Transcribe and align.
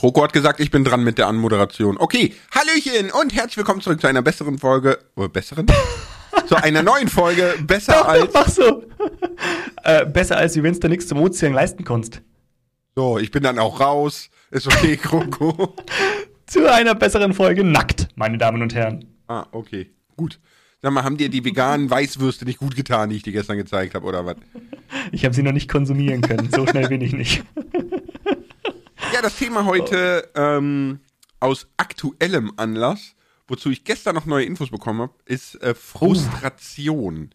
Kroko 0.00 0.22
hat 0.22 0.32
gesagt, 0.32 0.60
ich 0.60 0.70
bin 0.70 0.82
dran 0.82 1.04
mit 1.04 1.18
der 1.18 1.28
Anmoderation. 1.28 1.98
Okay, 1.98 2.32
Hallöchen 2.54 3.10
und 3.10 3.34
herzlich 3.34 3.58
willkommen 3.58 3.82
zurück 3.82 4.00
zu 4.00 4.06
einer 4.06 4.22
besseren 4.22 4.56
Folge. 4.56 4.98
Oder 5.14 5.28
besseren? 5.28 5.66
zu 6.48 6.56
einer 6.56 6.82
neuen 6.82 7.06
Folge. 7.06 7.54
Besser 7.66 7.92
Doch, 7.92 8.08
als. 8.08 8.32
Mach 8.32 8.48
so. 8.48 8.82
äh, 9.84 10.06
besser 10.06 10.38
als 10.38 10.56
wie 10.56 10.62
wenn 10.62 10.72
du 10.72 10.88
nichts 10.88 11.06
zum 11.06 11.20
Ozean 11.20 11.52
leisten 11.52 11.84
kannst. 11.84 12.22
So, 12.96 13.18
ich 13.18 13.30
bin 13.30 13.42
dann 13.42 13.58
auch 13.58 13.78
raus. 13.78 14.30
Ist 14.50 14.68
okay, 14.68 14.96
Kroko. 15.02 15.76
Zu 16.46 16.72
einer 16.72 16.94
besseren 16.94 17.34
Folge 17.34 17.62
nackt, 17.62 18.08
meine 18.14 18.38
Damen 18.38 18.62
und 18.62 18.74
Herren. 18.74 19.04
ah, 19.28 19.48
okay. 19.52 19.90
Gut. 20.16 20.40
Sag 20.80 20.92
mal, 20.94 21.04
haben 21.04 21.18
dir 21.18 21.28
die 21.28 21.44
veganen 21.44 21.90
Weißwürste 21.90 22.46
nicht 22.46 22.58
gut 22.58 22.74
getan, 22.74 23.10
die 23.10 23.16
ich 23.16 23.22
dir 23.22 23.34
gestern 23.34 23.58
gezeigt 23.58 23.94
habe, 23.94 24.06
oder 24.06 24.24
was? 24.24 24.36
Ich 25.12 25.26
habe 25.26 25.34
sie 25.34 25.42
noch 25.42 25.52
nicht 25.52 25.68
konsumieren 25.68 26.22
können. 26.22 26.48
So 26.50 26.66
schnell 26.66 26.88
bin 26.88 27.02
ich 27.02 27.12
nicht. 27.12 27.44
Ja, 29.12 29.22
das 29.22 29.36
Thema 29.36 29.64
heute 29.64 30.30
ähm, 30.36 31.00
aus 31.40 31.66
aktuellem 31.76 32.52
Anlass, 32.56 33.16
wozu 33.48 33.70
ich 33.70 33.82
gestern 33.82 34.14
noch 34.14 34.24
neue 34.24 34.44
Infos 34.44 34.70
bekommen 34.70 35.00
habe, 35.00 35.14
ist 35.24 35.60
äh, 35.62 35.74
Frustration. 35.74 37.30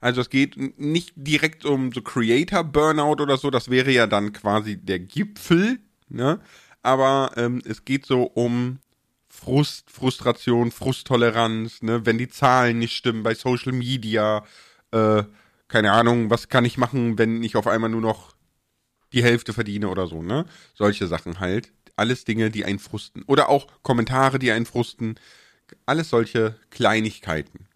Also 0.00 0.20
es 0.20 0.30
geht 0.30 0.56
nicht 0.80 1.12
direkt 1.14 1.64
um 1.64 1.92
so 1.92 2.02
Creator 2.02 2.64
Burnout 2.64 3.22
oder 3.22 3.36
so, 3.36 3.50
das 3.50 3.70
wäre 3.70 3.92
ja 3.92 4.08
dann 4.08 4.32
quasi 4.32 4.76
der 4.76 4.98
Gipfel, 4.98 5.78
ne? 6.08 6.40
Aber 6.82 7.30
ähm, 7.36 7.62
es 7.64 7.84
geht 7.84 8.04
so 8.04 8.24
um 8.24 8.80
Frust, 9.28 9.92
Frustration, 9.92 10.72
Frusttoleranz, 10.72 11.82
ne? 11.82 12.04
Wenn 12.04 12.18
die 12.18 12.28
Zahlen 12.28 12.80
nicht 12.80 12.96
stimmen 12.96 13.22
bei 13.22 13.34
Social 13.34 13.72
Media, 13.72 14.44
äh, 14.90 15.22
keine 15.68 15.92
Ahnung, 15.92 16.30
was 16.30 16.48
kann 16.48 16.64
ich 16.64 16.78
machen, 16.78 17.16
wenn 17.16 17.44
ich 17.44 17.54
auf 17.54 17.68
einmal 17.68 17.90
nur 17.90 18.00
noch 18.00 18.31
die 19.12 19.22
Hälfte 19.22 19.52
verdiene 19.52 19.88
oder 19.88 20.06
so, 20.06 20.22
ne? 20.22 20.46
Solche 20.74 21.06
Sachen 21.06 21.40
halt. 21.40 21.72
Alles 21.96 22.24
Dinge, 22.24 22.50
die 22.50 22.64
einen 22.64 22.78
frusten. 22.78 23.22
Oder 23.26 23.48
auch 23.48 23.66
Kommentare, 23.82 24.38
die 24.38 24.50
einen 24.50 24.66
frusten. 24.66 25.16
Alles 25.86 26.10
solche 26.10 26.56
Kleinigkeiten, 26.70 27.66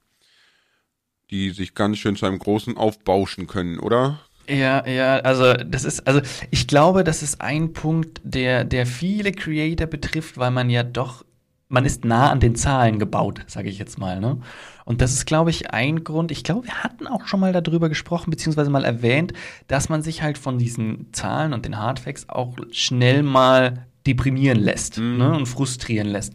die 1.30 1.50
sich 1.50 1.74
ganz 1.74 1.98
schön 1.98 2.16
zu 2.16 2.26
einem 2.26 2.38
großen 2.38 2.76
aufbauschen 2.76 3.46
können, 3.46 3.78
oder? 3.78 4.20
Ja, 4.48 4.86
ja, 4.86 5.18
also 5.18 5.54
das 5.54 5.84
ist, 5.84 6.06
also 6.06 6.20
ich 6.50 6.68
glaube, 6.68 7.04
das 7.04 7.22
ist 7.22 7.40
ein 7.40 7.72
Punkt, 7.72 8.20
der, 8.22 8.64
der 8.64 8.86
viele 8.86 9.32
Creator 9.32 9.86
betrifft, 9.86 10.38
weil 10.38 10.52
man 10.52 10.70
ja 10.70 10.82
doch, 10.82 11.24
man 11.68 11.84
ist 11.84 12.04
nah 12.04 12.30
an 12.30 12.40
den 12.40 12.54
Zahlen 12.54 12.98
gebaut, 12.98 13.40
sage 13.46 13.68
ich 13.68 13.78
jetzt 13.78 13.98
mal, 13.98 14.20
ne? 14.20 14.38
Und 14.84 15.00
das 15.00 15.12
ist, 15.12 15.26
glaube 15.26 15.50
ich, 15.50 15.72
ein 15.72 16.04
Grund. 16.04 16.30
Ich 16.30 16.44
glaube, 16.44 16.66
wir 16.66 16.84
hatten 16.84 17.08
auch 17.08 17.26
schon 17.26 17.40
mal 17.40 17.52
darüber 17.52 17.88
gesprochen, 17.88 18.30
beziehungsweise 18.30 18.70
mal 18.70 18.84
erwähnt, 18.84 19.32
dass 19.66 19.88
man 19.88 20.02
sich 20.02 20.22
halt 20.22 20.38
von 20.38 20.58
diesen 20.58 21.12
Zahlen 21.12 21.52
und 21.52 21.64
den 21.64 21.78
Hardfacts 21.78 22.28
auch 22.28 22.56
schnell 22.70 23.24
mal 23.24 23.86
deprimieren 24.06 24.60
lässt 24.60 24.98
ne? 24.98 25.32
und 25.36 25.46
frustrieren 25.46 26.06
lässt. 26.06 26.34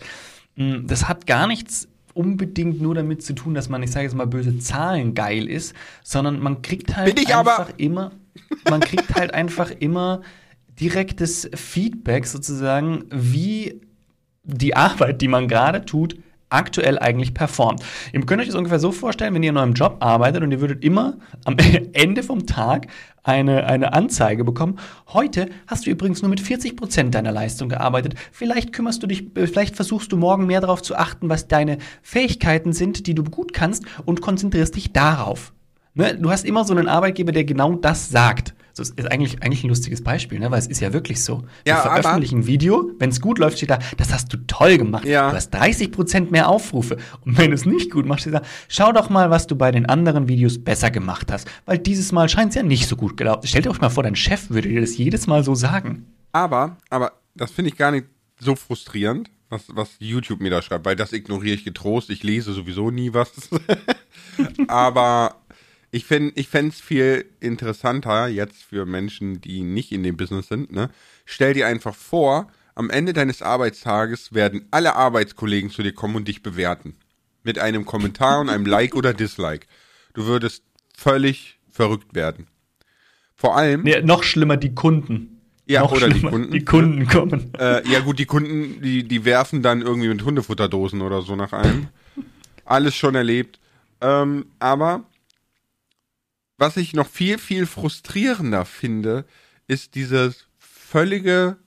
Mm, 0.58 0.86
Das 0.86 1.08
hat 1.08 1.28
gar 1.28 1.48
nichts 1.48 1.88
unbedingt 2.14 2.82
nur 2.82 2.94
damit 2.94 3.24
zu 3.24 3.32
tun, 3.34 3.54
dass 3.54 3.70
man, 3.70 3.82
ich 3.84 3.92
sage 3.92 4.04
jetzt 4.04 4.16
mal 4.16 4.28
böse 4.28 4.60
Zahlen 4.60 5.14
geil 5.14 5.48
ist, 5.48 5.74
sondern 6.04 6.42
man 6.42 6.62
kriegt 6.62 6.98
halt 6.98 7.18
einfach 7.34 7.70
immer, 7.78 8.12
man 8.70 8.82
kriegt 8.82 9.16
halt 9.16 9.34
einfach 9.34 9.72
immer 9.72 10.22
direktes 10.78 11.50
Feedback 11.56 12.26
sozusagen, 12.28 13.06
wie 13.10 13.80
die 14.44 14.76
Arbeit, 14.76 15.22
die 15.22 15.28
man 15.28 15.48
gerade 15.48 15.86
tut, 15.86 16.16
aktuell 16.52 17.00
eigentlich 17.00 17.34
performt. 17.34 17.82
Ihr 18.12 18.22
könnt 18.26 18.42
euch 18.42 18.48
das 18.48 18.56
ungefähr 18.56 18.80
so 18.80 18.92
vorstellen, 18.92 19.34
wenn 19.34 19.44
ihr 19.44 19.52
in 19.52 19.58
eurem 19.58 19.74
Job 19.74 19.98
arbeitet 20.02 20.44
und 20.44 20.52
ihr 20.52 20.62
würdet 20.62 20.84
immer 20.84 21.18
am 21.46 21.56
Ende 21.94 22.24
vom 22.24 22.46
Tag 22.46 22.88
eine, 23.24 23.66
eine 23.66 23.94
Anzeige 23.94 24.44
bekommen. 24.44 24.80
Heute 25.14 25.50
hast 25.68 25.86
du 25.86 25.90
übrigens 25.90 26.22
nur 26.22 26.30
mit 26.30 26.42
40 26.42 26.76
Prozent 26.76 27.16
deiner 27.16 27.32
Leistung 27.32 27.70
gearbeitet. 27.70 28.16
Vielleicht 28.32 28.74
kümmerst 28.74 29.02
du 29.02 29.08
dich, 29.08 29.36
äh, 29.38 29.48
vielleicht 29.48 29.76
versuchst 29.76 30.12
du 30.12 30.18
morgen 30.18 30.46
mehr 30.46 30.62
darauf 30.62 30.82
zu 30.82 30.96
achten, 30.96 31.30
was 31.30 31.48
deine 31.48 31.78
Fähigkeiten 32.02 32.74
sind, 32.74 33.08
die 33.08 33.16
du 33.16 33.24
gut 33.24 33.54
kannst 33.54 33.86
und 34.06 34.22
konzentrierst 34.22 34.76
dich 34.76 34.92
darauf. 34.92 35.54
Ne? 35.94 36.16
Du 36.18 36.30
hast 36.32 36.46
immer 36.46 36.64
so 36.64 36.74
einen 36.76 36.88
Arbeitgeber, 36.88 37.32
der 37.32 37.44
genau 37.44 37.76
das 37.76 38.10
sagt. 38.10 38.54
Das 38.78 38.90
ist 38.90 39.12
eigentlich, 39.12 39.44
eigentlich 39.44 39.66
ein 39.66 39.68
lustiges 39.68 40.02
Beispiel, 40.02 40.40
ne? 40.40 40.50
weil 40.50 40.58
es 40.60 40.68
ist 40.68 40.80
ja 40.80 40.94
wirklich 40.94 41.22
so. 41.22 41.44
Ja, 41.68 41.76
Wir 41.84 41.92
aber- 41.92 42.02
veröffentlichen 42.02 42.40
ein 42.40 42.48
Video, 42.48 42.90
wenn 43.00 43.10
es 43.10 43.20
gut 43.20 43.38
läuft, 43.38 43.58
steht 43.58 43.70
da, 43.70 43.80
das 43.98 44.14
hast 44.14 44.32
du 44.32 44.38
toll 44.48 44.78
gemacht. 44.78 45.04
Ja. 45.06 45.30
Du 45.30 45.36
hast 45.36 45.54
30% 45.54 46.32
mehr 46.32 46.48
Aufrufe. 46.48 46.96
Und 47.26 47.38
wenn 47.38 47.52
es 47.52 47.66
nicht 47.66 47.92
gut 47.92 48.06
machst, 48.06 48.22
steht 48.22 48.34
da, 48.34 48.42
schau 48.70 48.94
doch 48.94 49.10
mal, 49.10 49.30
was 49.30 49.46
du 49.48 49.58
bei 49.58 49.72
den 49.72 49.88
anderen 49.88 50.30
Videos 50.30 50.64
besser 50.64 50.90
gemacht 50.90 51.32
hast. 51.32 51.50
Weil 51.66 51.80
dieses 51.80 52.14
Mal 52.14 52.30
scheint 52.30 52.50
es 52.52 52.56
ja 52.56 52.64
nicht 52.64 52.88
so 52.88 52.96
gut 52.96 53.18
gelaufen. 53.18 53.46
Stellt 53.46 53.68
euch 53.68 53.82
mal 53.82 53.90
vor, 53.90 54.04
dein 54.04 54.16
Chef 54.16 54.50
würde 54.50 54.70
dir 54.70 54.80
das 54.82 54.98
jedes 54.98 55.28
Mal 55.28 55.44
so 55.44 55.54
sagen. 55.54 56.06
Aber, 56.32 56.78
aber 56.90 57.12
das 57.36 57.52
finde 57.52 57.72
ich 57.72 57.78
gar 57.78 57.92
nicht 57.92 58.06
so 58.40 58.56
frustrierend, 58.56 59.30
was, 59.50 59.64
was 59.74 59.90
YouTube 60.00 60.40
mir 60.40 60.50
da 60.50 60.62
schreibt, 60.62 60.86
weil 60.86 60.96
das 60.96 61.12
ignoriere 61.12 61.56
ich 61.56 61.66
getrost. 61.66 62.10
Ich 62.10 62.24
lese 62.24 62.54
sowieso 62.54 62.90
nie 62.90 63.14
was. 63.14 63.32
aber 64.68 65.36
ich 65.92 66.06
finde 66.06 66.32
ich 66.36 66.48
fände 66.48 66.72
es 66.72 66.80
viel 66.80 67.26
interessanter 67.42 68.28
jetzt 68.28 68.64
für 68.64 68.86
Menschen, 68.86 69.42
die 69.42 69.62
nicht 69.62 69.92
in 69.92 70.04
dem 70.04 70.18
Business 70.18 70.48
sind. 70.48 70.72
Ne? 70.72 70.90
Stell 71.26 71.54
dir 71.54 71.68
einfach 71.68 71.96
vor, 71.96 72.48
am 72.76 72.90
Ende 72.90 73.12
deines 73.14 73.42
Arbeitstages 73.42 74.34
werden 74.34 74.66
alle 74.72 74.96
Arbeitskollegen 74.96 75.70
zu 75.70 75.84
dir 75.84 75.94
kommen 75.94 76.16
und 76.16 76.28
dich 76.28 76.42
bewerten. 76.42 76.96
Mit 77.44 77.60
einem 77.60 77.86
Kommentar 77.86 78.40
und 78.40 78.50
einem 78.50 78.66
Like 78.66 78.96
oder 78.96 79.14
Dislike. 79.14 79.68
Du 80.14 80.26
würdest 80.26 80.64
völlig 80.96 81.60
verrückt 81.70 82.16
werden. 82.16 82.48
Vor 83.36 83.58
allem. 83.58 83.84
Nee, 83.84 84.02
noch 84.02 84.24
schlimmer, 84.24 84.56
die 84.56 84.74
Kunden. 84.74 85.42
Ja, 85.66 85.82
noch 85.82 85.92
oder 85.92 86.10
die 86.10 86.22
Kunden. 86.22 86.52
Die 86.52 86.66
Kunden 86.66 87.08
kommen. 87.08 87.52
Äh, 87.60 87.88
ja 87.90 88.00
gut, 88.00 88.20
die 88.20 88.26
Kunden, 88.26 88.82
die, 88.82 89.04
die 89.04 89.26
werfen 89.26 89.62
dann 89.62 89.82
irgendwie 89.82 90.08
mit 90.08 90.24
Hundefutterdosen 90.24 91.02
oder 91.02 91.22
so 91.22 91.36
nach 91.36 91.54
einem. 91.54 91.88
Alles 92.66 92.96
schon 92.96 93.16
erlebt. 93.16 93.60
Ähm, 94.00 94.46
aber 94.60 95.06
was 96.62 96.78
ich 96.78 96.94
noch 96.94 97.08
viel, 97.08 97.40
viel 97.40 97.66
frustrierender 97.66 98.66
finde, 98.66 99.26
ist 99.68 99.96
diese 99.96 100.36
völlige 100.60 101.58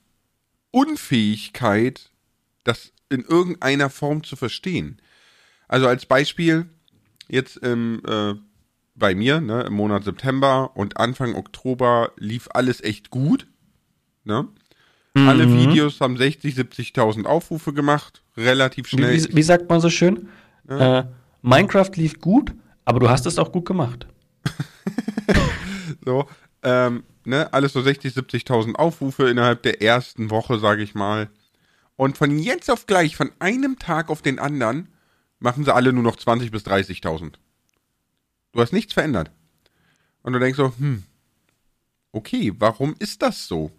Unfähigkeit, 0.71 2.11
das 2.63 2.93
in 3.09 3.25
irgendeiner 3.25 3.89
Form 3.89 4.23
zu 4.23 4.37
verstehen. 4.37 5.01
Also 5.67 5.87
als 5.87 6.05
Beispiel, 6.05 6.67
jetzt 7.27 7.57
im, 7.57 8.01
äh, 8.07 8.35
bei 8.95 9.15
mir, 9.15 9.41
ne, 9.41 9.63
im 9.63 9.73
Monat 9.73 10.05
September 10.05 10.71
und 10.75 10.95
Anfang 10.95 11.35
Oktober 11.35 12.13
lief 12.15 12.47
alles 12.53 12.81
echt 12.81 13.09
gut. 13.09 13.47
Ne? 14.23 14.47
Alle 15.13 15.51
Videos 15.51 15.99
haben 15.99 16.15
60, 16.15 16.55
70.000 16.55 17.25
Aufrufe 17.25 17.73
gemacht, 17.73 18.23
relativ 18.37 18.91
Wie, 18.93 18.97
schnell. 18.97 19.13
wie, 19.13 19.35
wie 19.35 19.43
sagt 19.43 19.69
man 19.69 19.81
so 19.81 19.89
schön? 19.89 20.29
Äh, 20.69 21.03
Minecraft 21.41 21.91
lief 21.95 22.21
gut, 22.21 22.53
aber 22.85 23.01
du 23.01 23.09
hast 23.09 23.25
es 23.25 23.37
auch 23.37 23.51
gut 23.51 23.65
gemacht. 23.65 24.07
So, 26.05 26.27
ähm, 26.63 27.03
ne, 27.25 27.51
alles 27.53 27.73
so 27.73 27.81
60, 27.81 28.13
70.000 28.13 28.75
Aufrufe 28.75 29.29
innerhalb 29.29 29.63
der 29.63 29.81
ersten 29.81 30.29
Woche, 30.29 30.59
sage 30.59 30.83
ich 30.83 30.95
mal. 30.95 31.29
Und 31.95 32.17
von 32.17 32.37
jetzt 32.37 32.69
auf 32.69 32.85
gleich, 32.87 33.15
von 33.15 33.31
einem 33.39 33.79
Tag 33.79 34.09
auf 34.09 34.21
den 34.21 34.39
anderen, 34.39 34.89
machen 35.39 35.63
sie 35.63 35.73
alle 35.73 35.93
nur 35.93 36.03
noch 36.03 36.15
20 36.15 36.51
bis 36.51 36.65
30.000. 36.65 37.33
Du 38.51 38.61
hast 38.61 38.73
nichts 38.73 38.93
verändert. 38.93 39.31
Und 40.21 40.33
du 40.33 40.39
denkst 40.39 40.57
so, 40.57 40.73
hm, 40.77 41.03
okay, 42.11 42.53
warum 42.57 42.95
ist 42.99 43.21
das 43.21 43.47
so? 43.47 43.71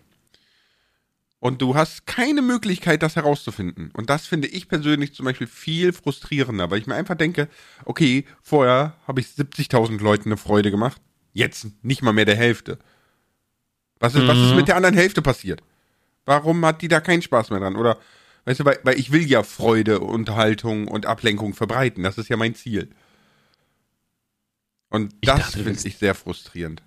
Und 1.39 1.61
du 1.61 1.75
hast 1.75 2.07
keine 2.07 2.41
Möglichkeit, 2.41 3.03
das 3.03 3.17
herauszufinden. 3.17 3.91
Und 3.93 4.09
das 4.09 4.27
finde 4.27 4.49
ich 4.49 4.69
persönlich 4.69 5.15
zum 5.15 5.27
Beispiel 5.27 5.47
viel 5.47 5.93
frustrierender, 5.93 6.71
weil 6.71 6.79
ich 6.79 6.87
mir 6.87 6.95
einfach 6.95 7.15
denke, 7.15 7.49
okay, 7.85 8.25
vorher 8.43 8.97
habe 9.07 9.21
ich 9.21 9.27
70.000 9.29 10.03
Leuten 10.03 10.31
eine 10.31 10.39
Freude 10.39 10.71
gemacht, 10.71 11.01
jetzt 11.35 11.67
nicht 11.83 12.03
mal 12.03 12.13
mehr 12.13 12.25
der 12.25 12.37
Hälfte. 12.37 12.79
Was 14.00 14.15
ist, 14.15 14.27
was 14.27 14.38
ist 14.38 14.55
mit 14.55 14.69
der 14.69 14.77
anderen 14.77 14.94
Hälfte 14.94 15.23
passiert? 15.23 15.62
Warum 16.25 16.65
hat 16.65 16.83
die 16.83 16.88
da 16.88 17.00
keinen 17.00 17.23
Spaß 17.23 17.50
mehr 17.50 17.61
dran? 17.61 17.77
Oder, 17.77 17.99
weißt 18.47 18.61
du, 18.61 18.65
weil, 18.65 18.79
weil 18.82 18.99
ich 18.99 19.12
will 19.12 19.23
ja 19.23 19.43
Freude, 19.43 20.00
Unterhaltung 20.00 20.89
und 20.89 21.06
Ablenkung 21.06 21.55
verbreiten. 21.55 22.03
Das 22.03 22.19
ist 22.19 22.29
ja 22.29 22.37
mein 22.37 22.55
Ziel. 22.55 22.91
Und 24.89 25.15
das 25.23 25.55
finde 25.55 25.79
ich 25.85 25.97
sehr 25.99 26.15
frustrierend. 26.15 26.82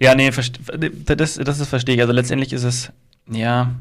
Ja, 0.00 0.14
nee, 0.14 0.30
das, 0.30 1.34
das 1.34 1.60
ist 1.60 1.68
verstehe 1.68 1.94
ich. 1.94 2.00
Also 2.00 2.12
letztendlich 2.12 2.52
ist 2.52 2.64
es, 2.64 2.90
ja. 3.28 3.74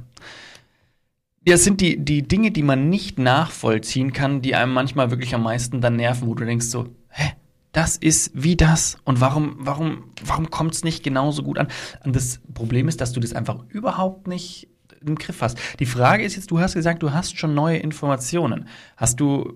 Ja, 1.48 1.56
es 1.56 1.64
sind 1.64 1.82
die, 1.82 2.04
die 2.04 2.28
Dinge, 2.28 2.52
die 2.52 2.64
man 2.64 2.90
nicht 2.90 3.18
nachvollziehen 3.18 4.14
kann, 4.14 4.42
die 4.42 4.56
einem 4.56 4.74
manchmal 4.74 5.10
wirklich 5.10 5.34
am 5.34 5.44
meisten 5.44 5.82
dann 5.82 5.96
nerven, 5.96 6.28
wo 6.28 6.36
du 6.36 6.46
denkst 6.46 6.68
so, 6.68 6.90
hä, 7.10 7.32
das 7.72 7.98
ist 7.98 8.32
wie 8.34 8.56
das 8.56 8.98
und 9.04 9.22
warum, 9.22 9.56
warum, 9.60 10.12
warum 10.24 10.50
kommt 10.50 10.74
es 10.74 10.84
nicht 10.84 11.04
genauso 11.04 11.44
gut 11.44 11.58
an? 11.58 11.68
Und 12.04 12.16
das 12.16 12.42
Problem 12.54 12.88
ist, 12.88 13.00
dass 13.00 13.14
du 13.14 13.20
das 13.20 13.34
einfach 13.34 13.64
überhaupt 13.70 14.28
nicht 14.28 14.68
im 15.06 15.16
Griff 15.16 15.42
hast. 15.42 15.58
Die 15.80 15.86
Frage 15.86 16.24
ist 16.24 16.36
jetzt, 16.36 16.52
du 16.52 16.60
hast 16.60 16.74
gesagt, 16.74 17.04
du 17.04 17.14
hast 17.14 17.38
schon 17.38 17.54
neue 17.54 17.78
Informationen. 17.78 18.68
Hast 18.98 19.20
du, 19.20 19.54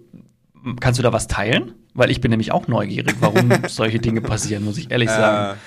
kannst 0.79 0.99
du 0.99 1.03
da 1.03 1.11
was 1.11 1.27
teilen? 1.27 1.73
Weil 1.93 2.11
ich 2.11 2.21
bin 2.21 2.31
nämlich 2.31 2.51
auch 2.51 2.67
neugierig, 2.67 3.15
warum 3.19 3.51
solche 3.67 3.99
Dinge 3.99 4.21
passieren, 4.21 4.63
muss 4.63 4.77
ich 4.77 4.89
ehrlich 4.89 5.09
sagen. 5.09 5.59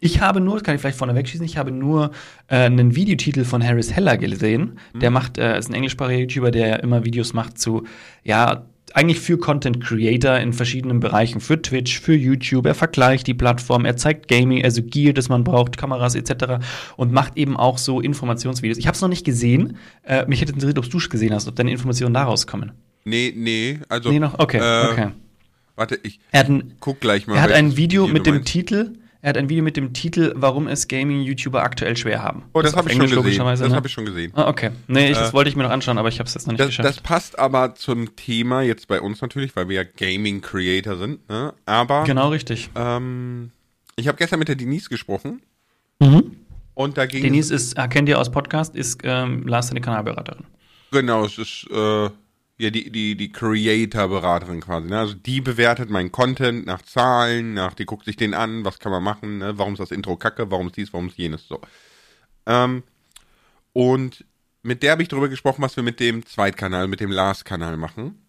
Ich 0.00 0.20
habe 0.20 0.40
nur, 0.40 0.54
das 0.54 0.62
kann 0.62 0.74
ich 0.74 0.80
vielleicht 0.80 0.98
vorne 0.98 1.14
wegschießen, 1.14 1.44
ich 1.44 1.56
habe 1.56 1.72
nur 1.72 2.12
äh, 2.46 2.56
einen 2.56 2.94
Videotitel 2.94 3.44
von 3.44 3.64
Harris 3.64 3.92
Heller 3.92 4.16
gesehen. 4.16 4.78
Der 4.94 5.10
macht, 5.10 5.38
äh, 5.38 5.58
ist 5.58 5.68
ein 5.70 5.74
englischsprachiger 5.74 6.20
YouTuber, 6.20 6.50
der 6.50 6.82
immer 6.82 7.04
Videos 7.04 7.32
macht 7.32 7.58
zu, 7.58 7.84
ja, 8.22 8.64
eigentlich 8.94 9.20
für 9.20 9.38
Content 9.38 9.84
Creator 9.84 10.38
in 10.38 10.52
verschiedenen 10.52 11.00
Bereichen, 11.00 11.40
für 11.40 11.60
Twitch, 11.60 12.00
für 12.00 12.14
YouTube. 12.14 12.66
Er 12.66 12.74
vergleicht 12.74 13.26
die 13.26 13.34
Plattform, 13.34 13.84
er 13.84 13.96
zeigt 13.96 14.28
Gaming, 14.28 14.64
also 14.64 14.82
Gear, 14.82 15.12
das 15.12 15.28
man 15.28 15.44
braucht, 15.44 15.76
Kameras 15.76 16.14
etc. 16.14 16.64
und 16.96 17.12
macht 17.12 17.36
eben 17.36 17.56
auch 17.56 17.78
so 17.78 18.00
Informationsvideos. 18.00 18.78
Ich 18.78 18.86
habe 18.86 18.94
es 18.94 19.00
noch 19.02 19.08
nicht 19.08 19.26
gesehen. 19.26 19.76
Äh, 20.04 20.26
mich 20.26 20.40
hätte 20.40 20.52
interessiert, 20.52 20.78
ob 20.78 20.88
du 20.88 20.98
es 20.98 21.10
gesehen 21.10 21.34
hast, 21.34 21.48
ob 21.48 21.56
deine 21.56 21.70
Informationen 21.70 22.14
daraus 22.14 22.46
kommen. 22.46 22.72
Nee, 23.04 23.32
nee, 23.36 23.78
also. 23.88 24.10
Nee, 24.10 24.20
noch? 24.20 24.38
Okay, 24.38 24.58
äh, 24.58 24.92
okay. 24.92 25.08
Warte, 25.76 25.98
ich 26.02 26.18
Er 26.32 26.40
hat 26.40 26.48
ein, 26.48 26.74
guck 26.80 27.00
gleich 27.00 27.26
mal. 27.26 27.36
er 27.36 27.42
hat 27.42 27.52
ein 27.52 27.76
Video 27.76 28.06
mit 28.08 28.26
dem 28.26 28.36
meinst. 28.36 28.48
Titel, 28.48 28.94
er 29.20 29.30
hat 29.30 29.36
ein 29.36 29.48
Video 29.48 29.64
mit 29.64 29.76
dem 29.76 29.92
Titel, 29.92 30.32
warum 30.36 30.68
es 30.68 30.86
Gaming-YouTuber 30.88 31.62
aktuell 31.62 31.96
schwer 31.96 32.22
haben. 32.22 32.44
Oh, 32.52 32.62
das 32.62 32.72
auf 32.74 32.78
habe 32.78 32.88
ich 32.88 32.94
schon 32.96 33.02
gesehen. 33.06 33.16
logischerweise, 33.16 33.62
Das 33.64 33.70
ne? 33.70 33.76
habe 33.76 33.86
ich 33.88 33.92
schon 33.92 34.04
gesehen. 34.06 34.32
Ah, 34.34 34.48
okay. 34.48 34.70
Nee, 34.86 35.10
ich, 35.10 35.16
das 35.18 35.30
Äh, 35.30 35.32
wollte 35.32 35.50
ich 35.50 35.56
mir 35.56 35.64
noch 35.64 35.70
anschauen, 35.70 35.98
aber 35.98 36.08
ich 36.08 36.18
habe 36.20 36.28
es 36.28 36.34
jetzt 36.34 36.46
noch 36.46 36.52
nicht 36.52 36.60
Das, 36.60 36.68
geschafft. 36.68 36.88
das 36.88 37.00
passt 37.00 37.38
aber 37.38 37.74
zum 37.74 38.14
Thema 38.16 38.62
jetzt 38.62 38.86
bei 38.88 39.00
uns 39.00 39.20
natürlich, 39.20 39.54
weil 39.56 39.68
wir 39.68 39.76
ja 39.76 39.84
Gaming 39.84 40.40
Creator 40.40 40.96
sind. 40.96 41.28
Ne? 41.28 41.52
Aber 41.66 42.04
genau 42.04 42.28
richtig. 42.28 42.70
ähm, 42.76 43.50
ich 43.96 44.06
habe 44.08 44.16
gestern 44.18 44.38
mit 44.38 44.48
der 44.48 44.54
Denise 44.56 44.88
gesprochen 44.88 45.42
Mhm. 46.00 46.36
und 46.74 46.96
da 46.96 47.06
ging 47.06 47.22
Denise 47.24 47.50
ist, 47.52 47.76
ah, 47.76 47.88
kennt 47.88 48.08
ihr 48.08 48.20
aus 48.20 48.30
Podcast, 48.30 48.76
ist 48.76 49.00
ähm, 49.02 49.46
Lars 49.48 49.66
seine 49.68 49.80
Kanalberaterin. 49.80 50.44
Genau, 50.92 51.24
es 51.24 51.36
ist 51.38 51.66
äh, 51.72 52.08
ja 52.58 52.70
die, 52.70 52.90
die, 52.90 53.16
die 53.16 53.30
Creator-Beraterin 53.32 54.60
quasi. 54.60 54.88
Ne? 54.88 54.98
Also 54.98 55.14
die 55.14 55.40
bewertet 55.40 55.90
meinen 55.90 56.10
Content 56.12 56.66
nach 56.66 56.82
Zahlen, 56.82 57.54
nach, 57.54 57.74
die 57.74 57.86
guckt 57.86 58.04
sich 58.04 58.16
den 58.16 58.34
an, 58.34 58.64
was 58.64 58.78
kann 58.80 58.92
man 58.92 59.02
machen, 59.02 59.38
ne? 59.38 59.56
warum 59.58 59.74
ist 59.74 59.78
das 59.78 59.92
Intro 59.92 60.16
kacke, 60.16 60.50
warum 60.50 60.66
ist 60.66 60.76
dies, 60.76 60.92
warum 60.92 61.08
ist 61.08 61.16
jenes, 61.18 61.46
so. 61.46 61.60
Ähm, 62.46 62.82
und 63.72 64.24
mit 64.62 64.82
der 64.82 64.92
habe 64.92 65.02
ich 65.02 65.08
darüber 65.08 65.28
gesprochen, 65.28 65.62
was 65.62 65.76
wir 65.76 65.84
mit 65.84 66.00
dem 66.00 66.26
Zweitkanal, 66.26 66.88
mit 66.88 67.00
dem 67.00 67.12
Last-Kanal 67.12 67.76
machen, 67.76 68.20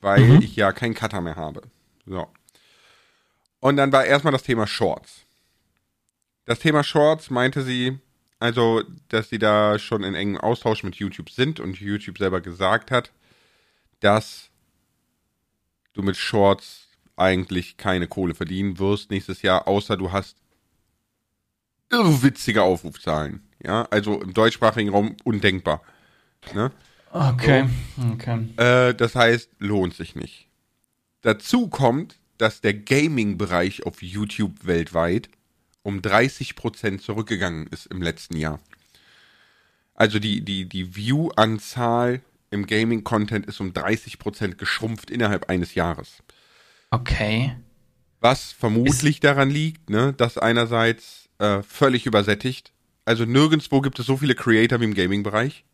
weil 0.00 0.22
Mhm. 0.22 0.42
ich 0.42 0.54
ja 0.54 0.72
keinen 0.72 0.94
Cutter 0.94 1.22
mehr 1.22 1.36
habe. 1.36 1.62
So. 2.06 2.28
Und 3.60 3.76
dann 3.76 3.90
war 3.90 4.04
erstmal 4.04 4.32
das 4.32 4.42
Thema 4.42 4.66
Shorts. 4.66 5.24
Das 6.44 6.58
Thema 6.58 6.84
Shorts 6.84 7.30
meinte 7.30 7.62
sie, 7.62 7.98
also, 8.38 8.82
dass 9.08 9.30
sie 9.30 9.38
da 9.38 9.78
schon 9.78 10.04
in 10.04 10.14
engem 10.14 10.38
Austausch 10.38 10.84
mit 10.84 10.96
YouTube 10.96 11.30
sind 11.30 11.58
und 11.58 11.80
YouTube 11.80 12.18
selber 12.18 12.40
gesagt 12.40 12.90
hat, 12.90 13.10
dass 14.00 14.50
du 15.92 16.02
mit 16.02 16.16
Shorts 16.16 16.88
eigentlich 17.16 17.76
keine 17.76 18.06
Kohle 18.06 18.34
verdienen 18.34 18.78
wirst 18.78 19.10
nächstes 19.10 19.42
Jahr, 19.42 19.66
außer 19.66 19.96
du 19.96 20.12
hast 20.12 20.36
irrwitzige 21.90 22.62
Aufrufzahlen. 22.62 23.42
Ja, 23.64 23.82
also 23.90 24.20
im 24.20 24.34
deutschsprachigen 24.34 24.90
Raum 24.90 25.16
undenkbar. 25.24 25.82
Ne? 26.54 26.70
Okay. 27.10 27.68
Okay. 28.12 28.48
Äh, 28.56 28.94
das 28.94 29.14
heißt, 29.14 29.50
lohnt 29.58 29.94
sich 29.94 30.14
nicht. 30.14 30.46
Dazu 31.22 31.68
kommt, 31.68 32.18
dass 32.36 32.60
der 32.60 32.74
Gaming-Bereich 32.74 33.84
auf 33.84 34.02
YouTube 34.02 34.66
weltweit 34.66 35.28
um 35.82 36.00
30% 36.00 37.00
zurückgegangen 37.00 37.66
ist 37.68 37.86
im 37.86 38.02
letzten 38.02 38.36
Jahr. 38.36 38.60
Also 39.94 40.18
die, 40.20 40.42
die, 40.42 40.68
die 40.68 40.94
View-Anzahl 40.94 42.20
im 42.50 42.66
Gaming-Content 42.66 43.46
ist 43.46 43.60
um 43.60 43.70
30% 43.72 44.54
geschrumpft 44.54 45.10
innerhalb 45.10 45.48
eines 45.50 45.74
Jahres. 45.74 46.22
Okay. 46.90 47.56
Was 48.20 48.52
vermutlich 48.52 49.20
daran 49.20 49.50
liegt, 49.50 49.90
ne, 49.90 50.12
dass 50.14 50.38
einerseits 50.38 51.28
äh, 51.38 51.62
völlig 51.62 52.06
übersättigt, 52.06 52.72
also 53.04 53.24
nirgendwo 53.24 53.80
gibt 53.80 53.98
es 53.98 54.06
so 54.06 54.16
viele 54.16 54.34
Creator 54.34 54.80
wie 54.80 54.84
im 54.84 54.94
Gaming-Bereich. 54.94 55.64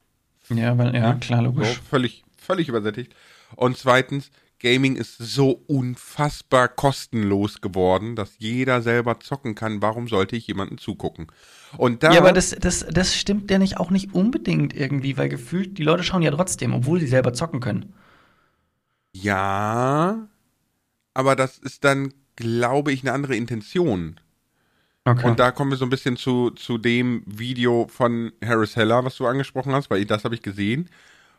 Ja, 0.50 0.76
weil, 0.76 0.94
ja, 0.94 1.14
klar, 1.14 1.40
So, 1.40 1.44
logisch. 1.46 1.80
völlig, 1.88 2.22
völlig 2.36 2.68
übersättigt. 2.68 3.14
Und 3.56 3.78
zweitens, 3.78 4.30
Gaming 4.64 4.96
ist 4.96 5.18
so 5.18 5.62
unfassbar 5.66 6.68
kostenlos 6.68 7.60
geworden, 7.60 8.16
dass 8.16 8.38
jeder 8.38 8.80
selber 8.80 9.20
zocken 9.20 9.54
kann. 9.54 9.82
Warum 9.82 10.08
sollte 10.08 10.36
ich 10.36 10.46
jemanden 10.46 10.78
zugucken? 10.78 11.26
Und 11.76 12.02
da, 12.02 12.12
Ja, 12.12 12.20
aber 12.20 12.32
das, 12.32 12.56
das, 12.58 12.86
das 12.90 13.14
stimmt 13.14 13.50
ja 13.50 13.58
nicht 13.58 13.76
auch 13.76 13.90
nicht 13.90 14.14
unbedingt 14.14 14.74
irgendwie, 14.74 15.18
weil 15.18 15.28
gefühlt, 15.28 15.76
die 15.76 15.82
Leute 15.82 16.02
schauen 16.02 16.22
ja 16.22 16.30
trotzdem, 16.30 16.72
obwohl 16.72 16.98
sie 16.98 17.06
selber 17.06 17.34
zocken 17.34 17.60
können. 17.60 17.92
ja, 19.12 20.28
aber 21.14 21.36
das 21.36 21.58
ist 21.58 21.84
dann, 21.84 22.12
glaube 22.36 22.92
ich, 22.92 23.02
eine 23.02 23.12
andere 23.12 23.36
Intention. 23.36 24.18
Okay. 25.04 25.26
Und 25.28 25.38
da 25.38 25.50
kommen 25.52 25.70
wir 25.70 25.76
so 25.76 25.84
ein 25.84 25.90
bisschen 25.90 26.16
zu, 26.16 26.50
zu 26.50 26.78
dem 26.78 27.22
Video 27.26 27.86
von 27.88 28.32
Harris 28.42 28.76
Heller, 28.76 29.04
was 29.04 29.16
du 29.16 29.26
angesprochen 29.26 29.72
hast, 29.74 29.90
weil 29.90 30.04
das 30.06 30.24
habe 30.24 30.34
ich 30.34 30.42
gesehen. 30.42 30.88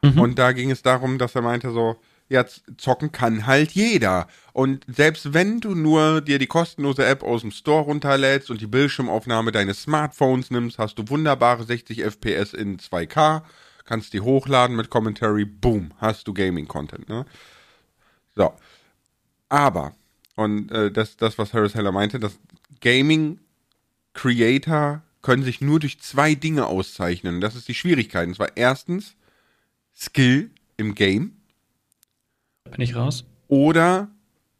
Mhm. 0.03 0.19
Und 0.19 0.39
da 0.39 0.51
ging 0.51 0.69
es 0.69 0.83
darum, 0.83 1.17
dass 1.17 1.35
er 1.35 1.41
meinte 1.41 1.71
so, 1.71 1.97
ja, 2.27 2.45
zocken 2.77 3.11
kann 3.11 3.45
halt 3.45 3.71
jeder. 3.71 4.27
Und 4.53 4.83
selbst 4.87 5.33
wenn 5.33 5.59
du 5.59 5.75
nur 5.75 6.21
dir 6.21 6.39
die 6.39 6.47
kostenlose 6.47 7.05
App 7.05 7.23
aus 7.23 7.41
dem 7.41 7.51
Store 7.51 7.83
runterlädst 7.83 8.49
und 8.49 8.61
die 8.61 8.67
Bildschirmaufnahme 8.67 9.51
deines 9.51 9.83
Smartphones 9.83 10.49
nimmst, 10.49 10.79
hast 10.79 10.97
du 10.97 11.07
wunderbare 11.07 11.63
60 11.63 12.03
FPS 12.03 12.53
in 12.53 12.77
2K, 12.77 13.43
kannst 13.85 14.13
die 14.13 14.21
hochladen 14.21 14.75
mit 14.75 14.89
Commentary, 14.89 15.45
boom, 15.45 15.91
hast 15.97 16.27
du 16.27 16.33
Gaming-Content, 16.33 17.07
ne? 17.07 17.25
So. 18.35 18.53
Aber, 19.47 19.93
und 20.35 20.71
äh, 20.71 20.91
das, 20.91 21.17
das, 21.17 21.37
was 21.37 21.53
Harris 21.53 21.75
Heller 21.75 21.91
meinte, 21.91 22.19
dass 22.19 22.39
Gaming 22.81 23.39
Creator 24.13 25.03
können 25.21 25.43
sich 25.43 25.61
nur 25.61 25.79
durch 25.79 25.99
zwei 26.01 26.35
Dinge 26.35 26.65
auszeichnen. 26.65 27.41
Das 27.41 27.55
ist 27.55 27.67
die 27.67 27.73
Schwierigkeit. 27.75 28.27
Und 28.27 28.35
zwar 28.35 28.55
erstens 28.55 29.15
Skill 29.95 30.51
im 30.77 30.95
Game 30.95 31.34
Bin 32.71 32.81
ich 32.81 32.95
raus? 32.95 33.25
oder 33.47 34.09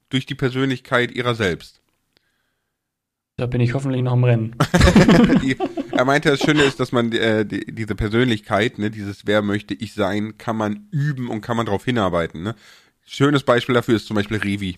durch 0.09 0.27
die 0.27 0.35
Persönlichkeit 0.35 1.11
ihrer 1.11 1.33
selbst. 1.33 1.81
Da 3.37 3.47
bin 3.47 3.59
ich 3.59 3.73
hoffentlich 3.73 4.03
noch 4.03 4.13
im 4.13 4.23
Rennen. 4.23 4.55
Die- 5.41 5.57
er 5.91 6.05
meinte, 6.05 6.29
das 6.29 6.39
Schöne 6.39 6.61
ist, 6.63 6.79
dass 6.79 6.91
man 6.91 7.11
äh, 7.11 7.45
die, 7.45 7.65
diese 7.73 7.95
Persönlichkeit, 7.95 8.77
ne, 8.77 8.91
dieses 8.91 9.25
Wer 9.25 9.41
möchte 9.41 9.73
ich 9.73 9.93
sein, 9.93 10.37
kann 10.37 10.55
man 10.55 10.87
üben 10.91 11.29
und 11.29 11.41
kann 11.41 11.57
man 11.57 11.65
darauf 11.65 11.83
hinarbeiten. 11.83 12.43
Ne? 12.43 12.55
Schönes 13.05 13.43
Beispiel 13.43 13.73
dafür 13.75 13.95
ist 13.95 14.05
zum 14.07 14.15
Beispiel 14.15 14.37
Revi. 14.37 14.77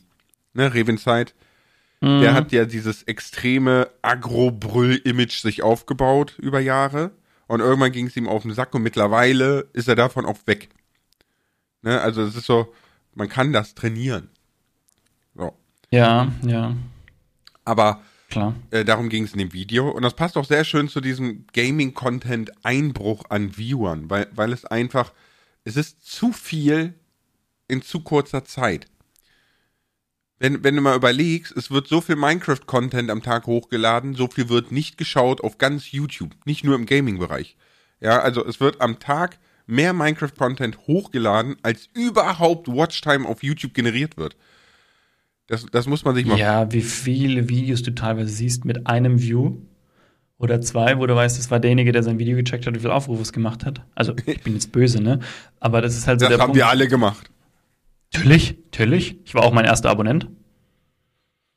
Ne, 0.53 0.73
Revinside. 0.73 1.31
Der 2.01 2.33
hat 2.35 2.51
ja 2.51 2.65
dieses 2.65 3.03
extreme 3.03 3.89
Agro-Brüll-Image 4.03 5.41
sich 5.41 5.63
aufgebaut 5.63 6.35
über 6.39 6.59
Jahre. 6.59 7.11
Und 7.47 7.59
irgendwann 7.59 7.91
ging 7.91 8.07
es 8.07 8.15
ihm 8.15 8.27
auf 8.27 8.43
den 8.43 8.53
Sack 8.53 8.73
und 8.75 8.83
mittlerweile 8.83 9.67
ist 9.73 9.87
er 9.89 9.95
davon 9.95 10.25
auch 10.25 10.37
weg. 10.45 10.69
Ne, 11.81 11.99
also 11.99 12.21
es 12.23 12.35
ist 12.35 12.45
so, 12.45 12.73
man 13.17 13.29
kann 13.29 13.51
das 13.51 13.73
trainieren. 13.73 14.29
So. 15.35 15.53
Ja, 15.89 16.31
ja, 16.43 16.75
Aber 17.65 18.03
klar. 18.29 18.55
äh, 18.71 18.85
darum 18.85 19.09
ging 19.09 19.23
es 19.23 19.33
in 19.33 19.39
dem 19.39 19.53
Video. 19.53 19.89
Und 19.89 20.03
das 20.03 20.15
passt 20.15 20.37
auch 20.37 20.45
sehr 20.45 20.63
schön 20.63 20.87
zu 20.87 21.01
diesem 21.01 21.45
Gaming-Content-Einbruch 21.53 23.25
an 23.29 23.57
Viewern, 23.57 24.09
weil, 24.09 24.27
weil 24.35 24.53
es 24.53 24.65
einfach, 24.65 25.13
es 25.63 25.75
ist 25.77 26.05
zu 26.05 26.31
viel 26.31 26.93
in 27.67 27.81
zu 27.81 28.01
kurzer 28.01 28.45
Zeit. 28.45 28.87
Wenn, 30.39 30.63
wenn 30.63 30.75
du 30.75 30.81
mal 30.81 30.95
überlegst, 30.95 31.57
es 31.57 31.71
wird 31.71 31.87
so 31.87 31.99
viel 32.01 32.15
Minecraft-Content 32.15 33.09
am 33.09 33.23
Tag 33.23 33.47
hochgeladen, 33.47 34.13
so 34.13 34.27
viel 34.27 34.49
wird 34.49 34.71
nicht 34.71 34.99
geschaut 34.99 35.41
auf 35.41 35.57
ganz 35.57 35.91
YouTube, 35.91 36.35
nicht 36.45 36.63
nur 36.63 36.75
im 36.75 36.85
Gaming-Bereich. 36.85 37.57
Ja, 37.99 38.19
also 38.19 38.45
es 38.45 38.59
wird 38.59 38.79
am 38.79 38.99
Tag 38.99 39.39
mehr 39.67 39.93
Minecraft-Content 39.93 40.79
hochgeladen, 40.87 41.57
als 41.61 41.87
überhaupt 41.93 42.67
Watchtime 42.67 43.27
auf 43.27 43.43
YouTube 43.43 43.73
generiert 43.73 44.17
wird. 44.17 44.35
Das, 45.47 45.65
das 45.71 45.87
muss 45.87 46.03
man 46.03 46.15
sich 46.15 46.25
mal 46.25 46.37
Ja, 46.37 46.71
wie 46.73 46.81
viele 46.81 47.47
Videos 47.47 47.81
du 47.83 47.93
teilweise 47.93 48.29
siehst 48.29 48.65
mit 48.65 48.87
einem 48.87 49.21
View 49.21 49.57
oder 50.39 50.59
zwei, 50.61 50.97
wo 50.99 51.05
du 51.05 51.15
weißt, 51.15 51.37
das 51.37 51.49
war 51.51 51.59
derjenige, 51.59 51.91
der 51.91 52.03
sein 52.03 52.19
Video 52.19 52.35
gecheckt 52.35 52.65
hat, 52.67 52.75
wie 52.75 52.79
viel 52.79 52.91
Aufrufe 52.91 53.21
es 53.21 53.31
gemacht 53.33 53.65
hat. 53.65 53.81
Also, 53.95 54.13
ich 54.25 54.41
bin 54.41 54.53
jetzt 54.53 54.71
böse, 54.71 55.01
ne? 55.01 55.19
Aber 55.59 55.81
das 55.81 55.95
ist 55.97 56.07
halt 56.07 56.19
so 56.19 56.25
Das 56.25 56.29
der 56.35 56.39
haben 56.41 56.47
Punkt. 56.49 56.57
wir 56.57 56.67
alle 56.67 56.87
gemacht. 56.87 57.29
Natürlich, 58.13 58.57
natürlich. 58.65 59.17
Ich 59.25 59.33
war 59.35 59.43
auch 59.43 59.51
mein 59.53 59.65
erster 59.65 59.89
Abonnent. 59.89 60.27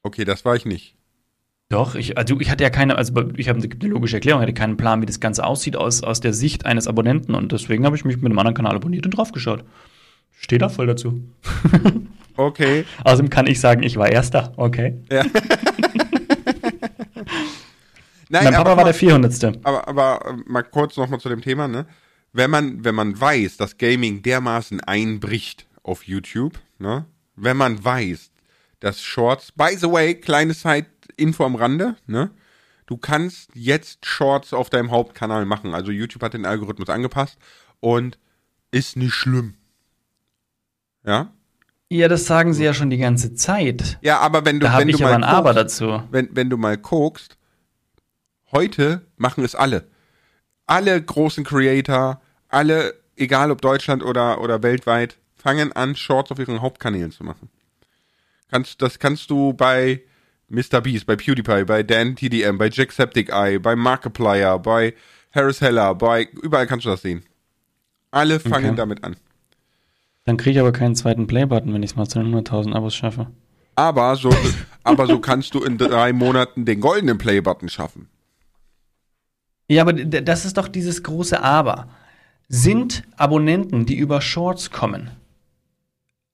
Okay, 0.03 0.25
das 0.25 0.45
war 0.45 0.57
ich 0.57 0.65
nicht. 0.65 0.97
Doch, 1.71 1.95
ich, 1.95 2.19
also 2.19 2.39
ich 2.41 2.51
hatte 2.51 2.65
ja 2.65 2.71
keine, 2.71 2.99
also 2.99 3.13
ich 3.37 3.49
habe 3.49 3.61
eine 3.61 3.89
logische 3.89 4.17
Erklärung, 4.17 4.43
ich 4.43 4.49
hatte 4.49 4.55
keinen 4.55 4.77
Plan, 4.77 5.01
wie 5.03 5.07
das 5.07 5.21
Ganze 5.21 5.45
aussieht 5.45 5.77
aus, 5.77 6.03
aus 6.03 6.19
der 6.21 6.33
Sicht 6.33 6.67
eines 6.67 6.89
Abonnenten 6.89 7.33
und 7.37 7.53
deswegen 7.53 7.87
habe 7.87 7.95
ich 7.95 8.05
mich 8.05 8.17
mit 8.17 8.27
einem 8.27 8.41
anderen 8.41 8.57
Kanal 8.57 8.75
abonniert 8.75 9.07
und 9.07 9.13
draufgeschaut. 9.13 9.63
Steht 10.37 10.63
da 10.63 10.69
voll 10.69 10.87
dazu. 10.89 11.23
Okay. 12.37 12.87
Außerdem 13.05 13.29
kann 13.29 13.47
ich 13.47 13.61
sagen, 13.61 13.83
ich 13.83 13.97
war 13.99 14.11
erster, 14.11 14.55
okay. 14.57 14.95
Nein, 18.31 18.45
mein 18.45 18.55
Papa 18.55 18.71
war 18.71 18.77
der 18.77 18.85
mal, 18.85 18.95
400. 18.95 19.59
aber, 19.63 19.87
aber 19.87 20.25
äh, 20.27 20.33
mal 20.47 20.63
kurz 20.63 20.97
nochmal 20.97 21.21
zu 21.21 21.29
dem 21.29 21.43
Thema, 21.43 21.69
ne? 21.69 21.85
Wenn 22.33 22.51
man, 22.51 22.83
wenn 22.83 22.95
man 22.95 23.21
weiß, 23.21 23.59
dass 23.59 23.77
Gaming 23.77 24.23
dermaßen 24.23 24.81
einbricht 24.81 25.67
auf 25.83 26.05
YouTube, 26.05 26.59
ne? 26.79 27.05
Wenn 27.37 27.59
man 27.59 27.85
weiß, 27.85 28.31
dass 28.79 29.03
Shorts, 29.03 29.53
by 29.53 29.77
the 29.77 29.91
way, 29.91 30.15
kleine 30.15 30.55
Side-Info 31.11 31.45
am 31.45 31.55
Rande, 31.55 31.97
ne? 32.07 32.31
du 32.87 32.97
kannst 32.97 33.51
jetzt 33.55 34.05
Shorts 34.07 34.53
auf 34.53 34.71
deinem 34.71 34.91
Hauptkanal 34.91 35.45
machen. 35.45 35.75
Also 35.75 35.91
YouTube 35.93 36.23
hat 36.23 36.35
den 36.35 36.47
Algorithmus 36.47 36.89
angepasst 36.89 37.39
und 37.81 38.19
ist 38.71 38.97
nicht 38.97 39.15
schlimm. 39.15 39.55
Ja? 41.05 41.33
Ja, 41.89 42.09
das 42.09 42.27
sagen 42.27 42.53
sie 42.55 42.65
ja 42.65 42.75
schon 42.75 42.91
die 42.91 42.99
ganze 42.99 43.35
Zeit. 43.35 43.99
Ja, 44.01 44.19
aber 44.21 44.45
wenn 44.45 44.61
du, 44.61 44.67
Da 44.67 44.73
wenn 44.73 44.81
habe 44.81 44.85
du 44.87 44.91
ich 44.97 45.01
mal 45.01 45.15
ein 45.15 45.21
guckst, 45.23 45.35
Aber 45.35 45.55
dazu. 45.55 46.03
wenn, 46.11 46.29
wenn 46.35 46.51
du 46.51 46.57
mal 46.57 46.77
guckst, 46.77 47.37
heute 48.53 49.07
machen 49.17 49.45
es 49.45 49.55
alle. 49.55 49.89
Alle 50.67 51.01
großen 51.03 51.43
Creator, 51.43 52.21
alle, 52.49 52.95
egal 53.17 53.51
ob 53.51 53.61
Deutschland 53.61 54.05
oder, 54.05 54.41
oder 54.41 54.63
weltweit, 54.63 55.19
fangen 55.37 55.73
an, 55.73 55.97
Shorts 55.97 56.31
auf 56.31 56.39
ihren 56.39 56.61
Hauptkanälen 56.61 57.11
zu 57.11 57.25
machen. 57.25 57.49
Kannst, 58.51 58.83
das 58.83 58.99
kannst 58.99 59.31
du 59.31 59.53
bei 59.53 60.03
Mr. 60.51 60.81
Beast, 60.81 61.07
bei 61.07 61.17
PewDiePie, 61.17 61.65
bei 61.65 61.83
Dan 61.83 62.17
TDM, 62.17 62.59
bei 62.59 62.69
Jacksepticeye, 62.69 63.59
bei 63.59 63.77
Markiplier, 63.77 64.59
bei 64.59 64.95
Harris 65.33 65.61
Heller, 65.61 65.95
bei, 65.95 66.29
überall 66.43 66.67
kannst 66.67 66.85
du 66.87 66.91
das 66.91 67.03
sehen. 67.03 67.23
Alle 68.11 68.41
fangen 68.41 68.67
Okay. 68.71 68.77
damit 68.77 69.05
an. 69.05 69.17
Dann 70.25 70.37
kriege 70.37 70.51
ich 70.57 70.61
aber 70.61 70.73
keinen 70.73 70.97
zweiten 70.97 71.27
Play-Button, 71.27 71.73
wenn 71.73 71.83
ich 71.83 71.91
es 71.93 71.97
mal 71.97 72.07
zu 72.09 72.19
den 72.19 72.35
100.000 72.35 72.75
Abos 72.75 72.95
schaffe. 72.95 73.29
Aber 73.77 74.15
so, 74.17 74.31
aber 74.83 75.07
so 75.07 75.21
kannst 75.21 75.55
du 75.55 75.63
in 75.63 75.79
drei 75.79 76.13
Monaten 76.13 76.65
den 76.65 76.81
goldenen 76.81 77.19
Play-Button 77.19 77.69
schaffen. 77.69 78.09
Ja, 79.69 79.83
aber 79.83 79.93
das 79.93 80.45
ist 80.45 80.57
doch 80.59 80.67
dieses 80.67 81.05
große 81.05 81.41
Aber. 81.43 81.89
Sind 82.49 83.05
Abonnenten, 83.17 83.87
die 83.87 83.97
über 83.97 84.21
Shorts 84.21 84.73
kommen, 84.73 85.13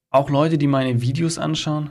auch 0.09 0.31
Leute, 0.31 0.57
die 0.57 0.67
meine 0.67 1.03
Videos 1.03 1.37
anschauen? 1.37 1.91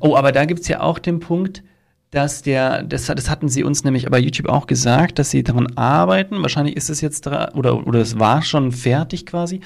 Oh, 0.00 0.16
aber 0.16 0.32
da 0.32 0.44
gibt's 0.44 0.68
ja 0.68 0.80
auch 0.80 0.98
den 0.98 1.20
Punkt, 1.20 1.62
dass 2.10 2.42
der, 2.42 2.82
das, 2.82 3.06
das 3.06 3.28
hatten 3.28 3.48
sie 3.48 3.64
uns 3.64 3.84
nämlich 3.84 4.06
bei 4.06 4.18
YouTube 4.18 4.48
auch 4.48 4.66
gesagt, 4.66 5.18
dass 5.18 5.30
sie 5.30 5.42
daran 5.42 5.76
arbeiten, 5.76 6.40
wahrscheinlich 6.42 6.76
ist 6.76 6.88
es 6.88 7.00
jetzt 7.00 7.26
oder, 7.26 7.86
oder 7.86 8.00
es 8.00 8.18
war 8.18 8.42
schon 8.42 8.72
fertig 8.72 9.26
quasi, 9.26 9.60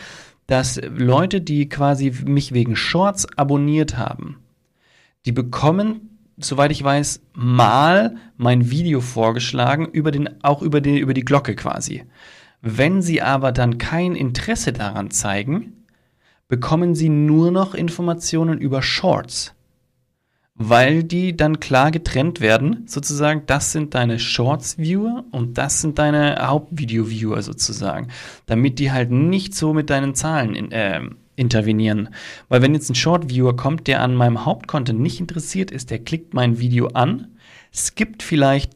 dass 0.47 0.81
Leute, 0.83 1.41
die 1.41 1.69
quasi 1.69 2.13
mich 2.25 2.53
wegen 2.53 2.75
Shorts 2.75 3.27
abonniert 3.39 3.99
haben, 3.99 4.39
die 5.27 5.33
bekommen, 5.33 6.19
soweit 6.39 6.73
ich 6.73 6.83
weiß, 6.83 7.21
mal 7.35 8.17
mein 8.37 8.71
Video 8.71 9.01
vorgeschlagen, 9.01 9.87
über 9.87 10.11
den, 10.11 10.43
auch 10.43 10.63
über, 10.63 10.81
den, 10.81 10.97
über 10.97 11.15
die 11.15 11.25
Glocke 11.25 11.55
quasi. 11.55 12.05
Wenn 12.63 13.01
sie 13.01 13.23
aber 13.23 13.53
dann 13.53 13.79
kein 13.79 14.17
Interesse 14.17 14.73
daran 14.73 15.11
zeigen, 15.11 15.85
bekommen 16.49 16.95
sie 16.95 17.11
nur 17.11 17.51
noch 17.51 17.75
Informationen 17.75 18.59
über 18.59 18.83
Shorts. 18.83 19.55
Weil 20.63 21.05
die 21.05 21.35
dann 21.35 21.59
klar 21.59 21.91
getrennt 21.91 22.43
werden, 22.43 22.85
sozusagen, 22.87 23.45
das 23.47 23.73
sind 23.73 23.95
deine 23.95 24.19
Shorts-Viewer 24.19 25.25
und 25.31 25.57
das 25.57 25.81
sind 25.81 25.99
deine 25.99 26.37
Hauptvideo-Viewer 26.39 27.41
sozusagen. 27.41 28.09
Damit 28.45 28.79
die 28.79 28.93
halt 28.93 29.11
nicht 29.11 29.55
so 29.55 29.73
mit 29.73 29.89
deinen 29.89 30.15
Zahlen 30.15 30.55
in, 30.55 30.69
ähm, 30.73 31.17
intervenieren. 31.35 32.11
Weil 32.51 32.61
wenn 32.61 32.75
jetzt 32.75 32.91
ein 32.91 32.95
Short-Viewer 32.95 33.57
kommt, 33.57 33.87
der 33.87 34.03
an 34.03 34.15
meinem 34.15 34.45
Hauptcontent 34.45 35.01
nicht 35.01 35.19
interessiert 35.19 35.71
ist, 35.71 35.91
der 35.91 36.01
klickt 36.01 36.35
mein 36.35 36.59
Video 36.59 36.89
an, 36.89 37.29
skippt 37.75 38.23
vielleicht 38.23 38.73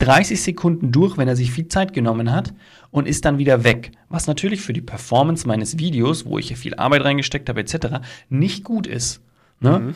30 0.00 0.42
Sekunden 0.42 0.90
durch, 0.90 1.16
wenn 1.16 1.28
er 1.28 1.36
sich 1.36 1.52
viel 1.52 1.68
Zeit 1.68 1.92
genommen 1.92 2.32
hat 2.32 2.52
und 2.90 3.06
ist 3.06 3.24
dann 3.24 3.38
wieder 3.38 3.62
weg. 3.62 3.92
Was 4.08 4.26
natürlich 4.26 4.62
für 4.62 4.72
die 4.72 4.80
Performance 4.80 5.46
meines 5.46 5.78
Videos, 5.78 6.26
wo 6.26 6.38
ich 6.38 6.50
ja 6.50 6.56
viel 6.56 6.74
Arbeit 6.74 7.04
reingesteckt 7.04 7.48
habe 7.48 7.60
etc., 7.60 8.00
nicht 8.28 8.64
gut 8.64 8.88
ist. 8.88 9.20
Ne? 9.60 9.94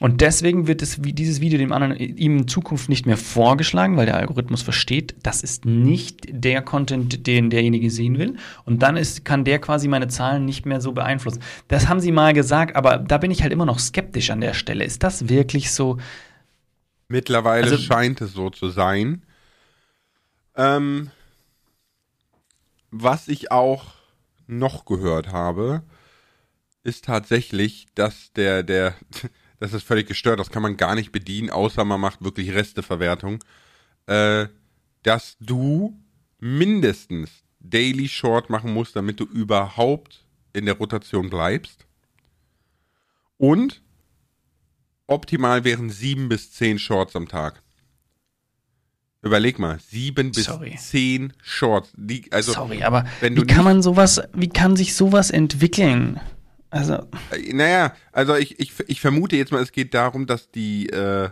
Und 0.00 0.20
deswegen 0.20 0.68
wird 0.68 0.80
es, 0.80 0.98
dieses 1.00 1.40
Video 1.40 1.58
dem 1.58 1.72
anderen 1.72 1.96
ihm 1.98 2.38
in 2.38 2.48
Zukunft 2.48 2.88
nicht 2.88 3.04
mehr 3.04 3.16
vorgeschlagen, 3.16 3.96
weil 3.96 4.06
der 4.06 4.16
Algorithmus 4.16 4.62
versteht, 4.62 5.16
das 5.24 5.42
ist 5.42 5.64
nicht 5.64 6.26
der 6.30 6.62
Content, 6.62 7.26
den 7.26 7.50
derjenige 7.50 7.90
sehen 7.90 8.16
will. 8.16 8.36
Und 8.64 8.82
dann 8.82 8.96
ist, 8.96 9.24
kann 9.24 9.44
der 9.44 9.58
quasi 9.58 9.88
meine 9.88 10.06
Zahlen 10.06 10.44
nicht 10.44 10.66
mehr 10.66 10.80
so 10.80 10.92
beeinflussen. 10.92 11.40
Das 11.66 11.88
haben 11.88 11.98
sie 11.98 12.12
mal 12.12 12.32
gesagt, 12.32 12.76
aber 12.76 12.98
da 12.98 13.18
bin 13.18 13.32
ich 13.32 13.42
halt 13.42 13.52
immer 13.52 13.66
noch 13.66 13.80
skeptisch 13.80 14.30
an 14.30 14.40
der 14.40 14.54
Stelle. 14.54 14.84
Ist 14.84 15.02
das 15.02 15.28
wirklich 15.28 15.72
so? 15.72 15.98
Mittlerweile 17.08 17.64
Also- 17.64 17.78
scheint 17.78 18.20
es 18.20 18.32
so 18.34 18.50
zu 18.50 18.68
sein. 18.68 19.22
Ähm, 20.54 21.10
was 22.90 23.26
ich 23.26 23.50
auch 23.50 23.94
noch 24.46 24.84
gehört 24.84 25.32
habe, 25.32 25.82
ist 26.84 27.04
tatsächlich, 27.04 27.86
dass 27.94 28.32
der, 28.32 28.62
der, 28.62 28.94
das 29.60 29.72
ist 29.72 29.84
völlig 29.84 30.06
gestört, 30.06 30.40
das 30.40 30.50
kann 30.50 30.62
man 30.62 30.76
gar 30.76 30.94
nicht 30.94 31.12
bedienen, 31.12 31.50
außer 31.50 31.84
man 31.84 32.00
macht 32.00 32.22
wirklich 32.22 32.52
Resteverwertung, 32.52 33.42
äh, 34.06 34.46
dass 35.02 35.36
du 35.40 35.98
mindestens 36.38 37.30
Daily 37.60 38.08
Short 38.08 38.50
machen 38.50 38.72
musst, 38.72 38.96
damit 38.96 39.20
du 39.20 39.24
überhaupt 39.24 40.24
in 40.52 40.66
der 40.66 40.76
Rotation 40.76 41.30
bleibst. 41.30 41.86
Und 43.36 43.82
optimal 45.06 45.64
wären 45.64 45.90
sieben 45.90 46.28
bis 46.28 46.52
zehn 46.52 46.78
Shorts 46.78 47.16
am 47.16 47.28
Tag. 47.28 47.62
Überleg 49.20 49.58
mal, 49.58 49.78
sieben 49.80 50.30
bis 50.30 50.44
Sorry. 50.44 50.76
zehn 50.76 51.32
Shorts. 51.42 51.90
Die, 51.96 52.30
also, 52.32 52.52
Sorry, 52.52 52.84
aber 52.84 53.04
wenn 53.20 53.36
wie 53.36 53.46
kann 53.46 53.64
man 53.64 53.82
sowas, 53.82 54.20
wie 54.32 54.48
kann 54.48 54.76
sich 54.76 54.94
sowas 54.94 55.30
entwickeln? 55.30 56.20
Also, 56.70 57.08
Äh, 57.30 57.52
Naja, 57.52 57.94
also 58.12 58.36
ich, 58.36 58.58
ich, 58.60 58.72
ich 58.86 59.00
vermute 59.00 59.36
jetzt 59.36 59.52
mal, 59.52 59.62
es 59.62 59.72
geht 59.72 59.94
darum, 59.94 60.26
dass 60.26 60.50
die, 60.50 60.88
äh, 60.90 61.30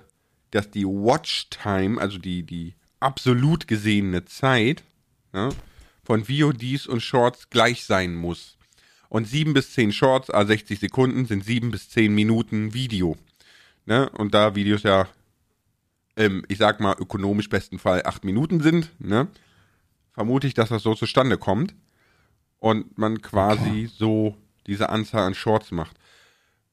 dass 0.51 0.71
die 0.71 0.85
Watchtime, 0.87 2.01
also 2.01 2.19
die, 2.19 2.43
die 2.43 2.75
absolut 3.01 3.69
gesehene 3.69 4.25
Zeit 4.25 4.83
ne, 5.33 5.51
von 6.05 6.25
VODs 6.25 6.87
und 6.87 7.01
Shorts 7.01 7.51
gleich 7.51 7.85
sein 7.85 8.15
muss. 8.15 8.57
Und 9.09 9.29
sieben 9.29 9.55
bis 9.55 9.73
zehn 9.73 9.93
Shorts, 9.93 10.31
also 10.31 10.49
60 10.49 10.81
Sekunden, 10.81 11.27
sind 11.27 11.45
sieben 11.45 11.71
bis 11.71 11.89
zehn 11.91 12.15
Minuten 12.15 12.75
Video. 12.75 13.17
Ne? 13.85 14.09
Und 14.11 14.35
da 14.35 14.55
Videos 14.55 14.83
ja, 14.83 15.09
ähm, 16.17 16.45
ich 16.49 16.59
sag 16.59 16.81
mal, 16.81 16.97
ökonomisch 16.99 17.49
besten 17.49 17.79
Fall 17.79 18.03
acht 18.05 18.25
Minuten 18.25 18.61
sind, 18.61 18.91
ne, 18.99 19.29
vermute 20.13 20.47
ich, 20.47 20.55
dass 20.55 20.71
das 20.71 20.83
so 20.83 20.95
zustande 20.95 21.39
kommt. 21.39 21.75
Und 22.59 22.97
man 22.99 23.21
quasi 23.21 23.89
so 23.95 24.35
diese 24.67 24.89
Anzahl 24.89 25.23
an 25.23 25.35
Shorts 25.35 25.71
macht. 25.71 25.97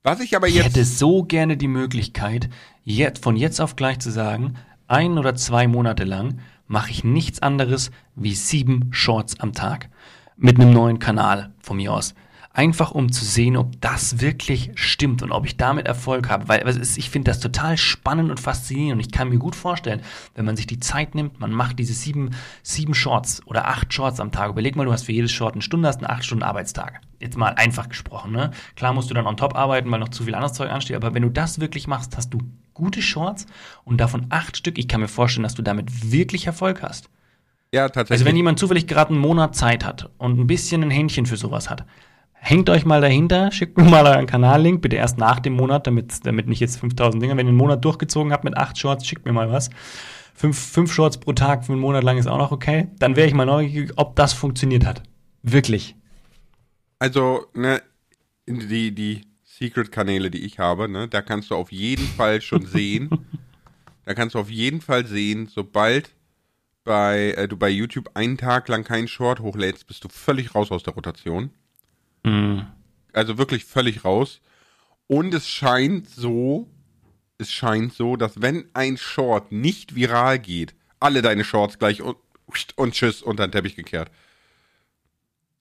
Was 0.03 0.19
ich 0.19 0.35
aber 0.35 0.47
ich 0.47 0.55
jetzt. 0.55 0.65
hätte 0.65 0.83
so 0.83 1.23
gerne 1.23 1.55
die 1.55 1.67
Möglichkeit, 1.67 2.49
jetzt, 2.83 3.23
von 3.23 3.37
jetzt 3.37 3.61
auf 3.61 3.75
gleich 3.75 3.99
zu 3.99 4.11
sagen, 4.11 4.55
ein 4.87 5.17
oder 5.17 5.35
zwei 5.35 5.67
Monate 5.67 6.03
lang 6.03 6.39
mache 6.67 6.91
ich 6.91 7.03
nichts 7.03 7.41
anderes 7.41 7.91
wie 8.15 8.35
sieben 8.35 8.89
Shorts 8.91 9.39
am 9.39 9.53
Tag. 9.53 9.89
Mit 10.35 10.59
einem 10.59 10.73
neuen 10.73 10.99
Kanal 10.99 11.53
von 11.59 11.77
mir 11.77 11.93
aus. 11.93 12.15
Einfach 12.55 12.91
um 12.91 13.11
zu 13.11 13.25
sehen, 13.25 13.57
ob 13.57 13.81
das 13.81 14.21
wirklich 14.21 14.69
stimmt 14.75 15.23
und 15.23 15.31
ob 15.31 15.43
ich 15.47 15.57
damit 15.57 15.87
Erfolg 15.87 16.29
habe. 16.29 16.47
Weil 16.47 16.61
es 16.67 16.77
ist, 16.77 16.99
ich 16.99 17.09
finde 17.09 17.31
das 17.31 17.39
total 17.39 17.77
spannend 17.77 18.29
und 18.29 18.39
faszinierend. 18.39 18.93
Und 18.93 18.99
ich 18.99 19.11
kann 19.11 19.29
mir 19.29 19.39
gut 19.39 19.55
vorstellen, 19.55 20.01
wenn 20.35 20.45
man 20.45 20.55
sich 20.55 20.67
die 20.67 20.79
Zeit 20.79 21.15
nimmt, 21.15 21.39
man 21.39 21.51
macht 21.51 21.79
diese 21.79 21.93
sieben, 21.93 22.29
sieben 22.61 22.93
Shorts 22.93 23.41
oder 23.47 23.67
acht 23.67 23.91
Shorts 23.91 24.19
am 24.19 24.31
Tag. 24.31 24.51
Überleg 24.51 24.75
mal, 24.75 24.85
du 24.85 24.91
hast 24.91 25.05
für 25.05 25.11
jedes 25.11 25.31
Short 25.31 25.55
eine 25.55 25.63
Stunde, 25.63 25.87
hast 25.87 25.97
einen 25.97 26.11
acht 26.11 26.25
Stunden 26.25 26.43
Arbeitstag. 26.43 27.01
Jetzt 27.19 27.37
mal 27.37 27.55
einfach 27.55 27.89
gesprochen. 27.89 28.31
Ne? 28.33 28.51
Klar 28.75 28.93
musst 28.93 29.09
du 29.09 29.15
dann 29.15 29.25
on 29.25 29.35
top 29.35 29.55
arbeiten, 29.55 29.89
weil 29.89 29.99
noch 29.99 30.09
zu 30.09 30.23
viel 30.23 30.35
anderes 30.35 30.53
Zeug 30.53 30.69
ansteht. 30.69 30.95
Aber 30.95 31.15
wenn 31.15 31.23
du 31.23 31.29
das 31.29 31.59
wirklich 31.59 31.87
machst, 31.87 32.15
hast 32.17 32.29
du 32.35 32.37
gute 32.75 33.01
Shorts 33.01 33.47
und 33.83 33.97
davon 33.99 34.27
acht 34.29 34.57
Stück. 34.57 34.77
Ich 34.77 34.87
kann 34.87 35.01
mir 35.01 35.07
vorstellen, 35.07 35.43
dass 35.43 35.55
du 35.55 35.63
damit 35.63 36.11
wirklich 36.11 36.45
Erfolg 36.45 36.83
hast. 36.83 37.09
ja, 37.73 37.83
Also 37.83 37.93
tatsächlich. 37.95 38.27
wenn 38.27 38.35
jemand 38.35 38.59
zufällig 38.59 38.85
gerade 38.85 39.09
einen 39.09 39.19
Monat 39.19 39.55
Zeit 39.55 39.83
hat 39.83 40.11
und 40.19 40.39
ein 40.39 40.45
bisschen 40.45 40.83
ein 40.83 40.91
Händchen 40.91 41.25
für 41.25 41.37
sowas 41.37 41.71
hat, 41.71 41.83
hängt 42.43 42.69
euch 42.69 42.83
mal 42.83 42.99
dahinter, 42.99 43.51
schickt 43.53 43.77
mir 43.77 43.85
mal 43.85 44.05
euren 44.05 44.27
Kanallink, 44.27 44.81
bitte 44.81 44.97
erst 44.97 45.17
nach 45.17 45.39
dem 45.39 45.53
Monat, 45.53 45.87
damit, 45.87 46.25
damit 46.25 46.47
nicht 46.47 46.59
jetzt 46.59 46.77
5000 46.77 47.23
Dinger. 47.23 47.37
Wenn 47.37 47.47
ihr 47.47 47.51
einen 47.51 47.57
Monat 47.57 47.83
durchgezogen 47.85 48.33
habt 48.33 48.43
mit 48.43 48.57
acht 48.57 48.77
Shorts, 48.77 49.07
schickt 49.07 49.25
mir 49.25 49.31
mal 49.31 49.49
was. 49.49 49.69
Fünf, 50.35 50.59
fünf 50.59 50.91
Shorts 50.91 51.17
pro 51.17 51.31
Tag 51.31 51.65
für 51.65 51.71
einen 51.71 51.81
Monat 51.81 52.03
lang 52.03 52.17
ist 52.17 52.27
auch 52.27 52.37
noch 52.37 52.51
okay. 52.51 52.89
Dann 52.99 53.15
wäre 53.15 53.27
ich 53.27 53.33
mal 53.33 53.45
neugierig, 53.45 53.93
ob 53.95 54.17
das 54.17 54.33
funktioniert 54.33 54.85
hat. 54.85 55.01
Wirklich. 55.41 55.95
also, 56.99 57.45
ne, 57.53 57.81
die, 58.45 58.93
die 58.93 59.21
Secret-Kanäle, 59.45 60.29
die 60.29 60.45
ich 60.45 60.59
habe, 60.59 60.89
ne, 60.89 61.07
da 61.07 61.21
kannst 61.21 61.49
du 61.49 61.55
auf 61.55 61.71
jeden 61.71 62.07
Fall 62.07 62.41
schon 62.41 62.65
sehen. 62.65 63.09
da 64.05 64.13
kannst 64.13 64.35
du 64.35 64.39
auf 64.39 64.49
jeden 64.49 64.81
Fall 64.81 65.07
sehen, 65.07 65.47
sobald 65.47 66.11
bei, 66.83 67.33
äh, 67.37 67.47
du 67.47 67.55
bei 67.55 67.69
YouTube 67.69 68.09
einen 68.15 68.37
Tag 68.37 68.67
lang 68.67 68.83
keinen 68.83 69.07
Short 69.07 69.39
hochlädst, 69.39 69.87
bist 69.87 70.03
du 70.03 70.09
völlig 70.09 70.55
raus 70.55 70.71
aus 70.71 70.83
der 70.83 70.93
Rotation. 70.93 71.51
Mhm. 72.23 72.67
Also 73.13 73.37
wirklich 73.37 73.65
völlig 73.65 74.03
raus. 74.05 74.41
Und 75.07 75.33
es 75.33 75.47
scheint 75.47 76.09
so, 76.09 76.69
es 77.37 77.51
scheint 77.51 77.93
so, 77.93 78.15
dass 78.15 78.41
wenn 78.41 78.65
ein 78.73 78.97
Short 78.97 79.51
nicht 79.51 79.95
viral 79.95 80.39
geht, 80.39 80.73
alle 80.99 81.21
deine 81.21 81.43
Shorts 81.43 81.77
gleich 81.79 82.01
und, 82.01 82.17
und 82.75 82.93
tschüss 82.93 83.21
unter 83.21 83.47
den 83.47 83.51
Teppich 83.51 83.75
gekehrt. 83.75 84.09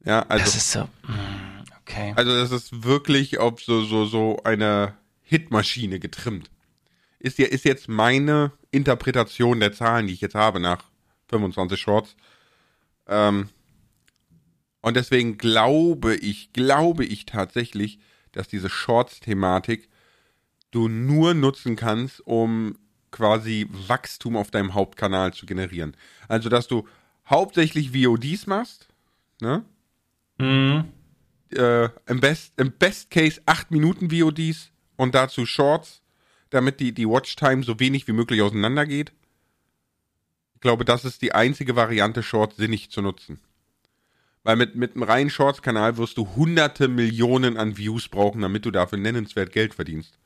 Ja, 0.05 0.21
also. 0.29 0.45
das 0.45 0.57
ist 0.57 0.73
so. 0.73 0.85
mm, 1.07 1.53
Okay. 1.85 2.15
Also 2.17 2.35
das 2.35 2.51
ist 2.53 2.85
wirklich 2.85 3.39
auf 3.39 3.61
so, 3.61 3.85
so, 3.85 4.07
so 4.07 4.41
eine 4.45 4.95
Hitmaschine 5.23 5.99
getrimmt. 5.99 6.51
Ist 7.19 7.39
ja, 7.39 7.47
ist 7.47 7.65
jetzt 7.65 7.89
meine 7.89 8.53
Interpretation 8.71 9.61
der 9.61 9.73
Zahlen, 9.73 10.07
die 10.07 10.15
ich 10.15 10.21
jetzt 10.21 10.35
habe 10.35 10.61
nach 10.61 10.85
25 11.29 11.81
Shorts. 11.81 12.17
Ähm, 13.07 13.49
und 14.83 14.97
deswegen 14.97 15.39
glaube 15.39 16.17
ich, 16.17 16.53
glaube 16.53 17.05
ich 17.05 17.25
tatsächlich, 17.25 17.99
dass 18.33 18.49
diese 18.49 18.69
Shorts-Thematik 18.69 19.89
du 20.73 20.89
nur 20.89 21.35
nutzen 21.35 21.77
kannst, 21.77 22.21
um 22.27 22.77
quasi 23.11 23.69
Wachstum 23.71 24.37
auf 24.37 24.51
deinem 24.51 24.75
Hauptkanal 24.75 25.33
zu 25.33 25.47
generieren. 25.47 25.97
Also, 26.29 26.49
dass 26.49 26.67
du 26.67 26.89
hauptsächlich 27.29 27.93
VODs 27.95 28.47
machst, 28.47 28.89
ne? 29.41 29.65
Mhm. 30.39 30.85
Äh, 31.51 31.91
im, 32.07 32.21
Best, 32.21 32.55
Im 32.57 32.73
Best 32.73 33.11
Case 33.11 33.41
8 33.47 33.71
Minuten 33.71 34.11
VODs 34.11 34.73
und 34.97 35.15
dazu 35.15 35.47
Shorts, 35.47 36.03
damit 36.51 36.81
die, 36.81 36.93
die 36.93 37.09
Watchtime 37.09 37.63
so 37.63 37.79
wenig 37.79 38.09
wie 38.09 38.13
möglich 38.13 38.43
auseinandergeht. 38.43 39.13
Ich 40.55 40.61
glaube, 40.61 40.85
das 40.85 41.05
ist 41.05 41.23
die 41.23 41.33
einzige 41.33 41.77
Variante, 41.77 42.23
Shorts 42.23 42.57
sinnig 42.57 42.91
zu 42.91 43.03
nutzen. 43.03 43.41
Weil 44.45 44.57
mit, 44.57 44.75
mit 44.75 44.95
einem 44.95 45.05
reinen 45.05 45.31
Shorts-Kanal 45.31 45.97
wirst 45.99 46.19
du 46.19 46.35
hunderte 46.35 46.89
Millionen 46.89 47.57
an 47.57 47.77
Views 47.77 48.09
brauchen, 48.09 48.43
damit 48.43 48.65
du 48.65 48.71
dafür 48.71 48.99
nennenswert 48.99 49.53
Geld 49.53 49.75
verdienst. 49.75 50.19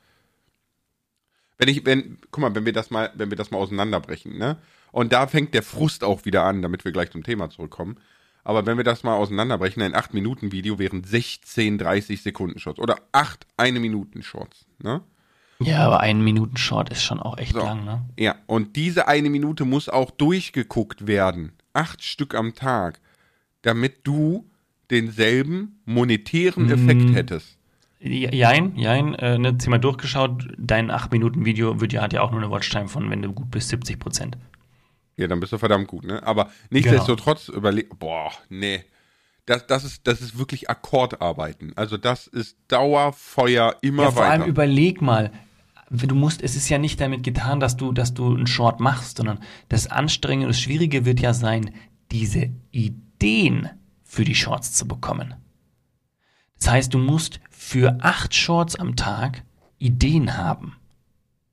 Wenn 1.57 1.69
ich, 1.69 1.85
wenn, 1.85 2.17
guck 2.31 2.41
mal, 2.41 2.55
wenn 2.55 2.65
wir 2.65 2.73
das 2.73 2.89
mal, 2.89 3.11
wenn 3.15 3.29
wir 3.29 3.37
das 3.37 3.51
mal 3.51 3.57
auseinanderbrechen, 3.57 4.37
ne? 4.37 4.57
Und 4.91 5.13
da 5.13 5.27
fängt 5.27 5.53
der 5.53 5.63
Frust 5.63 6.03
auch 6.03 6.25
wieder 6.25 6.43
an, 6.43 6.61
damit 6.61 6.85
wir 6.85 6.91
gleich 6.91 7.11
zum 7.11 7.23
Thema 7.23 7.49
zurückkommen. 7.49 7.97
Aber 8.43 8.65
wenn 8.65 8.77
wir 8.77 8.85
das 8.85 9.03
mal 9.03 9.15
auseinanderbrechen, 9.15 9.83
ein 9.83 9.93
8-Minuten-Video 9.93 10.79
wären 10.79 11.03
16 11.03 11.77
30 11.77 12.21
Sekunden 12.21 12.59
Shorts 12.59 12.79
oder 12.79 12.95
8 13.11 13.45
eine 13.57 13.79
Minuten 13.79 14.23
Shorts, 14.23 14.65
ne? 14.81 15.01
Ja, 15.59 15.85
aber 15.85 15.99
ein 16.01 16.23
Minuten 16.23 16.55
Short 16.55 16.89
ist 16.89 17.03
schon 17.03 17.19
auch 17.19 17.37
echt 17.37 17.53
So. 17.53 17.59
lang, 17.59 17.83
ne? 17.83 18.05
Ja, 18.17 18.35
und 18.45 18.75
diese 18.75 19.07
eine 19.07 19.29
Minute 19.29 19.65
muss 19.65 19.89
auch 19.89 20.11
durchgeguckt 20.11 21.07
werden. 21.07 21.53
Acht 21.73 22.03
Stück 22.03 22.35
am 22.35 22.53
Tag, 22.53 23.01
damit 23.67 23.99
du 24.03 24.49
denselben 24.89 25.81
monetären 25.85 26.71
Effekt 26.71 27.13
hättest. 27.13 27.57
Jein, 27.99 28.75
jein, 28.75 29.15
äh, 29.15 29.37
ne, 29.37 29.57
zieh 29.57 29.69
mal 29.69 29.79
durchgeschaut, 29.79 30.47
dein 30.57 30.91
8-Minuten-Video 30.91 31.81
wird 31.81 31.93
ja, 31.93 32.01
hat 32.01 32.13
ja 32.13 32.21
auch 32.21 32.31
nur 32.31 32.41
eine 32.41 32.51
Watchtime 32.51 32.87
von, 32.87 33.09
wenn 33.09 33.21
du 33.21 33.33
gut 33.33 33.51
bist, 33.51 33.69
70 33.69 33.99
Prozent. 33.99 34.37
Ja, 35.17 35.27
dann 35.27 35.39
bist 35.39 35.51
du 35.51 35.57
verdammt 35.57 35.87
gut, 35.87 36.05
ne? 36.05 36.21
Aber 36.23 36.51
nichtsdestotrotz 36.69 37.49
überleg, 37.49 37.97
boah, 37.99 38.31
nee. 38.49 38.83
Das, 39.47 39.65
das, 39.65 39.83
ist, 39.83 40.05
das 40.05 40.21
ist 40.21 40.37
wirklich 40.37 40.69
Akkordarbeiten. 40.69 41.73
Also 41.75 41.97
das 41.97 42.27
ist 42.27 42.57
Dauerfeuer 42.67 43.75
immer 43.81 44.03
Ja, 44.03 44.11
vor 44.11 44.21
weiter. 44.21 44.31
allem 44.43 44.49
überleg 44.49 45.01
mal, 45.01 45.31
du 45.89 46.15
musst, 46.15 46.43
es 46.43 46.55
ist 46.55 46.69
ja 46.69 46.77
nicht 46.77 47.01
damit 47.01 47.23
getan, 47.23 47.59
dass 47.59 47.77
du, 47.77 47.93
dass 47.93 48.13
du 48.13 48.35
einen 48.35 48.47
Short 48.47 48.79
machst, 48.79 49.17
sondern 49.17 49.39
das 49.69 49.87
Anstrengende, 49.87 50.49
das 50.49 50.59
Schwierige 50.59 51.05
wird 51.05 51.19
ja 51.19 51.33
sein, 51.33 51.71
diese 52.11 52.51
Ideen 53.17 53.69
für 54.03 54.23
die 54.23 54.35
Shorts 54.35 54.73
zu 54.73 54.87
bekommen. 54.87 55.35
Das 56.59 56.69
heißt, 56.69 56.93
du 56.93 56.97
musst 56.97 57.39
für 57.49 57.97
acht 58.01 58.33
Shorts 58.33 58.75
am 58.75 58.95
Tag 58.95 59.43
Ideen 59.79 60.37
haben. 60.37 60.75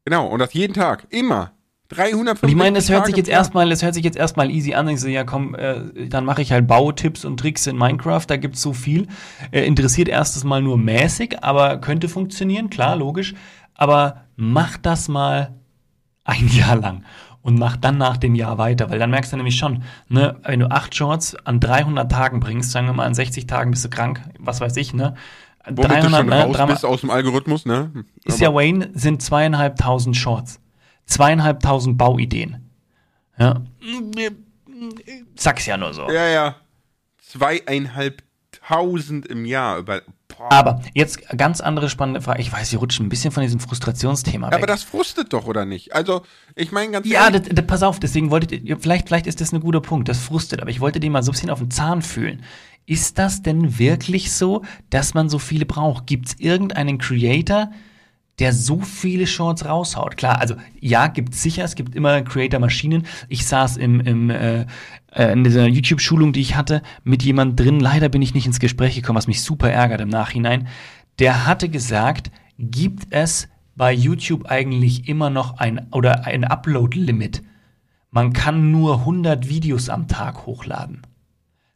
genau, 0.04 0.28
und 0.28 0.38
das 0.38 0.52
jeden 0.54 0.74
Tag. 0.74 1.06
Immer. 1.10 1.52
350 1.88 2.42
Und 2.42 2.48
ich 2.48 2.56
meine, 2.56 2.76
das 2.76 2.88
hört 2.88 3.00
Tage 3.00 3.10
sich 3.10 3.16
jetzt 3.16 3.28
erstmal, 3.28 3.68
das 3.68 3.82
hört 3.82 3.94
sich 3.94 4.04
jetzt 4.04 4.16
erstmal 4.16 4.50
easy 4.50 4.74
an. 4.74 4.88
Ich 4.88 5.00
so, 5.00 5.08
ja 5.08 5.24
komm, 5.24 5.54
äh, 5.54 6.08
dann 6.08 6.24
mache 6.24 6.42
ich 6.42 6.52
halt 6.52 6.66
Bautipps 6.66 7.24
und 7.24 7.38
Tricks 7.38 7.66
in 7.66 7.76
Minecraft, 7.76 8.24
da 8.26 8.36
gibt's 8.36 8.62
so 8.62 8.72
viel. 8.72 9.06
Äh, 9.50 9.66
interessiert 9.66 10.08
erstes 10.08 10.44
Mal 10.44 10.62
nur 10.62 10.78
mäßig, 10.78 11.42
aber 11.42 11.78
könnte 11.78 12.08
funktionieren, 12.08 12.70
klar, 12.70 12.96
logisch. 12.96 13.34
Aber 13.74 14.24
mach 14.36 14.78
das 14.78 15.08
mal 15.08 15.54
ein 16.24 16.48
Jahr 16.48 16.76
lang 16.76 17.04
und 17.44 17.58
mach 17.58 17.76
dann 17.76 17.98
nach 17.98 18.16
dem 18.16 18.34
Jahr 18.34 18.56
weiter, 18.56 18.90
weil 18.90 18.98
dann 18.98 19.10
merkst 19.10 19.32
du 19.32 19.36
nämlich 19.36 19.56
schon, 19.56 19.84
ne, 20.08 20.40
wenn 20.44 20.60
du 20.60 20.70
acht 20.70 20.94
Shorts 20.94 21.36
an 21.44 21.60
300 21.60 22.10
Tagen 22.10 22.40
bringst, 22.40 22.70
sagen 22.72 22.86
wir 22.86 22.94
mal 22.94 23.04
an 23.04 23.14
60 23.14 23.46
Tagen 23.46 23.70
bist 23.70 23.84
du 23.84 23.90
krank, 23.90 24.22
was 24.38 24.60
weiß 24.62 24.76
ich, 24.78 24.94
ne? 24.94 25.14
Womit 25.70 26.02
du 26.02 26.08
schon 26.10 26.26
ne, 26.26 26.42
raus 26.42 26.56
dreimal- 26.56 26.74
bist 26.74 26.84
aus 26.86 27.02
dem 27.02 27.10
Algorithmus, 27.10 27.66
ne? 27.66 27.90
ist 28.24 28.40
ja 28.40 28.52
Wayne, 28.52 28.90
sind 28.94 29.22
zweieinhalbtausend 29.22 30.16
Shorts. 30.16 30.58
Zweieinhalbtausend 31.04 31.98
Bauideen. 31.98 32.70
Ja. 33.38 33.60
Sag's 35.36 35.66
ja 35.66 35.76
nur 35.76 35.92
so. 35.92 36.08
Ja, 36.10 36.26
ja. 36.26 36.56
Zweieinhalbtausend 38.64 39.26
im 39.26 39.44
Jahr. 39.44 39.78
Über, 39.78 40.02
boah. 40.28 40.52
Aber 40.52 40.82
jetzt 40.94 41.28
ganz 41.36 41.60
andere 41.60 41.88
spannende 41.88 42.20
Frage. 42.20 42.40
Ich 42.40 42.52
weiß, 42.52 42.72
wir 42.72 42.78
rutschen 42.78 43.06
ein 43.06 43.08
bisschen 43.08 43.30
von 43.30 43.42
diesem 43.42 43.60
Frustrationsthema 43.60 44.48
weg. 44.48 44.54
Aber 44.54 44.66
das 44.66 44.82
frustet 44.82 45.32
doch, 45.32 45.46
oder 45.46 45.64
nicht? 45.64 45.94
Also, 45.94 46.22
ich 46.54 46.72
meine 46.72 46.92
ganz 46.92 47.06
ja, 47.06 47.24
ehrlich, 47.24 47.42
das, 47.42 47.54
das, 47.54 47.66
pass 47.66 47.82
auf, 47.82 48.00
deswegen 48.00 48.30
wollte 48.30 48.54
ich, 48.54 48.74
vielleicht, 48.80 49.08
vielleicht 49.08 49.26
ist 49.26 49.40
das 49.40 49.52
ein 49.52 49.60
guter 49.60 49.80
Punkt, 49.80 50.08
das 50.08 50.18
frustet, 50.18 50.60
aber 50.60 50.70
ich 50.70 50.80
wollte 50.80 51.00
den 51.00 51.12
mal 51.12 51.22
so 51.22 51.30
ein 51.30 51.34
bisschen 51.34 51.50
auf 51.50 51.58
den 51.58 51.70
Zahn 51.70 52.02
fühlen. 52.02 52.42
Ist 52.86 53.18
das 53.18 53.42
denn 53.42 53.78
wirklich 53.78 54.32
so, 54.32 54.62
dass 54.90 55.14
man 55.14 55.28
so 55.28 55.38
viele 55.38 55.64
braucht? 55.64 56.06
Gibt 56.06 56.28
es 56.28 56.34
irgendeinen 56.38 56.98
Creator, 56.98 57.70
der 57.70 57.72
so 58.52 58.80
viele 58.80 59.26
Shorts 59.26 59.64
raushaut? 59.64 60.16
Klar, 60.16 60.40
also 60.40 60.56
ja, 60.80 61.06
gibt's 61.06 61.42
sicher, 61.42 61.64
es 61.64 61.74
gibt 61.74 61.94
immer 61.94 62.22
Creator-Maschinen. 62.22 63.06
Ich 63.28 63.46
saß 63.46 63.76
im, 63.76 64.00
im, 64.00 64.30
äh, 64.30 64.66
äh, 65.12 65.32
in 65.32 65.44
dieser 65.44 65.66
YouTube-Schulung, 65.66 66.32
die 66.32 66.40
ich 66.40 66.56
hatte, 66.56 66.82
mit 67.04 67.22
jemand 67.22 67.58
drin. 67.58 67.78
Leider 67.78 68.08
bin 68.08 68.22
ich 68.22 68.34
nicht 68.34 68.46
ins 68.46 68.58
Gespräch 68.58 68.96
gekommen, 68.96 69.16
was 69.16 69.28
mich 69.28 69.42
super 69.42 69.70
ärgert 69.70 70.00
im 70.00 70.08
Nachhinein. 70.08 70.68
Der 71.20 71.46
hatte 71.46 71.68
gesagt, 71.68 72.32
gibt 72.58 73.06
es 73.10 73.48
bei 73.76 73.92
YouTube 73.92 74.46
eigentlich 74.46 75.08
immer 75.08 75.30
noch 75.30 75.58
ein 75.58 75.86
oder 75.92 76.26
ein 76.26 76.44
Upload-Limit? 76.44 77.42
Man 78.10 78.32
kann 78.32 78.70
nur 78.70 79.00
100 79.00 79.48
Videos 79.48 79.88
am 79.88 80.08
Tag 80.08 80.46
hochladen. 80.46 81.02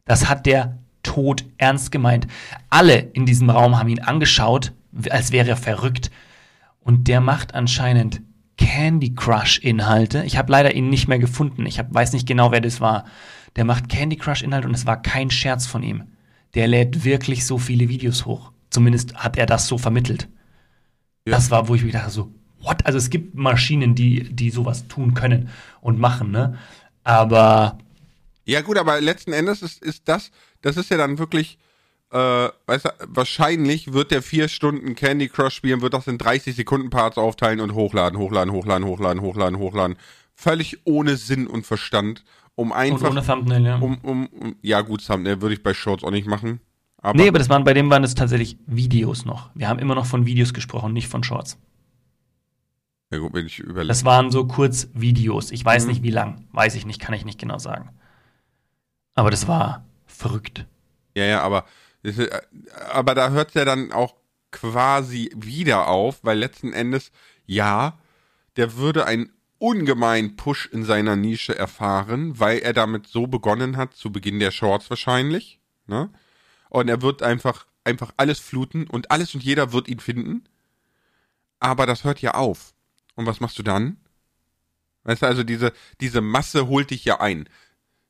Das 0.05 0.29
hat 0.29 0.45
der 0.45 0.79
tot 1.03 1.45
ernst 1.57 1.91
gemeint. 1.91 2.27
Alle 2.69 2.97
in 2.97 3.25
diesem 3.25 3.49
Raum 3.49 3.77
haben 3.77 3.89
ihn 3.89 4.01
angeschaut, 4.01 4.73
als 5.09 5.31
wäre 5.31 5.49
er 5.49 5.57
verrückt. 5.57 6.11
Und 6.89 7.07
der 7.07 7.21
macht 7.21 7.53
anscheinend 7.53 8.23
Candy 8.57 9.13
Crush 9.13 9.59
Inhalte. 9.59 10.23
Ich 10.23 10.37
habe 10.37 10.51
leider 10.51 10.73
ihn 10.73 10.89
nicht 10.89 11.07
mehr 11.07 11.19
gefunden. 11.19 11.67
Ich 11.67 11.77
hab, 11.77 11.93
weiß 11.93 12.13
nicht 12.13 12.27
genau, 12.27 12.51
wer 12.51 12.61
das 12.61 12.81
war. 12.81 13.05
Der 13.57 13.63
macht 13.63 13.89
Candy 13.89 14.15
Crush 14.15 14.41
Inhalte 14.41 14.67
und 14.67 14.73
es 14.73 14.87
war 14.87 14.99
kein 14.99 15.29
Scherz 15.29 15.67
von 15.67 15.83
ihm. 15.83 16.05
Der 16.55 16.67
lädt 16.67 17.05
wirklich 17.05 17.45
so 17.45 17.59
viele 17.59 17.89
Videos 17.89 18.25
hoch. 18.25 18.53
Zumindest 18.71 19.13
hat 19.13 19.37
er 19.37 19.45
das 19.45 19.67
so 19.67 19.77
vermittelt. 19.77 20.29
Ja. 21.27 21.35
Das 21.35 21.51
war, 21.51 21.67
wo 21.67 21.75
ich 21.75 21.83
mir 21.83 21.91
dachte 21.91 22.09
so, 22.09 22.33
what? 22.63 22.83
Also 22.87 22.97
es 22.97 23.11
gibt 23.11 23.35
Maschinen, 23.35 23.93
die, 23.93 24.23
die 24.23 24.49
sowas 24.49 24.87
tun 24.87 25.13
können 25.13 25.49
und 25.81 25.99
machen, 25.99 26.31
ne? 26.31 26.57
Aber 27.03 27.77
Ja, 28.45 28.61
gut, 28.61 28.79
aber 28.79 28.99
letzten 28.99 29.31
Endes 29.31 29.61
ist, 29.61 29.83
ist 29.83 30.07
das, 30.07 30.31
das 30.63 30.75
ist 30.75 30.89
ja 30.89 30.97
dann 30.97 31.19
wirklich, 31.19 31.59
äh, 32.11 32.49
weißt 32.65 32.85
du, 32.85 32.89
wahrscheinlich 33.07 33.93
wird 33.93 34.11
der 34.11 34.21
vier 34.21 34.47
Stunden 34.47 34.95
Candy 34.95 35.27
Crush 35.29 35.53
spielen, 35.55 35.81
wird 35.81 35.93
das 35.93 36.07
in 36.07 36.17
30 36.17 36.55
Sekunden 36.55 36.89
Parts 36.89 37.17
aufteilen 37.17 37.59
und 37.59 37.73
hochladen, 37.73 38.17
hochladen, 38.19 38.51
hochladen, 38.53 38.85
hochladen, 38.85 39.21
hochladen, 39.21 39.59
hochladen. 39.59 39.95
Völlig 40.35 40.79
ohne 40.85 41.17
Sinn 41.17 41.47
und 41.47 41.65
Verstand, 41.65 42.23
um 42.55 42.71
und 42.71 42.77
einfach, 42.77 43.11
ohne 43.11 43.23
Thumbnail, 43.25 43.65
ja. 43.65 43.75
um, 43.77 43.97
um, 43.99 44.27
um, 44.27 44.55
ja 44.61 44.81
gut, 44.81 45.05
Thumbnail 45.05 45.41
würde 45.41 45.53
ich 45.53 45.63
bei 45.63 45.73
Shorts 45.73 46.03
auch 46.03 46.11
nicht 46.11 46.27
machen. 46.27 46.61
Aber, 47.01 47.17
nee, 47.17 47.27
aber 47.29 47.39
das 47.39 47.47
waren, 47.49 47.63
bei 47.63 47.73
dem 47.73 47.89
waren 47.89 48.03
es 48.03 48.15
tatsächlich 48.15 48.57
Videos 48.65 49.23
noch. 49.25 49.49
Wir 49.53 49.69
haben 49.69 49.79
immer 49.79 49.95
noch 49.95 50.05
von 50.05 50.25
Videos 50.25 50.53
gesprochen, 50.53 50.91
nicht 50.93 51.07
von 51.07 51.23
Shorts. 51.23 51.57
ja 53.11 53.19
gut, 53.19 53.33
wenn 53.33 53.45
ich 53.45 53.59
überlege. 53.59 53.87
Das 53.87 54.03
waren 54.03 54.31
so 54.31 54.45
kurz 54.47 54.89
Videos. 54.93 55.51
Ich 55.51 55.63
weiß 55.63 55.83
Mhm. 55.83 55.89
nicht 55.89 56.03
wie 56.03 56.11
lang. 56.11 56.45
Weiß 56.51 56.75
ich 56.75 56.85
nicht, 56.85 56.99
kann 56.99 57.13
ich 57.13 57.23
nicht 57.25 57.39
genau 57.39 57.57
sagen. 57.57 57.89
Aber 59.15 59.31
das 59.31 59.47
war 59.47 59.85
verrückt. 60.05 60.65
Ja, 61.15 61.23
ja, 61.25 61.41
aber, 61.41 61.65
aber 62.91 63.15
da 63.15 63.29
hört 63.29 63.49
es 63.49 63.53
ja 63.55 63.65
dann 63.65 63.91
auch 63.91 64.15
quasi 64.51 65.31
wieder 65.35 65.87
auf, 65.87 66.23
weil 66.23 66.37
letzten 66.37 66.73
Endes, 66.73 67.11
ja, 67.45 67.99
der 68.55 68.75
würde 68.75 69.05
einen 69.05 69.31
ungemeinen 69.57 70.35
Push 70.37 70.67
in 70.71 70.85
seiner 70.85 71.15
Nische 71.15 71.57
erfahren, 71.57 72.39
weil 72.39 72.59
er 72.59 72.73
damit 72.73 73.07
so 73.07 73.27
begonnen 73.27 73.77
hat, 73.77 73.93
zu 73.93 74.11
Beginn 74.11 74.39
der 74.39 74.51
Shorts 74.51 74.89
wahrscheinlich, 74.89 75.59
ne? 75.85 76.09
Und 76.69 76.87
er 76.87 77.01
wird 77.01 77.23
einfach, 77.23 77.65
einfach 77.83 78.13
alles 78.17 78.39
fluten 78.39 78.87
und 78.87 79.11
alles 79.11 79.33
und 79.33 79.43
jeder 79.43 79.73
wird 79.73 79.87
ihn 79.87 79.99
finden. 79.99 80.43
Aber 81.59 81.85
das 81.85 82.03
hört 82.03 82.21
ja 82.21 82.35
auf. 82.35 82.73
Und 83.15 83.25
was 83.25 83.39
machst 83.39 83.57
du 83.59 83.63
dann? 83.63 83.97
Weißt 85.03 85.23
du, 85.23 85.25
also 85.25 85.43
diese, 85.43 85.73
diese 85.99 86.21
Masse 86.21 86.67
holt 86.67 86.91
dich 86.91 87.03
ja 87.05 87.19
ein. 87.19 87.49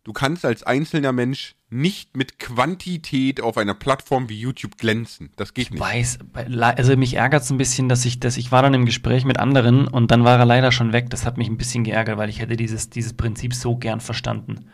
Du 0.03 0.13
kannst 0.13 0.45
als 0.45 0.63
einzelner 0.63 1.11
Mensch 1.11 1.55
nicht 1.69 2.15
mit 2.15 2.39
Quantität 2.39 3.41
auf 3.41 3.57
einer 3.57 3.73
Plattform 3.75 4.29
wie 4.29 4.39
YouTube 4.39 4.77
glänzen. 4.77 5.29
Das 5.35 5.53
geht 5.53 5.71
nicht. 5.71 5.79
Weiß, 5.79 6.19
bei- 6.31 6.45
le- 6.45 6.77
also 6.77 6.95
mich 6.97 7.15
ärgert 7.15 7.43
es 7.43 7.49
ein 7.51 7.57
bisschen, 7.57 7.89
dass 7.89 8.05
ich, 8.05 8.19
dass 8.19 8.37
ich 8.37 8.51
war 8.51 8.61
dann 8.63 8.73
im 8.73 8.85
Gespräch 8.85 9.25
mit 9.25 9.37
anderen 9.37 9.87
und 9.87 10.09
dann 10.09 10.23
war 10.23 10.39
er 10.39 10.45
leider 10.45 10.71
schon 10.71 10.93
weg. 10.93 11.09
Das 11.09 11.25
hat 11.25 11.37
mich 11.37 11.47
ein 11.49 11.57
bisschen 11.57 11.83
geärgert, 11.83 12.17
weil 12.17 12.29
ich 12.29 12.39
hätte 12.39 12.55
dieses, 12.55 12.89
dieses 12.89 13.13
Prinzip 13.13 13.53
so 13.53 13.75
gern 13.75 13.99
verstanden. 13.99 14.69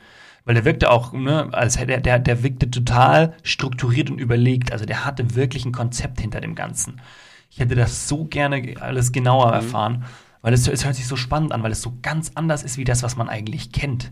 Weil 0.46 0.54
der 0.56 0.64
wirkte 0.64 0.92
auch, 0.92 1.12
ne, 1.12 1.50
als 1.54 1.78
hätte 1.80 1.88
der, 1.88 2.02
der, 2.02 2.20
der 2.20 2.44
wirkte 2.44 2.70
total 2.70 3.36
strukturiert 3.42 4.12
und 4.12 4.20
überlegt. 4.20 4.72
Also 4.72 4.86
der 4.86 5.04
hatte 5.06 5.36
wirklich 5.36 5.66
ein 5.66 5.72
Konzept 5.72 6.22
hinter 6.22 6.40
dem 6.40 6.54
Ganzen. 6.56 7.02
Ich 7.50 7.60
hätte 7.60 7.76
das 7.76 8.08
so 8.08 8.26
gerne 8.26 8.76
alles 8.80 9.12
genauer 9.12 9.52
erfahren, 9.52 10.06
Weil 10.42 10.54
es, 10.54 10.68
es 10.68 10.86
hört 10.86 10.96
sich 10.96 11.08
so 11.08 11.16
spannend 11.16 11.52
an, 11.52 11.64
weil 11.64 11.72
es 11.72 11.82
so 11.82 11.98
ganz 12.04 12.32
anders 12.36 12.62
ist 12.64 12.78
wie 12.78 12.84
das, 12.84 13.02
was 13.02 13.16
man 13.16 13.28
eigentlich 13.28 13.72
kennt. 13.72 14.12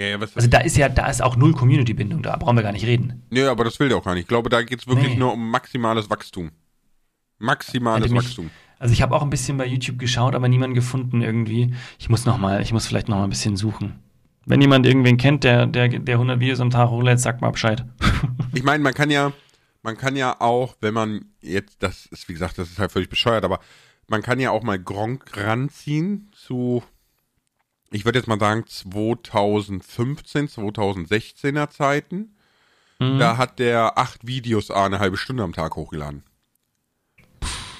Ja, 0.00 0.06
ja, 0.06 0.18
Also 0.18 0.48
da 0.48 0.58
ist 0.60 0.76
ja, 0.78 0.88
da 0.88 1.06
ist 1.08 1.22
auch 1.22 1.36
null 1.36 1.52
Community-Bindung 1.52 2.22
da, 2.22 2.34
brauchen 2.36 2.56
wir 2.56 2.62
gar 2.62 2.72
nicht 2.72 2.86
reden. 2.86 3.22
nee, 3.30 3.42
aber 3.44 3.64
das 3.64 3.78
will 3.78 3.88
der 3.90 3.98
auch 3.98 4.04
gar 4.04 4.14
nicht. 4.14 4.22
Ich 4.22 4.28
glaube, 4.28 4.48
da 4.48 4.62
geht 4.62 4.80
es 4.80 4.86
wirklich 4.86 5.10
Nee. 5.10 5.16
nur 5.16 5.34
um 5.34 5.50
maximales 5.50 6.08
Wachstum. 6.08 6.50
Maximales 7.38 8.10
mich- 8.10 8.24
Wachstum. 8.24 8.50
Also 8.78 8.92
ich 8.94 9.02
habe 9.02 9.14
auch 9.14 9.22
ein 9.22 9.28
bisschen 9.30 9.58
bei 9.58 9.66
YouTube 9.66 9.98
geschaut, 9.98 10.34
aber 10.34 10.48
niemanden 10.48 10.74
gefunden 10.74 11.20
irgendwie. 11.20 11.74
Ich 11.98 12.08
muss 12.08 12.24
noch 12.24 12.38
mal, 12.38 12.62
ich 12.62 12.72
muss 12.72 12.86
vielleicht 12.86 13.08
noch 13.08 13.18
mal 13.18 13.24
ein 13.24 13.30
bisschen 13.30 13.56
suchen. 13.56 13.98
Wenn 14.46 14.62
jemand 14.62 14.86
irgendwen 14.86 15.18
kennt, 15.18 15.44
der, 15.44 15.66
der, 15.66 15.88
der 15.88 16.14
100 16.14 16.40
Videos 16.40 16.60
am 16.60 16.70
Tag 16.70 16.88
hochlädt, 16.88 17.20
sagt 17.20 17.40
mal 17.42 17.50
Bescheid. 17.50 17.84
Ich 18.52 18.64
meine, 18.64 18.82
man 18.82 18.94
kann 18.94 19.10
ja, 19.10 19.32
man 19.82 19.96
kann 19.96 20.16
ja 20.16 20.40
auch, 20.40 20.74
wenn 20.80 20.92
man 20.92 21.26
jetzt, 21.40 21.84
das 21.84 22.06
ist 22.06 22.28
wie 22.28 22.32
gesagt, 22.32 22.58
das 22.58 22.68
ist 22.68 22.80
halt 22.80 22.90
völlig 22.90 23.08
bescheuert, 23.08 23.44
aber 23.44 23.60
man 24.08 24.22
kann 24.22 24.40
ja 24.40 24.50
auch 24.50 24.64
mal 24.64 24.76
Gronk 24.76 25.36
ranziehen 25.36 26.30
zu, 26.34 26.82
ich 27.90 28.04
würde 28.04 28.18
jetzt 28.18 28.28
mal 28.28 28.38
sagen 28.38 28.64
2015, 28.66 30.48
2016er 30.48 31.70
Zeiten. 31.70 32.36
Mhm. 32.98 33.18
Da 33.18 33.36
hat 33.36 33.58
der 33.58 33.98
acht 33.98 34.26
Videos 34.26 34.70
eine 34.70 34.98
halbe 34.98 35.16
Stunde 35.16 35.42
am 35.42 35.52
Tag 35.52 35.76
hochgeladen. 35.76 36.22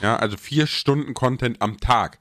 Ja, 0.02 0.16
also 0.16 0.36
vier 0.36 0.66
Stunden 0.66 1.14
Content 1.14 1.60
am 1.60 1.78
Tag. 1.78 2.18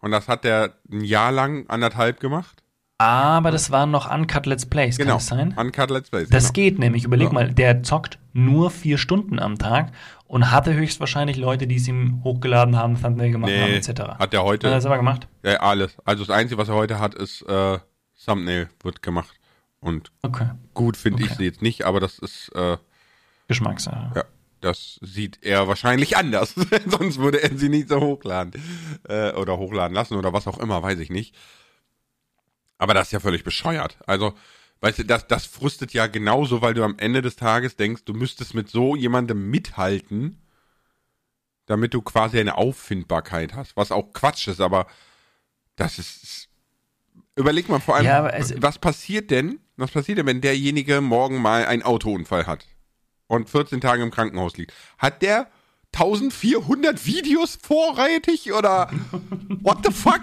Und 0.00 0.10
das 0.10 0.28
hat 0.28 0.44
der 0.44 0.74
ein 0.90 1.02
Jahr 1.02 1.30
lang, 1.30 1.68
anderthalb 1.68 2.20
gemacht. 2.20 2.62
Aber 2.98 3.50
das 3.50 3.70
waren 3.70 3.90
noch 3.90 4.12
Uncut 4.12 4.44
Let's 4.46 4.66
Plays, 4.66 4.98
Genau. 4.98 5.12
kann 5.12 5.18
das 5.18 5.26
sein? 5.26 5.54
Uncut 5.56 5.90
Let's 5.90 6.10
Plays. 6.10 6.28
Das 6.28 6.44
genau. 6.44 6.52
geht 6.52 6.78
nämlich. 6.78 7.04
Überleg 7.04 7.28
Ja. 7.28 7.32
mal, 7.32 7.50
der 7.50 7.82
zockt 7.82 8.18
nur 8.32 8.70
vier 8.70 8.98
Stunden 8.98 9.38
am 9.38 9.58
Tag 9.58 9.92
und 10.30 10.52
hatte 10.52 10.74
höchstwahrscheinlich 10.74 11.36
Leute, 11.38 11.66
die 11.66 11.74
es 11.74 11.88
ihm 11.88 12.22
hochgeladen 12.22 12.76
haben, 12.76 13.00
Thumbnail 13.00 13.32
gemacht 13.32 13.50
haben, 13.50 13.62
Nee, 13.62 13.76
etc. 13.78 13.88
hat 13.88 13.98
der 13.98 14.16
Hat 14.18 14.34
er 14.34 14.44
heute, 14.44 14.70
das 14.70 14.86
aber 14.86 14.96
gemacht? 14.96 15.26
ja, 15.42 15.56
alles. 15.56 15.96
Also 16.04 16.24
das 16.24 16.34
Einzige, 16.34 16.56
was 16.56 16.68
er 16.68 16.76
heute 16.76 17.00
hat, 17.00 17.14
ist 17.16 17.42
äh, 17.42 17.78
Thumbnail 18.24 18.68
wird 18.84 19.02
gemacht. 19.02 19.34
Und 19.80 20.12
Okay. 20.22 20.50
gut 20.72 20.96
finde 20.96 21.22
ich 21.24 21.30
Okay. 21.30 21.36
sie 21.38 21.44
jetzt 21.46 21.62
nicht, 21.62 21.84
aber 21.84 21.98
das 21.98 22.20
ist, 22.20 22.48
äh, 22.54 22.76
Geschmackssache. 23.48 24.12
ja, 24.14 24.24
das 24.60 25.00
sieht 25.02 25.40
er 25.42 25.66
wahrscheinlich 25.66 26.16
anders. 26.16 26.54
Sonst 26.86 27.18
würde 27.18 27.42
er 27.42 27.56
sie 27.58 27.68
nicht 27.68 27.88
so 27.88 28.00
hochladen. 28.00 28.52
Äh, 29.08 29.32
oder 29.32 29.58
hochladen 29.58 29.94
lassen 29.96 30.14
oder 30.14 30.32
was 30.32 30.46
auch 30.46 30.58
immer, 30.58 30.80
weiß 30.80 31.00
ich 31.00 31.10
nicht. 31.10 31.34
Aber 32.78 32.94
das 32.94 33.08
ist 33.08 33.12
ja 33.12 33.20
völlig 33.20 33.42
bescheuert. 33.42 33.98
Also, 34.06 34.34
weißt 34.80 34.98
du, 35.00 35.04
das, 35.04 35.26
das 35.26 35.46
frustet 35.46 35.92
ja 35.92 36.06
genauso, 36.06 36.62
weil 36.62 36.74
du 36.74 36.82
am 36.84 36.94
Ende 36.98 37.22
des 37.22 37.36
Tages 37.36 37.76
denkst, 37.76 38.04
du 38.04 38.14
müsstest 38.14 38.54
mit 38.54 38.68
so 38.70 38.96
jemandem 38.96 39.50
mithalten, 39.50 40.38
damit 41.66 41.94
du 41.94 42.02
quasi 42.02 42.40
eine 42.40 42.56
Auffindbarkeit 42.56 43.54
hast. 43.54 43.76
Was 43.76 43.92
auch 43.92 44.12
Quatsch 44.12 44.48
ist, 44.48 44.60
aber 44.60 44.86
das 45.76 45.98
ist. 45.98 46.48
Überleg 47.36 47.68
mal 47.68 47.80
vor 47.80 47.96
allem, 47.96 48.06
Ja, 48.06 48.28
es- 48.28 48.54
was 48.60 48.78
passiert 48.78 49.30
denn, 49.30 49.60
was 49.76 49.90
passiert 49.92 50.18
denn, 50.18 50.26
wenn 50.26 50.40
derjenige 50.40 51.00
morgen 51.00 51.40
mal 51.40 51.64
einen 51.64 51.82
Autounfall 51.82 52.46
hat 52.46 52.66
und 53.28 53.48
14 53.48 53.80
Tage 53.80 54.02
im 54.02 54.10
Krankenhaus 54.10 54.56
liegt? 54.56 54.72
Hat 54.98 55.22
der 55.22 55.48
1400 55.92 57.06
Videos 57.06 57.56
vorrätig 57.62 58.52
oder 58.52 58.90
what 59.62 59.78
the 59.86 59.92
fuck? 59.92 60.22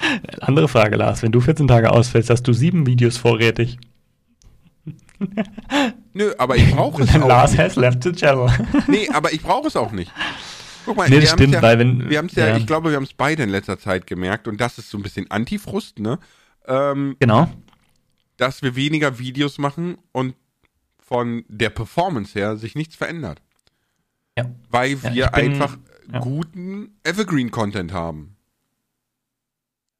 Andere 0.40 0.68
Frage, 0.68 0.96
Lars. 0.96 1.22
Wenn 1.22 1.32
du 1.32 1.40
14 1.40 1.68
Tage 1.68 1.90
ausfällst, 1.92 2.30
hast 2.30 2.42
du 2.44 2.52
sieben 2.52 2.86
Videos 2.86 3.16
vorrätig. 3.16 3.78
Nö, 6.14 6.32
aber 6.38 6.56
ich 6.56 6.70
brauche 6.74 7.02
es 7.02 7.14
auch 7.14 7.28
Lars 7.28 7.52
nicht. 7.52 7.60
has 7.60 7.76
left 7.76 8.02
the 8.02 8.12
channel. 8.12 8.50
Nee, 8.88 9.08
aber 9.12 9.32
ich 9.32 9.42
brauche 9.42 9.68
es 9.68 9.76
auch 9.76 9.92
nicht. 9.92 10.10
Guck 10.84 10.96
mal, 10.96 11.08
Nee, 11.08 11.20
wir 11.20 11.26
stimmt, 11.28 11.54
ja, 11.54 11.62
weil 11.62 11.78
wenn- 11.78 12.10
wir 12.10 12.18
haben 12.18 12.26
es 12.26 12.34
ja, 12.34 12.48
ja. 12.48 12.56
ich 12.56 12.66
glaube, 12.66 12.90
wir 12.90 12.96
haben 12.96 13.04
es 13.04 13.14
beide 13.14 13.44
in 13.44 13.50
letzter 13.50 13.78
Zeit 13.78 14.06
gemerkt 14.06 14.48
und 14.48 14.60
das 14.60 14.78
ist 14.78 14.90
so 14.90 14.98
ein 14.98 15.02
bisschen 15.02 15.30
Antifrust, 15.30 16.00
ne? 16.00 16.18
Ähm, 16.66 17.16
genau. 17.20 17.48
dass 18.36 18.62
wir 18.62 18.74
weniger 18.76 19.18
Videos 19.18 19.58
machen 19.58 19.98
und 20.12 20.34
von 20.98 21.44
der 21.48 21.70
Performance 21.70 22.36
her 22.38 22.56
sich 22.56 22.74
nichts 22.74 22.96
verändert. 22.96 23.40
Ja. 24.36 24.46
Weil 24.70 24.92
Ja, 24.92 25.02
wir 25.02 25.10
ich 25.26 25.30
bin- 25.32 25.52
einfach 25.52 25.76
ja. 26.12 26.18
guten 26.18 26.98
Evergreen-Content 27.04 27.92
haben. 27.92 28.36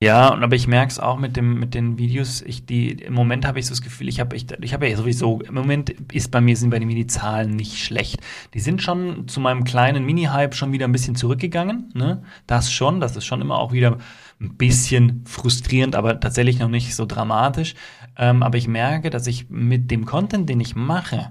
Ja, 0.03 0.33
und 0.33 0.43
aber 0.43 0.57
ich 0.57 0.67
merke 0.67 0.91
es 0.91 0.99
auch 0.99 1.17
mit 1.17 1.37
dem 1.37 1.61
mit 1.61 1.75
den 1.75 1.97
Videos. 1.97 2.43
Ich 2.43 2.67
die 2.67 2.91
im 2.91 3.15
Moment 3.15 3.47
habe 3.47 3.61
ich 3.61 3.67
so 3.67 3.71
das 3.71 3.83
Gefühl, 3.83 4.09
ich 4.09 4.19
habe 4.19 4.35
ich, 4.35 4.47
ich 4.61 4.75
habe 4.75 4.89
ja 4.89 4.97
sowieso 4.97 5.41
im 5.43 5.55
Moment 5.55 5.91
ist 6.13 6.33
bei 6.33 6.41
mir 6.41 6.57
sind 6.57 6.71
bei 6.71 6.81
mir 6.81 6.97
die 6.97 7.07
Zahlen 7.07 7.55
nicht 7.55 7.79
schlecht. 7.79 8.19
Die 8.53 8.59
sind 8.59 8.83
schon 8.83 9.29
zu 9.29 9.39
meinem 9.39 9.63
kleinen 9.63 10.05
Mini-Hype 10.05 10.57
schon 10.57 10.73
wieder 10.73 10.89
ein 10.89 10.93
bisschen 10.93 11.15
zurückgegangen. 11.15 11.93
Ne, 11.95 12.25
das 12.49 12.73
schon, 12.73 12.99
das 12.99 13.15
ist 13.15 13.27
schon 13.27 13.41
immer 13.41 13.61
auch 13.61 13.71
wieder 13.73 13.99
ein 14.41 14.57
bisschen 14.57 15.23
frustrierend, 15.25 15.95
aber 15.95 16.19
tatsächlich 16.19 16.59
noch 16.59 16.69
nicht 16.69 16.97
so 16.97 17.07
dramatisch. 17.07 17.77
Ähm, 18.17 18.43
aber 18.43 18.59
ich 18.59 18.67
merke, 18.67 19.09
dass 19.09 19.29
ich 19.29 19.51
mit 19.51 19.93
dem 19.93 20.05
Content, 20.05 20.49
den 20.49 20.59
ich 20.59 20.75
mache, 20.75 21.31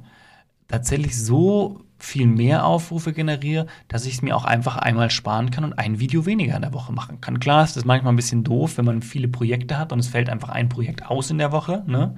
tatsächlich 0.69 1.21
so 1.21 1.84
viel 2.03 2.27
mehr 2.27 2.65
Aufrufe 2.65 3.13
generiere, 3.13 3.67
dass 3.87 4.05
ich 4.05 4.15
es 4.15 4.21
mir 4.21 4.35
auch 4.35 4.45
einfach 4.45 4.77
einmal 4.77 5.11
sparen 5.11 5.51
kann 5.51 5.63
und 5.63 5.73
ein 5.73 5.99
Video 5.99 6.25
weniger 6.25 6.55
in 6.55 6.61
der 6.61 6.73
Woche 6.73 6.93
machen 6.93 7.21
kann. 7.21 7.39
Klar 7.39 7.63
ist 7.63 7.77
das 7.77 7.85
manchmal 7.85 8.13
ein 8.13 8.17
bisschen 8.17 8.43
doof, 8.43 8.77
wenn 8.77 8.85
man 8.85 9.01
viele 9.01 9.27
Projekte 9.27 9.77
hat 9.77 9.93
und 9.93 9.99
es 9.99 10.07
fällt 10.07 10.29
einfach 10.29 10.49
ein 10.49 10.69
Projekt 10.69 11.05
aus 11.05 11.29
in 11.29 11.37
der 11.37 11.51
Woche. 11.51 11.83
Ne? 11.87 12.15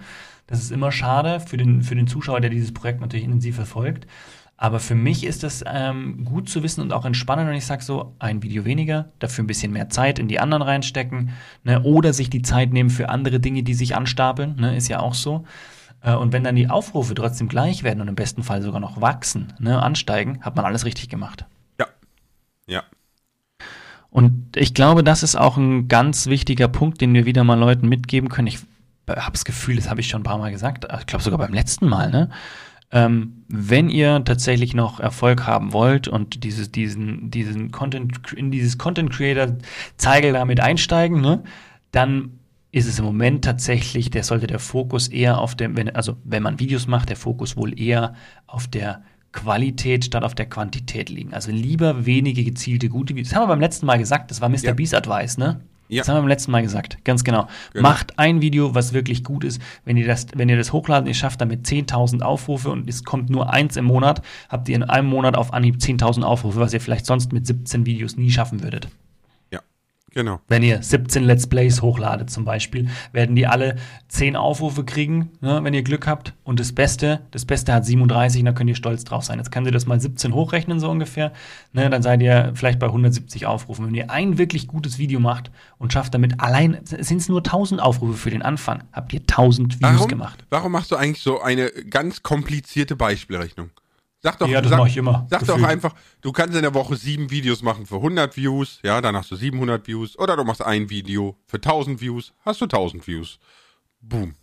Das 0.48 0.60
ist 0.60 0.72
immer 0.72 0.92
schade 0.92 1.40
für 1.40 1.58
den, 1.58 1.82
für 1.82 1.96
den 1.96 2.08
Zuschauer, 2.08 2.42
der 2.42 2.50
dieses 2.50 2.74
Projekt 2.74 3.02
natürlich 3.02 3.26
intensiv 3.26 3.56
verfolgt. 3.56 4.08
Aber 4.56 4.80
für 4.80 4.96
mich 4.96 5.26
ist 5.26 5.44
das 5.44 5.64
ähm, 5.68 6.24
gut 6.26 6.48
zu 6.48 6.64
wissen 6.64 6.82
und 6.82 6.94
auch 6.94 7.06
entspannend, 7.06 7.50
wenn 7.50 7.58
ich 7.58 7.66
sage 7.66 7.84
so, 7.84 8.16
ein 8.20 8.44
Video 8.44 8.66
weniger, 8.66 9.10
dafür 9.20 9.44
ein 9.44 9.48
bisschen 9.48 9.74
mehr 9.74 9.90
Zeit 9.90 10.20
in 10.20 10.28
die 10.28 10.40
anderen 10.40 10.62
reinstecken 10.62 11.32
ne? 11.64 11.82
oder 11.82 12.14
sich 12.14 12.30
die 12.30 12.44
Zeit 12.44 12.72
nehmen 12.72 12.90
für 12.90 13.10
andere 13.10 13.40
Dinge, 13.40 13.64
die 13.64 13.74
sich 13.74 13.96
anstapeln, 13.96 14.56
ne? 14.56 14.78
ist 14.78 14.88
ja 14.88 15.00
auch 15.00 15.16
so. 15.16 15.44
Äh, 16.04 16.14
Und 16.14 16.34
wenn 16.34 16.44
dann 16.44 16.56
die 16.56 16.70
Aufrufe 16.70 17.16
trotzdem 17.16 17.48
gleich 17.48 17.84
werden 17.84 18.02
und 18.02 18.08
im 18.08 18.16
besten 18.16 18.44
Fall 18.44 18.62
sogar 18.62 18.80
noch 18.80 19.02
wachsen, 19.02 19.54
ne, 19.60 19.82
ansteigen, 19.82 20.40
hat 20.42 20.56
man 20.56 20.66
alles 20.66 20.86
richtig 20.86 21.10
gemacht. 21.10 21.46
Ja. 21.80 21.88
Ja. 22.68 22.84
Und 24.12 24.56
ich 24.56 24.76
glaube, 24.76 25.04
das 25.04 25.24
ist 25.24 25.36
auch 25.36 25.58
ein 25.58 25.88
ganz 25.88 26.28
wichtiger 26.28 26.68
Punkt, 26.68 27.02
den 27.02 27.14
wir 27.16 27.26
wieder 27.26 27.44
mal 27.44 27.58
Leuten 27.58 27.90
mitgeben 27.90 28.30
können. 28.30 28.48
Ich 28.48 28.60
habe 29.10 29.32
das 29.32 29.44
Gefühl, 29.44 29.78
das 29.78 29.90
habe 29.90 30.02
ich 30.02 30.08
schon 30.08 30.22
ein 30.22 30.26
paar 30.26 30.38
Mal 30.38 30.52
gesagt, 30.52 30.88
ich 31.00 31.08
glaube 31.08 31.24
sogar 31.24 31.40
beim 31.40 31.54
letzten 31.54 31.88
Mal, 31.88 32.12
ne? 32.12 32.30
Ähm, 32.92 33.44
wenn 33.48 33.90
ihr 33.90 34.24
tatsächlich 34.24 34.76
noch 34.76 35.00
Erfolg 35.00 35.48
haben 35.48 35.74
wollt 35.74 36.08
und 36.08 36.44
dieses, 36.44 36.72
diesen, 36.72 37.32
diesen 37.32 37.72
Content, 37.72 38.32
in 38.34 38.52
dieses 38.52 38.78
Content 38.78 39.10
Creator 39.10 39.58
Zeigel 39.98 40.34
damit 40.34 40.60
einsteigen, 40.60 41.20
ne, 41.20 41.44
dann 41.92 42.38
ist 42.74 42.88
es 42.88 42.98
im 42.98 43.06
Moment 43.06 43.46
tatsächlich, 43.46 44.10
der 44.10 44.24
sollte 44.24 44.48
der 44.48 44.58
Fokus 44.58 45.08
eher 45.08 45.38
auf 45.38 45.54
dem, 45.54 45.78
wenn, 45.78 45.96
also 45.96 46.18
wenn 46.24 46.42
man 46.42 46.60
Videos 46.60 46.88
macht, 46.88 47.08
der 47.08 47.16
Fokus 47.16 47.56
wohl 47.56 47.80
eher 47.80 48.16
auf 48.48 48.68
der 48.68 49.04
Qualität 49.32 50.06
statt 50.06 50.24
auf 50.24 50.34
der 50.34 50.48
Quantität 50.48 51.10
liegen. 51.10 51.36
Also 51.36 51.52
lieber 51.52 52.08
wenige 52.08 52.44
gezielte 52.44 52.90
gute 52.90 53.14
Videos. 53.14 53.30
Das 53.30 53.36
haben 53.36 53.44
wir 53.44 53.54
beim 53.54 53.60
letzten 53.60 53.86
Mal 53.86 54.00
gesagt, 54.00 54.32
das 54.32 54.42
war 54.42 54.50
Mr. 54.50 54.64
Ja. 54.64 54.74
Beast 54.74 54.96
Advice, 54.96 55.38
ne? 55.38 55.62
Ja. 55.88 56.02
Das 56.02 56.10
haben 56.10 56.16
wir 56.16 56.22
beim 56.22 56.30
letzten 56.30 56.52
Mal 56.52 56.64
gesagt, 56.64 56.98
ganz 57.06 57.24
genau. 57.24 57.48
Genau. 57.74 57.88
Macht 57.88 58.18
ein 58.18 58.42
Video, 58.42 58.74
was 58.74 58.94
wirklich 58.94 59.24
gut 59.24 59.44
ist. 59.44 59.62
Wenn 59.86 59.96
ihr 59.96 60.08
das, 60.08 60.26
wenn 60.34 60.50
ihr 60.50 60.58
das 60.58 60.74
hochladen, 60.74 61.08
ihr 61.08 61.14
schafft 61.14 61.42
damit 61.42 61.68
10.000 61.68 62.24
Aufrufe 62.24 62.72
und 62.72 62.90
es 62.90 63.04
kommt 63.04 63.30
nur 63.30 63.54
eins 63.54 63.78
im 63.78 63.86
Monat, 63.86 64.24
habt 64.50 64.68
ihr 64.68 64.76
in 64.76 64.84
einem 64.84 65.10
Monat 65.10 65.38
auf 65.38 65.54
Anhieb 65.54 65.76
10.000 65.76 66.24
Aufrufe, 66.24 66.60
was 66.60 66.74
ihr 66.74 66.82
vielleicht 66.82 67.06
sonst 67.06 67.34
mit 67.34 67.46
17 67.46 67.86
Videos 67.86 68.18
nie 68.18 68.32
schaffen 68.32 68.64
würdet. 68.64 68.88
Genau. 70.14 70.40
Wenn 70.48 70.64
ihr 70.64 70.82
17 70.82 71.24
Let's 71.24 71.48
Plays 71.48 71.82
hochladet 71.82 72.30
zum 72.30 72.46
Beispiel, 72.46 72.88
werden 73.12 73.36
die 73.36 73.48
alle 73.48 73.78
10 74.10 74.36
Aufrufe 74.36 74.84
kriegen, 74.84 75.32
ne, 75.42 75.60
wenn 75.64 75.74
ihr 75.74 75.84
Glück 75.84 76.08
habt. 76.08 76.34
Und 76.44 76.60
das 76.60 76.72
Beste, 76.72 77.22
das 77.32 77.46
Beste 77.46 77.74
hat 77.74 77.86
37, 77.86 78.42
und 78.42 78.46
da 78.46 78.52
könnt 78.52 78.70
ihr 78.70 78.76
stolz 78.76 79.04
drauf 79.04 79.24
sein. 79.24 79.40
Jetzt 79.40 79.52
könnt 79.52 79.66
ihr 79.66 79.72
das 79.74 79.86
mal 79.86 80.00
17 80.00 80.34
hochrechnen, 80.34 80.80
so 80.80 80.90
ungefähr. 80.90 81.34
Ne, 81.72 81.90
dann 81.90 82.04
seid 82.04 82.22
ihr 82.22 82.52
vielleicht 82.54 82.80
bei 82.80 82.88
170 82.88 83.46
Aufrufen. 83.46 83.88
Wenn 83.88 83.96
ihr 83.96 84.12
ein 84.12 84.38
wirklich 84.38 84.68
gutes 84.68 85.00
Video 85.00 85.20
macht 85.20 85.52
und 85.78 85.92
schafft 85.94 86.14
damit 86.14 86.40
allein, 86.40 86.80
sind 86.84 87.18
es 87.18 87.30
nur 87.30 87.40
1000 87.40 87.82
Aufrufe 87.82 88.14
für 88.14 88.30
den 88.30 88.44
Anfang, 88.44 88.84
habt 88.92 89.14
ihr 89.14 89.22
1000 89.22 89.80
Videos 89.80 89.94
Warum, 89.94 90.08
gemacht. 90.08 90.46
warum 90.50 90.72
machst 90.72 90.92
du 90.92 90.96
eigentlich 90.96 91.24
so 91.24 91.42
eine 91.42 91.72
ganz 91.90 92.22
komplizierte 92.22 92.96
Beispielrechnung? 92.96 93.72
Sag 94.24 94.40
doch, 94.40 94.48
Ja, 94.48 94.62
das 94.62 94.70
sag, 94.72 94.80
mach 94.80 94.88
ich 94.88 94.96
immer, 94.96 95.28
Sag 95.30 95.42
doch 95.42 95.56
gefühlt. 95.56 95.70
einfach, 95.70 95.94
du 96.22 96.32
kannst 96.32 96.56
in 96.56 96.62
der 96.62 96.74
Woche 96.74 96.96
sieben 96.96 97.30
Videos 97.30 97.62
machen 97.62 97.86
für 97.86 97.96
100 97.98 98.38
Views, 98.38 98.80
ja, 98.82 99.02
dann 99.02 99.18
hast 99.18 99.30
du 99.32 99.36
700 99.36 99.86
Views. 99.86 100.18
Oder 100.18 100.38
du 100.38 100.46
machst 100.46 100.62
ein 100.62 100.90
Video 100.90 101.38
für 101.46 101.58
1000 101.58 102.00
Views, 102.00 102.34
hast 102.46 102.62
du 102.62 102.66
1000 102.66 103.06
Views. 103.06 103.38
Boom. 104.00 104.36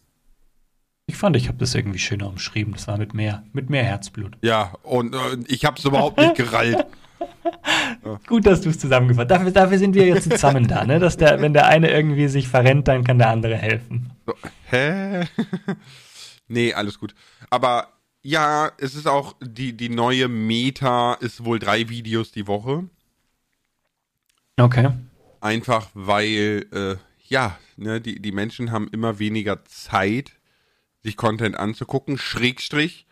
Ich 1.07 1.17
fand, 1.17 1.35
ich 1.35 1.49
habe 1.49 1.59
das 1.59 1.75
irgendwie 1.75 1.99
schöner 1.99 2.29
umschrieben. 2.29 2.73
Das 2.75 2.87
war 2.87 2.99
mit 2.99 3.15
mehr, 3.15 3.43
mit 3.53 3.69
mehr 3.69 3.83
Herzblut. 3.83 4.37
Ja, 4.43 4.75
und 4.83 5.15
äh, 5.15 5.19
ich 5.49 5.65
hab's 5.65 5.85
überhaupt 5.85 6.19
nicht 6.19 6.37
gerallt. 6.37 6.87
Gut, 8.29 8.47
dass 8.47 8.61
du 8.61 8.69
es 8.69 8.79
zusammengefasst 8.79 9.31
hast. 9.31 9.39
Dafür, 9.39 9.51
dafür 9.51 9.79
sind 9.79 9.95
wir 9.95 10.07
jetzt 10.07 10.31
zusammen 10.31 10.69
da, 10.69 10.85
ne? 10.85 10.99
Dass 11.01 11.17
der, 11.17 11.41
wenn 11.41 11.53
der 11.53 11.67
eine 11.67 11.91
irgendwie 11.91 12.29
sich 12.29 12.49
verrennt, 12.49 12.87
dann 12.87 13.03
kann 13.03 13.19
der 13.19 13.31
andere 13.31 13.57
helfen. 13.57 14.11
So, 14.27 14.35
hä? 14.71 15.25
nee, 16.49 16.73
alles 16.75 16.99
gut. 16.99 17.15
Aber 17.51 17.89
ja, 18.23 18.73
es 18.79 18.95
ist 18.95 19.07
auch, 19.07 19.35
die, 19.41 19.77
die 19.77 19.89
neue 19.89 20.29
Meta 20.29 21.15
ist 21.15 21.45
wohl 21.45 21.59
drei 21.59 21.89
Videos 21.89 22.33
die 22.33 22.47
Woche. 22.47 22.89
Okay. 24.57 24.91
Einfach 25.41 25.89
weil, 25.95 26.67
äh, 26.73 26.97
ja, 27.29 27.59
ne, 27.77 28.01
die, 28.01 28.21
die 28.21 28.33
Menschen 28.33 28.73
haben 28.73 28.89
immer 28.89 29.19
weniger 29.19 29.65
Zeit, 29.65 30.33
sich 31.03 31.17
Content 31.17 31.57
anzugucken. 31.57 32.19
Schrägstrich, 32.19 33.07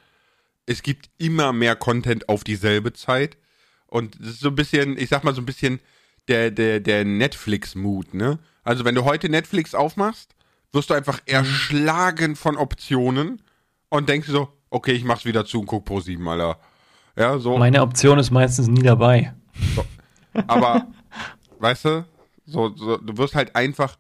es 0.67 0.83
gibt 0.83 1.09
immer 1.17 1.55
mehr 1.55 1.75
Content 1.75 2.29
auf 2.29 2.45
dieselbe 2.45 2.93
Zeit. 2.93 3.39
Und 3.87 4.21
das 4.21 4.29
ist 4.29 4.41
so 4.41 4.49
ein 4.49 4.55
bisschen, 4.55 4.99
ich 4.99 5.09
sag 5.09 5.25
mal 5.25 5.35
so 5.35 5.41
ein 5.41 5.47
bisschen 5.47 5.81
der, 6.29 6.51
der, 6.51 6.81
der 6.81 7.07
Netflix-Mut, 7.07 8.13
ne? 8.13 8.39
Also 8.63 8.85
wenn 8.85 8.95
du 8.95 9.05
heute 9.05 9.31
Netflix 9.31 9.75
aufmachst, 9.75 10.35
wirst 10.73 10.91
du 10.91 10.95
einfach 10.95 11.21
erschlagen 11.25 12.37
von 12.37 12.59
Optionen 12.59 13.41
und 13.89 14.11
denkst 14.11 14.29
so, 14.29 14.58
okay, 14.71 14.93
ich 14.93 15.05
mach's 15.05 15.25
wieder 15.25 15.45
zu 15.45 15.61
und 15.61 15.67
guck 15.67 15.85
pro 15.85 16.01
7, 16.01 16.27
Alter. 16.29 16.59
Ja, 17.17 17.39
so. 17.39 17.57
Meine 17.59 17.83
Option 17.83 18.19
ist 18.19 18.31
meistens 18.31 18.69
nie 18.69 18.83
dabei. 18.83 19.35
So. 19.75 19.85
Aber, 20.47 20.87
weißt 21.59 21.85
du, 21.87 22.05
so, 22.47 22.75
so, 22.77 22.97
du 22.97 23.17
wirst 23.19 23.35
halt 23.35 23.57
einfach 23.57 23.97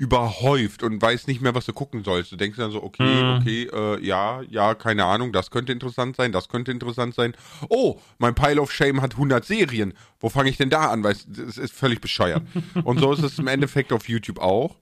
überhäuft 0.00 0.84
und 0.84 1.02
weißt 1.02 1.26
nicht 1.26 1.40
mehr, 1.40 1.54
was 1.56 1.66
du 1.66 1.72
gucken 1.72 2.04
sollst. 2.04 2.30
Du 2.30 2.36
denkst 2.36 2.56
dann 2.56 2.70
so, 2.70 2.82
okay, 2.82 3.02
Mhm. 3.22 3.38
okay, 3.40 3.62
äh, 3.72 4.00
ja, 4.06 4.42
ja, 4.48 4.74
keine 4.74 5.04
Ahnung, 5.04 5.32
das 5.32 5.50
könnte 5.50 5.72
interessant 5.72 6.14
sein, 6.14 6.30
das 6.30 6.48
könnte 6.48 6.70
interessant 6.70 7.14
sein. 7.16 7.34
Oh, 7.68 7.98
mein 8.18 8.34
Pile 8.36 8.60
of 8.62 8.70
Shame 8.72 9.02
hat 9.02 9.14
100 9.14 9.44
Serien. 9.44 9.92
Wo 10.20 10.28
fange 10.28 10.50
ich 10.50 10.56
denn 10.56 10.70
da 10.70 10.90
an? 10.90 11.02
Weil 11.02 11.12
es 11.14 11.26
es 11.26 11.58
ist 11.58 11.74
völlig 11.74 12.00
bescheuert. 12.00 12.42
und 12.84 13.00
so 13.00 13.12
ist 13.12 13.24
es 13.24 13.38
im 13.40 13.48
Endeffekt 13.48 13.92
auf 13.92 14.08
YouTube 14.08 14.38
auch. 14.38 14.76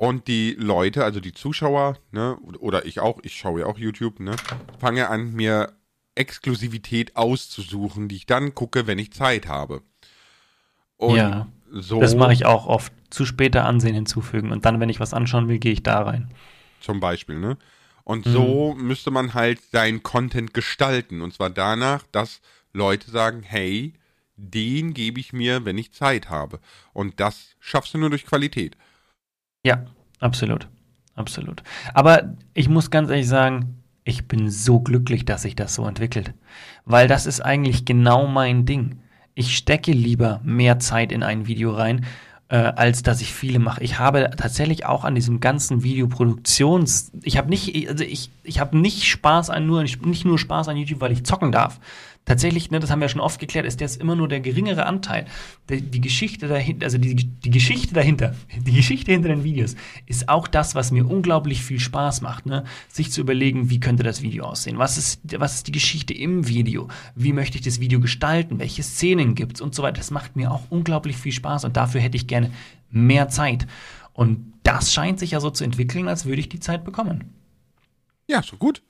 Und 0.00 0.28
die 0.28 0.56
Leute, 0.58 1.04
also 1.04 1.20
die 1.20 1.34
Zuschauer, 1.34 1.98
ne, 2.10 2.38
oder 2.60 2.86
ich 2.86 3.00
auch, 3.00 3.18
ich 3.22 3.36
schaue 3.36 3.60
ja 3.60 3.66
auch 3.66 3.76
YouTube, 3.76 4.18
ne, 4.18 4.34
fange 4.78 5.10
an, 5.10 5.34
mir 5.34 5.74
Exklusivität 6.14 7.16
auszusuchen, 7.16 8.08
die 8.08 8.16
ich 8.16 8.24
dann 8.24 8.54
gucke, 8.54 8.86
wenn 8.86 8.98
ich 8.98 9.12
Zeit 9.12 9.46
habe. 9.46 9.82
Und 10.96 11.16
Ja, 11.16 11.48
so 11.70 12.00
Das 12.00 12.14
mache 12.14 12.32
ich 12.32 12.46
auch 12.46 12.66
oft. 12.66 12.94
Zu 13.10 13.26
später 13.26 13.66
Ansehen 13.66 13.94
hinzufügen. 13.94 14.52
Und 14.52 14.64
dann, 14.64 14.80
wenn 14.80 14.88
ich 14.88 15.00
was 15.00 15.12
anschauen 15.12 15.48
will, 15.48 15.58
gehe 15.58 15.72
ich 15.72 15.82
da 15.82 16.00
rein. 16.00 16.30
zum 16.80 16.98
Beispiel, 16.98 17.38
ne? 17.38 17.58
Und 18.04 18.24
Mhm. 18.24 18.30
so 18.30 18.74
müsste 18.78 19.10
man 19.10 19.34
halt 19.34 19.60
seinen 19.70 20.02
Content 20.02 20.54
gestalten. 20.54 21.20
Und 21.20 21.34
zwar 21.34 21.50
danach, 21.50 22.04
dass 22.10 22.40
Leute 22.72 23.10
sagen, 23.10 23.42
hey, 23.42 23.92
den 24.36 24.94
gebe 24.94 25.20
ich 25.20 25.34
mir, 25.34 25.66
wenn 25.66 25.76
ich 25.76 25.92
Zeit 25.92 26.30
habe. 26.30 26.58
Und 26.94 27.20
das 27.20 27.54
schaffst 27.60 27.92
du 27.92 27.98
nur 27.98 28.08
durch 28.08 28.24
Qualität. 28.24 28.78
Ja, 29.64 29.84
absolut. 30.20 30.68
Absolut. 31.16 31.62
Aber 31.92 32.34
ich 32.54 32.68
muss 32.68 32.90
ganz 32.90 33.10
ehrlich 33.10 33.28
sagen, 33.28 33.80
ich 34.04 34.26
bin 34.26 34.50
so 34.50 34.80
glücklich, 34.80 35.24
dass 35.24 35.42
sich 35.42 35.54
das 35.54 35.74
so 35.74 35.86
entwickelt. 35.86 36.32
Weil 36.86 37.08
das 37.08 37.26
ist 37.26 37.40
eigentlich 37.40 37.84
genau 37.84 38.26
mein 38.26 38.64
Ding. 38.64 39.00
Ich 39.34 39.56
stecke 39.56 39.92
lieber 39.92 40.40
mehr 40.42 40.78
Zeit 40.78 41.12
in 41.12 41.22
ein 41.22 41.46
Video 41.46 41.72
rein, 41.72 42.06
äh, 42.48 42.56
als 42.56 43.02
dass 43.02 43.20
ich 43.20 43.32
viele 43.32 43.58
mache. 43.58 43.82
Ich 43.84 43.98
habe 43.98 44.30
tatsächlich 44.36 44.86
auch 44.86 45.04
an 45.04 45.14
diesem 45.14 45.40
ganzen 45.40 45.82
Videoproduktions, 45.82 47.12
ich 47.22 47.36
habe 47.36 47.50
nicht, 47.50 47.88
also 47.88 48.02
ich, 48.02 48.30
ich 48.42 48.58
habe 48.58 48.78
nicht 48.78 49.04
Spaß 49.04 49.50
an 49.50 49.66
nur, 49.66 49.82
nicht 49.82 50.24
nur 50.24 50.38
Spaß 50.38 50.68
an 50.68 50.76
YouTube, 50.76 51.00
weil 51.00 51.12
ich 51.12 51.24
zocken 51.24 51.52
darf. 51.52 51.80
Tatsächlich, 52.26 52.70
ne, 52.70 52.78
das 52.78 52.90
haben 52.90 53.00
wir 53.00 53.08
schon 53.08 53.20
oft 53.20 53.40
geklärt, 53.40 53.66
ist 53.66 53.80
das 53.80 53.96
immer 53.96 54.14
nur 54.14 54.28
der 54.28 54.40
geringere 54.40 54.86
Anteil. 54.86 55.26
Die, 55.68 55.80
die 55.80 56.00
Geschichte 56.00 56.46
dahinter, 56.46 56.84
also 56.84 56.96
die, 56.96 57.14
die 57.14 57.50
Geschichte 57.50 57.94
dahinter, 57.94 58.36
die 58.56 58.72
Geschichte 58.72 59.10
hinter 59.10 59.30
den 59.30 59.42
Videos 59.42 59.74
ist 60.06 60.28
auch 60.28 60.46
das, 60.46 60.74
was 60.74 60.92
mir 60.92 61.08
unglaublich 61.08 61.62
viel 61.62 61.80
Spaß 61.80 62.20
macht, 62.20 62.46
ne? 62.46 62.64
Sich 62.88 63.10
zu 63.10 63.22
überlegen, 63.22 63.70
wie 63.70 63.80
könnte 63.80 64.02
das 64.02 64.22
Video 64.22 64.44
aussehen? 64.44 64.78
Was 64.78 64.96
ist, 64.96 65.20
was 65.40 65.54
ist 65.54 65.66
die 65.66 65.72
Geschichte 65.72 66.14
im 66.14 66.46
Video? 66.46 66.88
Wie 67.16 67.32
möchte 67.32 67.56
ich 67.58 67.64
das 67.64 67.80
Video 67.80 67.98
gestalten? 68.00 68.58
Welche 68.60 68.82
Szenen 68.82 69.34
gibt's 69.34 69.60
und 69.60 69.74
so 69.74 69.82
weiter? 69.82 69.96
Das 69.96 70.10
macht 70.10 70.36
mir 70.36 70.52
auch 70.52 70.62
unglaublich 70.70 71.16
viel 71.16 71.32
Spaß 71.32 71.64
und 71.64 71.76
dafür 71.76 72.00
hätte 72.00 72.16
ich 72.16 72.26
gerne 72.26 72.52
mehr 72.90 73.28
Zeit. 73.28 73.66
Und 74.12 74.52
das 74.62 74.92
scheint 74.92 75.18
sich 75.18 75.32
ja 75.32 75.40
so 75.40 75.50
zu 75.50 75.64
entwickeln, 75.64 76.06
als 76.06 76.26
würde 76.26 76.40
ich 76.40 76.48
die 76.48 76.60
Zeit 76.60 76.84
bekommen. 76.84 77.32
Ja, 78.28 78.42
so 78.42 78.56
gut. 78.56 78.82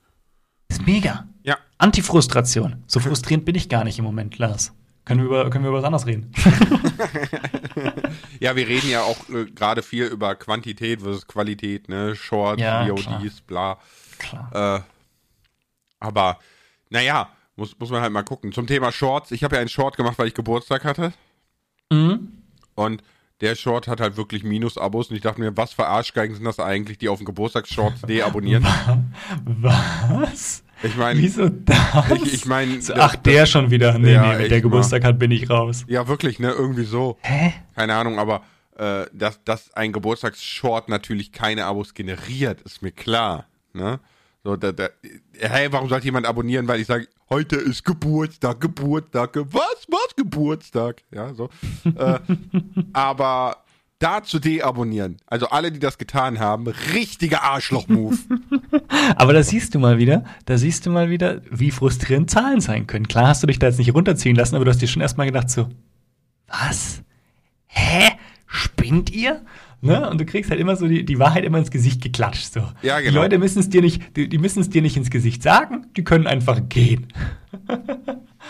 Ist 0.70 0.86
mega. 0.86 1.26
Ja. 1.42 1.58
Antifrustration. 1.78 2.82
So 2.86 3.00
frustrierend 3.00 3.44
bin 3.44 3.54
ich 3.56 3.68
gar 3.68 3.84
nicht 3.84 3.98
im 3.98 4.04
Moment, 4.04 4.38
Lars. 4.38 4.72
Können 5.04 5.20
wir 5.20 5.26
über, 5.26 5.50
können 5.50 5.64
wir 5.64 5.70
über 5.70 5.78
was 5.78 5.84
anderes 5.84 6.06
reden? 6.06 6.32
Ja, 8.40 8.56
wir 8.56 8.66
reden 8.66 8.88
ja 8.88 9.02
auch 9.02 9.28
äh, 9.28 9.44
gerade 9.44 9.82
viel 9.82 10.06
über 10.06 10.34
Quantität 10.34 11.02
versus 11.02 11.26
Qualität, 11.26 11.88
ne? 11.90 12.16
Shorts, 12.16 12.60
Ja, 12.62 12.88
VODs, 12.88 13.42
bla. 13.42 13.78
Klar. 14.18 14.76
Äh, 14.78 14.80
aber, 15.98 16.38
naja, 16.88 17.28
muss, 17.56 17.78
muss 17.78 17.90
man 17.90 18.00
halt 18.00 18.12
mal 18.12 18.22
gucken. 18.22 18.52
Zum 18.52 18.66
Thema 18.66 18.92
Shorts, 18.92 19.30
ich 19.30 19.44
habe 19.44 19.56
ja 19.56 19.60
einen 19.60 19.68
Short 19.68 19.96
gemacht, 19.98 20.18
weil 20.18 20.28
ich 20.28 20.34
Geburtstag 20.34 20.84
hatte. 20.84 21.12
Mhm. 21.90 22.32
Und 22.74 23.02
der 23.40 23.54
Short 23.54 23.88
hat 23.88 24.00
halt 24.00 24.16
wirklich 24.16 24.44
Minus-Abos. 24.44 25.08
Und 25.10 25.16
ich 25.16 25.22
dachte 25.22 25.40
mir, 25.40 25.56
was 25.56 25.72
für 25.72 25.86
Arschgeigen 25.86 26.34
sind 26.34 26.44
das 26.44 26.58
eigentlich, 26.58 26.98
die 26.98 27.08
auf 27.08 27.18
den 27.18 27.26
Geburtstagsshorts 27.26 28.02
deabonnieren? 28.02 28.66
Was? 29.44 30.62
Ich 30.82 30.96
meine, 30.96 31.20
Wieso 31.20 31.48
das? 31.48 31.76
ich, 32.24 32.34
ich 32.34 32.46
meine, 32.46 32.80
So, 32.80 32.94
ach, 32.94 33.16
der 33.16 33.44
schon 33.46 33.70
wieder. 33.70 33.98
Nee, 33.98 34.12
Ja, 34.14 34.32
nee, 34.34 34.44
wenn 34.44 34.48
der 34.48 34.60
Geburtstag 34.60 35.04
hat, 35.04 35.18
bin 35.18 35.30
ich 35.30 35.48
raus. 35.50 35.84
ja 35.88 36.08
wirklich, 36.08 36.38
ne, 36.38 36.50
irgendwie 36.52 36.84
so. 36.84 37.18
Hä? 37.20 37.52
Keine 37.74 37.94
Ahnung, 37.94 38.18
aber 38.18 38.42
äh, 38.78 39.04
dass, 39.12 39.42
dass 39.44 39.72
ein 39.74 39.92
Geburtstagsshort 39.92 40.88
natürlich 40.88 41.32
keine 41.32 41.66
Abos 41.66 41.92
generiert, 41.92 42.62
ist 42.62 42.80
mir 42.80 42.92
klar. 42.92 43.44
Ne? 43.74 44.00
So, 44.42 44.56
da, 44.56 44.72
da, 44.72 44.88
hey, 45.38 45.70
warum 45.70 45.90
sollte 45.90 46.06
jemand 46.06 46.26
abonnieren, 46.26 46.66
weil 46.66 46.80
ich 46.80 46.86
sage, 46.86 47.08
heute 47.28 47.56
ist 47.56 47.84
Geburtstag, 47.84 48.58
Geburtstag, 48.60 49.34
ge- 49.34 49.44
was, 49.50 49.86
was, 49.88 49.99
Geburtstag? 50.22 51.02
Ja, 51.10 51.34
so. 51.34 51.48
äh, 51.84 52.18
aber 52.92 53.56
da 53.98 54.22
zu 54.22 54.38
deabonnieren, 54.38 55.18
also 55.26 55.48
alle, 55.50 55.70
die 55.70 55.78
das 55.78 55.98
getan 55.98 56.38
haben, 56.38 56.66
richtiger 56.68 57.42
Arschloch-Move. 57.42 58.16
Aber 59.16 59.34
da 59.34 59.42
siehst 59.42 59.74
du 59.74 59.78
mal 59.78 59.98
wieder, 59.98 60.24
da 60.46 60.56
siehst 60.56 60.86
du 60.86 60.90
mal 60.90 61.10
wieder, 61.10 61.42
wie 61.50 61.70
frustrierend 61.70 62.30
Zahlen 62.30 62.62
sein 62.62 62.86
können. 62.86 63.08
Klar 63.08 63.28
hast 63.28 63.42
du 63.42 63.46
dich 63.46 63.58
da 63.58 63.66
jetzt 63.66 63.78
nicht 63.78 63.92
runterziehen 63.92 64.34
lassen, 64.34 64.56
aber 64.56 64.64
du 64.64 64.70
hast 64.70 64.80
dir 64.80 64.88
schon 64.88 65.02
erstmal 65.02 65.26
gedacht 65.26 65.50
so, 65.50 65.68
was? 66.48 67.02
Hä? 67.66 68.12
Spinnt 68.46 69.10
ihr? 69.10 69.42
Ne? 69.82 70.08
Und 70.10 70.20
du 70.20 70.26
kriegst 70.26 70.50
halt 70.50 70.60
immer 70.60 70.76
so 70.76 70.86
die, 70.86 71.04
die 71.04 71.18
Wahrheit 71.18 71.44
immer 71.44 71.58
ins 71.58 71.70
Gesicht 71.70 72.02
geklatscht. 72.02 72.52
So. 72.52 72.60
Ja, 72.82 72.98
Die 72.98 73.04
genau. 73.06 73.22
Leute 73.22 73.38
müssen 73.38 73.60
es 73.60 73.68
dir 73.70 73.80
nicht, 73.80 74.16
die, 74.16 74.28
die 74.28 74.38
müssen 74.38 74.60
es 74.60 74.68
dir 74.68 74.82
nicht 74.82 74.96
ins 74.96 75.10
Gesicht 75.10 75.42
sagen, 75.42 75.86
die 75.96 76.04
können 76.04 76.26
einfach 76.26 76.60
gehen. 76.68 77.08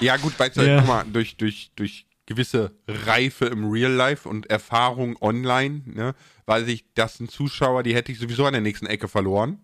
Ja, 0.00 0.16
gut, 0.16 0.38
weißt 0.38 0.56
du, 0.56 0.62
Ja. 0.62 0.78
guck 0.78 0.86
mal, 0.88 1.04
durch, 1.12 1.36
durch, 1.36 1.72
durch 1.76 2.06
gewisse 2.24 2.72
Reife 2.88 3.44
im 3.46 3.70
Real 3.70 3.92
Life 3.92 4.26
und 4.26 4.48
Erfahrung 4.48 5.16
online, 5.20 5.82
ne, 5.84 6.14
weiß 6.46 6.68
ich, 6.68 6.86
das 6.94 7.18
sind 7.18 7.30
Zuschauer, 7.30 7.82
die 7.82 7.94
hätte 7.94 8.10
ich 8.10 8.18
sowieso 8.18 8.46
an 8.46 8.52
der 8.54 8.62
nächsten 8.62 8.86
Ecke 8.86 9.08
verloren. 9.08 9.58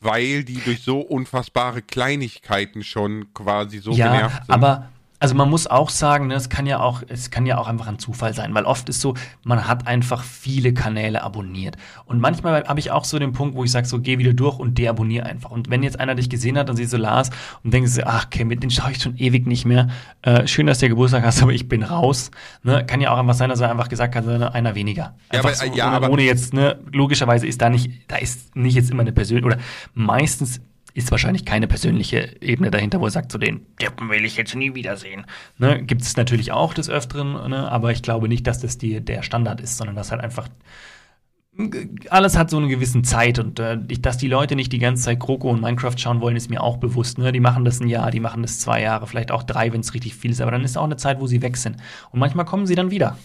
Weil 0.00 0.44
die 0.44 0.60
durch 0.60 0.82
so 0.82 1.00
unfassbare 1.00 1.80
Kleinigkeiten 1.80 2.82
schon 2.82 3.32
quasi 3.32 3.78
so 3.78 3.92
ja, 3.92 4.12
genervt 4.12 4.44
sind. 4.44 4.54
aber 4.54 4.90
also 5.20 5.34
man 5.34 5.48
muss 5.48 5.66
auch 5.66 5.88
sagen, 5.90 6.26
ne, 6.26 6.34
es 6.34 6.48
kann 6.48 6.66
ja 6.66 6.80
auch, 6.80 7.02
es 7.08 7.30
kann 7.30 7.46
ja 7.46 7.56
auch 7.56 7.66
einfach 7.68 7.86
ein 7.86 7.98
Zufall 7.98 8.34
sein, 8.34 8.54
weil 8.54 8.64
oft 8.64 8.88
ist 8.88 9.00
so, 9.00 9.14
man 9.42 9.66
hat 9.66 9.86
einfach 9.86 10.22
viele 10.22 10.74
Kanäle 10.74 11.22
abonniert. 11.22 11.76
Und 12.04 12.20
manchmal 12.20 12.64
habe 12.66 12.80
ich 12.80 12.90
auch 12.90 13.04
so 13.04 13.18
den 13.18 13.32
Punkt, 13.32 13.56
wo 13.56 13.64
ich 13.64 13.70
sage, 13.70 13.86
so 13.86 14.00
geh 14.00 14.18
wieder 14.18 14.34
durch 14.34 14.58
und 14.58 14.76
deabonniere 14.76 15.24
einfach. 15.26 15.50
Und 15.50 15.70
wenn 15.70 15.82
jetzt 15.82 15.98
einer 15.98 16.14
dich 16.14 16.28
gesehen 16.28 16.58
hat 16.58 16.68
und 16.68 16.76
siehst 16.76 16.90
so 16.90 16.96
Lars 16.96 17.30
und 17.62 17.72
denkst 17.72 17.92
so, 17.92 18.02
ach, 18.04 18.26
okay, 18.26 18.44
mit 18.44 18.62
den 18.62 18.70
schaue 18.70 18.90
ich 18.90 19.00
schon 19.00 19.16
ewig 19.16 19.46
nicht 19.46 19.64
mehr. 19.64 19.88
Äh, 20.22 20.46
schön, 20.46 20.66
dass 20.66 20.78
du 20.80 20.88
Geburtstag 20.88 21.24
hast, 21.24 21.42
aber 21.42 21.52
ich 21.52 21.68
bin 21.68 21.82
raus. 21.84 22.30
Ne, 22.62 22.84
kann 22.84 23.00
ja 23.00 23.10
auch 23.12 23.18
einfach 23.18 23.34
sein, 23.34 23.48
dass 23.48 23.60
er 23.60 23.70
einfach 23.70 23.88
gesagt 23.88 24.14
hat, 24.16 24.26
ne, 24.26 24.52
einer 24.52 24.74
weniger. 24.74 25.14
Ja, 25.32 25.38
aber- 25.40 25.54
so, 25.54 25.64
ja, 25.66 25.86
ohne, 25.88 25.96
aber- 25.96 26.10
ohne 26.10 26.22
jetzt, 26.22 26.52
ne, 26.52 26.78
logischerweise 26.92 27.46
ist 27.46 27.62
da 27.62 27.70
nicht, 27.70 27.90
da 28.08 28.16
ist 28.16 28.54
nicht 28.56 28.74
jetzt 28.74 28.90
immer 28.90 29.02
eine 29.02 29.12
persönliche, 29.12 29.46
oder 29.46 29.58
meistens 29.94 30.60
ist 30.94 31.10
wahrscheinlich 31.10 31.44
keine 31.44 31.66
persönliche 31.66 32.36
Ebene 32.40 32.70
dahinter, 32.70 33.00
wo 33.00 33.04
er 33.04 33.10
sagt, 33.10 33.32
so 33.32 33.38
den 33.38 33.66
Deppen 33.80 34.08
will 34.08 34.24
ich 34.24 34.36
jetzt 34.36 34.54
nie 34.54 34.74
wiedersehen. 34.74 35.26
Ne, 35.58 35.82
Gibt 35.82 36.02
es 36.02 36.16
natürlich 36.16 36.52
auch 36.52 36.72
des 36.72 36.88
Öfteren, 36.88 37.50
ne, 37.50 37.70
aber 37.70 37.90
ich 37.90 38.02
glaube 38.02 38.28
nicht, 38.28 38.46
dass 38.46 38.60
das 38.60 38.78
die, 38.78 39.00
der 39.00 39.22
Standard 39.22 39.60
ist, 39.60 39.76
sondern 39.76 39.96
dass 39.96 40.12
halt 40.12 40.22
einfach 40.22 40.48
alles 42.10 42.36
hat 42.36 42.50
so 42.50 42.56
eine 42.56 42.66
gewissen 42.68 43.04
Zeit 43.04 43.38
und 43.38 43.60
äh, 43.60 43.78
dass 44.00 44.18
die 44.18 44.26
Leute 44.26 44.56
nicht 44.56 44.72
die 44.72 44.80
ganze 44.80 45.04
Zeit 45.04 45.20
Kroko 45.20 45.50
und 45.50 45.60
Minecraft 45.60 45.96
schauen 45.96 46.20
wollen, 46.20 46.36
ist 46.36 46.50
mir 46.50 46.60
auch 46.60 46.78
bewusst. 46.78 47.18
Ne? 47.18 47.30
Die 47.30 47.40
machen 47.40 47.64
das 47.64 47.80
ein 47.80 47.88
Jahr, 47.88 48.10
die 48.10 48.20
machen 48.20 48.42
das 48.42 48.58
zwei 48.58 48.82
Jahre, 48.82 49.06
vielleicht 49.06 49.30
auch 49.30 49.44
drei, 49.44 49.72
wenn 49.72 49.80
es 49.80 49.94
richtig 49.94 50.16
viel 50.16 50.32
ist, 50.32 50.40
aber 50.40 50.50
dann 50.50 50.64
ist 50.64 50.76
auch 50.76 50.84
eine 50.84 50.96
Zeit, 50.96 51.20
wo 51.20 51.26
sie 51.26 51.42
weg 51.42 51.56
sind. 51.56 51.76
Und 52.10 52.18
manchmal 52.18 52.44
kommen 52.44 52.66
sie 52.66 52.74
dann 52.74 52.90
wieder. 52.90 53.16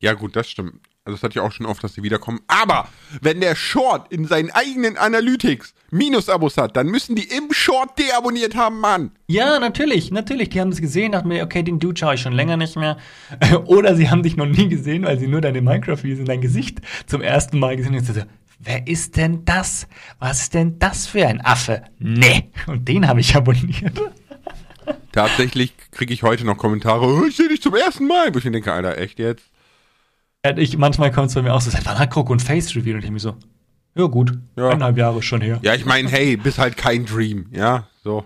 ja, 0.00 0.14
gut, 0.14 0.36
das 0.36 0.48
stimmt. 0.48 0.80
Also 1.08 1.16
das 1.16 1.22
hatte 1.22 1.38
ich 1.38 1.40
auch 1.40 1.52
schon 1.52 1.64
oft, 1.64 1.82
dass 1.82 1.94
sie 1.94 2.02
wiederkommen. 2.02 2.40
Aber 2.48 2.86
wenn 3.22 3.40
der 3.40 3.54
Short 3.56 4.12
in 4.12 4.26
seinen 4.26 4.50
eigenen 4.50 4.98
Analytics 4.98 5.72
Minus-Abos 5.90 6.58
hat, 6.58 6.76
dann 6.76 6.88
müssen 6.88 7.16
die 7.16 7.22
im 7.22 7.50
Short 7.50 7.98
deabonniert 7.98 8.54
haben, 8.54 8.78
Mann. 8.78 9.12
Ja, 9.26 9.58
natürlich, 9.58 10.10
natürlich. 10.10 10.50
Die 10.50 10.60
haben 10.60 10.70
das 10.70 10.82
gesehen, 10.82 11.12
dachten 11.12 11.28
mir, 11.28 11.42
okay, 11.42 11.62
den 11.62 11.78
Dude 11.78 11.98
schaue 11.98 12.16
ich 12.16 12.20
schon 12.20 12.34
länger 12.34 12.58
nicht 12.58 12.76
mehr. 12.76 12.98
Oder 13.64 13.96
sie 13.96 14.10
haben 14.10 14.22
dich 14.22 14.36
noch 14.36 14.44
nie 14.44 14.68
gesehen, 14.68 15.06
weil 15.06 15.18
sie 15.18 15.28
nur 15.28 15.40
deine 15.40 15.62
Minecraft-Videos 15.62 16.18
in 16.18 16.26
dein 16.26 16.42
Gesicht 16.42 16.82
zum 17.06 17.22
ersten 17.22 17.58
Mal 17.58 17.78
gesehen 17.78 17.96
haben. 17.96 18.04
So, 18.04 18.12
wer 18.58 18.86
ist 18.86 19.16
denn 19.16 19.46
das? 19.46 19.88
Was 20.18 20.42
ist 20.42 20.52
denn 20.52 20.78
das 20.78 21.06
für 21.06 21.26
ein 21.26 21.40
Affe? 21.40 21.84
Nee. 21.98 22.50
Und 22.66 22.86
den 22.86 23.08
habe 23.08 23.20
ich 23.20 23.34
abonniert. 23.34 23.98
Tatsächlich 25.12 25.72
kriege 25.90 26.12
ich 26.12 26.22
heute 26.22 26.44
noch 26.44 26.58
Kommentare, 26.58 27.06
"Oh, 27.06 27.24
ich 27.24 27.36
sehe 27.36 27.48
dich 27.48 27.62
zum 27.62 27.74
ersten 27.74 28.06
Mal. 28.06 28.34
Wo 28.34 28.38
ich 28.38 28.44
denke, 28.44 28.70
Alter, 28.70 28.98
echt 28.98 29.18
jetzt? 29.18 29.44
Ich, 30.56 30.78
manchmal 30.78 31.10
kommt 31.10 31.28
es 31.28 31.34
bei 31.34 31.42
mir 31.42 31.52
auch 31.52 31.60
so, 31.60 31.70
seit 31.70 31.84
wann 31.86 31.98
hat 31.98 32.10
Kroko 32.10 32.32
ein 32.32 32.40
Face-Reveal? 32.40 32.96
Und 32.96 33.04
ich 33.04 33.10
mir 33.10 33.18
so, 33.18 33.36
ja 33.94 34.06
gut, 34.06 34.38
Ja. 34.56 34.68
eineinhalb 34.68 34.96
Jahre 34.96 35.22
schon 35.22 35.40
her. 35.40 35.58
Ja, 35.62 35.74
ich 35.74 35.84
meine, 35.84 36.08
hey, 36.08 36.36
bist 36.36 36.58
halt 36.58 36.76
kein 36.76 37.04
Dream, 37.04 37.46
ja, 37.52 37.86
so. 38.02 38.24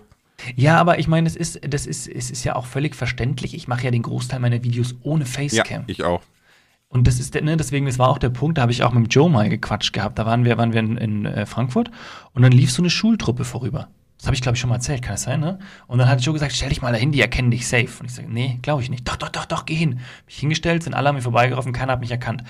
Ja, 0.55 0.77
aber 0.79 0.99
ich 0.99 1.07
meine, 1.07 1.25
das 1.25 1.35
ist, 1.35 1.59
das 1.67 1.85
ist, 1.85 2.07
es 2.07 2.29
ist 2.31 2.43
ja 2.43 2.55
auch 2.55 2.65
völlig 2.65 2.95
verständlich. 2.95 3.53
Ich 3.55 3.67
mache 3.67 3.85
ja 3.85 3.91
den 3.91 4.01
Großteil 4.01 4.39
meiner 4.39 4.63
Videos 4.63 4.95
ohne 5.01 5.23
Ja, 5.23 5.29
Facecam. 5.29 5.83
ich 5.87 6.03
auch. 6.03 6.21
Und 6.89 7.07
das 7.07 7.19
ist, 7.19 7.33
der- 7.33 7.41
ne, 7.43 7.57
deswegen, 7.57 7.85
das 7.87 7.97
war 7.97 8.09
auch 8.09 8.17
der 8.19 8.29
Punkt, 8.29 8.57
da 8.57 8.63
habe 8.63 8.71
ich 8.71 8.83
auch 8.83 8.93
mit 8.93 9.13
Joe 9.13 9.29
mal 9.29 9.49
gequatscht 9.49 9.93
gehabt. 9.93 10.19
Da 10.19 10.25
waren 10.25 10.45
wir, 10.45 10.57
waren 10.57 10.73
wir 10.73 10.79
in, 10.81 10.97
in 10.97 11.25
äh, 11.25 11.45
Frankfurt 11.45 11.89
und 12.33 12.41
dann 12.43 12.51
lief 12.51 12.71
so 12.71 12.81
eine 12.81 12.89
Schultruppe 12.89 13.45
vorüber. 13.45 13.87
Das 14.23 14.27
habe 14.27 14.35
ich, 14.35 14.41
glaube 14.41 14.55
ich, 14.55 14.61
schon 14.61 14.69
mal 14.69 14.77
erzählt, 14.77 15.01
kann 15.01 15.15
das 15.15 15.23
sein, 15.23 15.41
ne? 15.41 15.59
Und 15.85 15.97
dann 15.97 16.07
hat 16.07 16.21
Joe 16.21 16.31
gesagt, 16.31 16.53
stell 16.53 16.69
dich 16.69 16.81
mal 16.81 16.93
dahin, 16.93 17.11
die 17.11 17.19
erkennen 17.19 17.51
dich 17.51 17.67
safe. 17.67 17.89
Und 17.99 18.05
ich 18.05 18.13
sage, 18.13 18.29
nee, 18.31 18.57
glaube 18.61 18.81
ich 18.81 18.89
nicht. 18.89 19.05
Doch, 19.05 19.17
doch, 19.17 19.27
doch, 19.27 19.43
doch, 19.43 19.65
geh 19.65 19.75
hin. 19.75 19.99
Mich 20.27 20.37
hingestellt, 20.37 20.81
sind 20.81 20.93
alle 20.93 21.09
an 21.09 21.15
mir 21.15 21.21
vorbeigelaufen, 21.21 21.73
keiner 21.73 21.91
hat 21.91 21.99
mich 21.99 22.09
erkannt. 22.11 22.41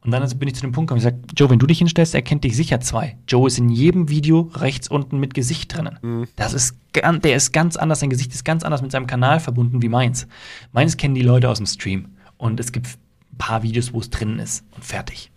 Und 0.00 0.10
dann 0.10 0.28
bin 0.40 0.48
ich 0.48 0.56
zu 0.56 0.62
dem 0.62 0.72
Punkt 0.72 0.88
gekommen, 0.88 0.98
ich 0.98 1.04
sage, 1.04 1.20
Joe, 1.36 1.48
wenn 1.48 1.60
du 1.60 1.68
dich 1.68 1.78
hinstellst, 1.78 2.16
erkennt 2.16 2.42
dich 2.42 2.56
sicher 2.56 2.80
zwei. 2.80 3.16
Joe 3.28 3.46
ist 3.46 3.58
in 3.58 3.68
jedem 3.68 4.08
Video 4.08 4.50
rechts 4.54 4.88
unten 4.88 5.20
mit 5.20 5.32
Gesicht 5.32 5.72
drinnen. 5.72 6.26
Das 6.34 6.52
ist, 6.52 6.74
der 6.96 7.36
ist 7.36 7.52
ganz 7.52 7.76
anders, 7.76 8.00
sein 8.00 8.10
Gesicht 8.10 8.34
ist 8.34 8.44
ganz 8.44 8.64
anders 8.64 8.82
mit 8.82 8.90
seinem 8.90 9.06
Kanal 9.06 9.38
verbunden 9.38 9.82
wie 9.82 9.88
meins. 9.88 10.26
Meins 10.72 10.96
kennen 10.96 11.14
die 11.14 11.22
Leute 11.22 11.48
aus 11.48 11.58
dem 11.58 11.66
Stream. 11.66 12.08
Und 12.38 12.58
es 12.58 12.72
gibt 12.72 12.88
ein 12.88 13.38
paar 13.38 13.62
Videos, 13.62 13.92
wo 13.92 14.00
es 14.00 14.10
drinnen 14.10 14.40
ist 14.40 14.64
und 14.74 14.84
fertig. 14.84 15.30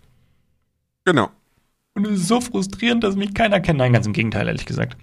Genau. 1.05 1.29
Und 1.93 2.07
es 2.07 2.21
ist 2.21 2.27
so 2.29 2.41
frustrierend, 2.41 3.03
dass 3.03 3.15
mich 3.15 3.35
keiner 3.35 3.59
kennt. 3.59 3.77
Nein, 3.77 3.93
ganz 3.93 4.07
im 4.07 4.13
Gegenteil, 4.13 4.47
ehrlich 4.47 4.65
gesagt. 4.65 4.97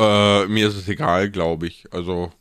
Äh, 0.00 0.46
mir 0.46 0.68
ist 0.68 0.76
es 0.76 0.88
egal, 0.88 1.30
glaube 1.30 1.66
ich. 1.66 1.86
Also, 1.92 2.32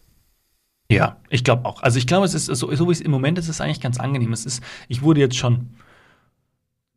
Ja, 0.89 1.17
ich 1.29 1.43
glaube 1.43 1.65
auch. 1.65 1.83
Also 1.83 1.97
ich 1.99 2.07
glaube, 2.07 2.25
es 2.25 2.33
ist 2.33 2.45
so, 2.45 2.73
so 2.73 2.87
wie 2.87 2.91
es 2.91 3.01
im 3.01 3.11
Moment 3.11 3.37
ist, 3.37 3.45
ist 3.45 3.55
es 3.55 3.61
eigentlich 3.61 3.81
ganz 3.81 3.99
angenehm. 3.99 4.31
Es 4.31 4.45
ist, 4.45 4.63
ich 4.87 5.01
wurde 5.01 5.19
jetzt 5.19 5.35
schon 5.35 5.71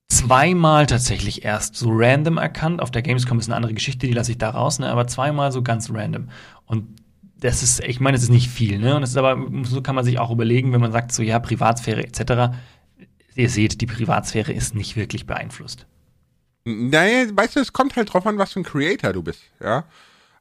zweimal 0.09 0.87
tatsächlich 0.87 1.45
erst 1.45 1.75
so 1.75 1.89
random 1.91 2.39
erkannt. 2.39 2.81
Auf 2.81 2.93
der 2.93 3.03
Gamescom 3.03 3.41
ist 3.41 3.49
eine 3.49 3.57
andere 3.57 3.75
Geschichte, 3.75 4.07
die 4.07 4.13
lasse 4.13 4.31
ich 4.31 4.39
da 4.39 4.51
raus, 4.51 4.79
ne? 4.79 4.89
aber 4.89 5.09
zweimal 5.09 5.51
so 5.51 5.63
ganz 5.63 5.91
random. 5.91 6.29
Und 6.67 6.87
das 7.41 7.65
ist, 7.65 7.81
ich 7.81 7.99
meine, 7.99 8.17
es 8.17 8.23
ist 8.23 8.29
nicht 8.29 8.49
viel, 8.49 8.79
ne? 8.79 8.95
Und 8.95 9.03
es 9.03 9.11
ist 9.11 9.17
aber, 9.17 9.37
so 9.65 9.83
kann 9.83 9.97
man 9.97 10.05
sich 10.05 10.21
auch 10.21 10.31
überlegen, 10.31 10.73
wenn 10.73 10.81
man 10.81 10.93
sagt, 10.93 11.11
so 11.11 11.25
ja, 11.25 11.41
Privatsphäre 11.41 12.05
etc. 12.05 12.55
Ihr 13.35 13.51
seht, 13.51 13.81
die 13.81 13.87
Privatsphäre 13.87 14.53
ist 14.53 14.77
nicht 14.77 14.95
wirklich 14.95 15.27
beeinflusst. 15.27 15.87
naja, 16.65 17.27
weißt 17.35 17.57
du, 17.57 17.61
es 17.61 17.73
kommt 17.73 17.97
halt 17.97 18.13
drauf 18.13 18.27
an, 18.27 18.39
was 18.39 18.53
für 18.53 18.61
ein 18.61 18.65
Creator 18.65 19.13
du 19.13 19.25
bist, 19.25 19.43
ja. 19.61 19.85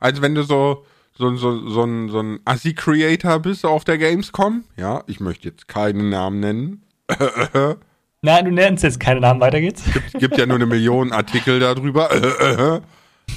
Also, 0.01 0.21
wenn 0.21 0.35
du 0.35 0.43
so, 0.43 0.85
so, 1.13 1.33
so, 1.37 1.69
so 1.69 1.83
ein, 1.83 2.09
so 2.09 2.19
ein 2.19 2.39
Assi-Creator 2.43 3.39
bist 3.39 3.65
auf 3.65 3.85
der 3.85 3.97
Gamescom, 3.97 4.65
ja, 4.75 5.03
ich 5.07 5.21
möchte 5.21 5.47
jetzt 5.47 5.69
keinen 5.69 6.09
Namen 6.09 6.41
nennen, 6.41 6.83
Nein, 8.23 8.45
du 8.45 8.51
nennst 8.51 8.83
jetzt 8.83 8.99
keinen 8.99 9.21
Namen, 9.21 9.39
weiter 9.41 9.59
geht's. 9.59 9.83
gibt 10.13 10.37
ja 10.37 10.45
nur 10.45 10.55
eine 10.57 10.65
Million 10.67 11.11
Artikel 11.11 11.59
darüber, 11.59 12.09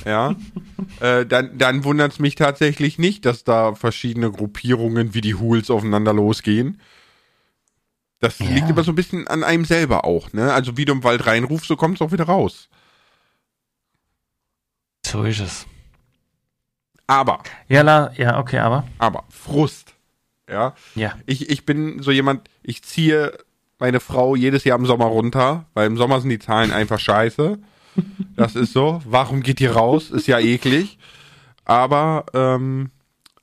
ja, 0.04 0.34
äh, 1.00 1.24
dann, 1.24 1.56
dann 1.56 1.84
wundert 1.84 2.12
es 2.12 2.18
mich 2.18 2.34
tatsächlich 2.34 2.98
nicht, 2.98 3.24
dass 3.24 3.44
da 3.44 3.74
verschiedene 3.74 4.30
Gruppierungen 4.30 5.14
wie 5.14 5.20
die 5.22 5.34
Hools 5.36 5.70
aufeinander 5.70 6.12
losgehen. 6.12 6.80
Das 8.20 8.38
Ja. 8.38 8.46
liegt 8.46 8.70
aber 8.70 8.84
so 8.84 8.92
ein 8.92 8.94
bisschen 8.94 9.26
an 9.26 9.42
einem 9.42 9.64
selber 9.64 10.04
auch, 10.04 10.32
ne? 10.32 10.52
Also 10.52 10.76
wie 10.76 10.84
du 10.84 10.92
im 10.92 11.02
Wald 11.04 11.26
reinrufst, 11.26 11.66
so 11.68 11.76
kommt 11.76 11.96
es 11.96 12.02
auch 12.02 12.12
wieder 12.12 12.24
raus. 12.24 12.68
So 15.06 15.24
ist 15.24 15.40
es. 15.40 15.66
Aber, 17.06 17.40
Ja, 17.68 17.82
la, 17.82 18.12
ja, 18.16 18.38
okay, 18.38 18.58
aber. 18.58 18.84
aber, 18.98 19.24
Frust. 19.28 19.94
Ja. 20.48 20.74
Ja. 20.94 21.14
Ich, 21.26 21.50
ich 21.50 21.66
bin 21.66 22.02
so 22.02 22.10
jemand, 22.10 22.48
ich 22.62 22.82
ziehe 22.82 23.36
meine 23.78 24.00
Frau 24.00 24.36
jedes 24.36 24.64
Jahr 24.64 24.78
im 24.78 24.86
Sommer 24.86 25.06
runter, 25.06 25.66
weil 25.74 25.86
im 25.86 25.96
Sommer 25.96 26.20
sind 26.20 26.30
die 26.30 26.38
Zahlen 26.38 26.72
einfach 26.72 26.98
scheiße. 26.98 27.58
Das 28.36 28.56
ist 28.56 28.72
so. 28.72 29.02
Warum 29.04 29.42
geht 29.42 29.58
die 29.60 29.66
raus? 29.66 30.10
Ist 30.10 30.26
ja 30.26 30.38
eklig. 30.38 30.98
Aber, 31.64 32.26
ähm, 32.34 32.90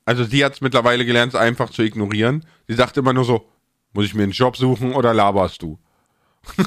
also 0.04 0.24
sie 0.24 0.44
hat 0.44 0.54
es 0.54 0.60
mittlerweile 0.60 1.04
gelernt, 1.04 1.34
es 1.34 1.40
einfach 1.40 1.70
zu 1.70 1.82
ignorieren. 1.82 2.44
Sie 2.68 2.74
sagt 2.74 2.96
immer 2.96 3.12
nur 3.12 3.24
so, 3.24 3.48
muss 3.92 4.04
ich 4.04 4.14
mir 4.14 4.24
einen 4.24 4.32
Job 4.32 4.56
suchen 4.56 4.94
oder 4.94 5.14
laberst 5.14 5.62
du? 5.62 5.78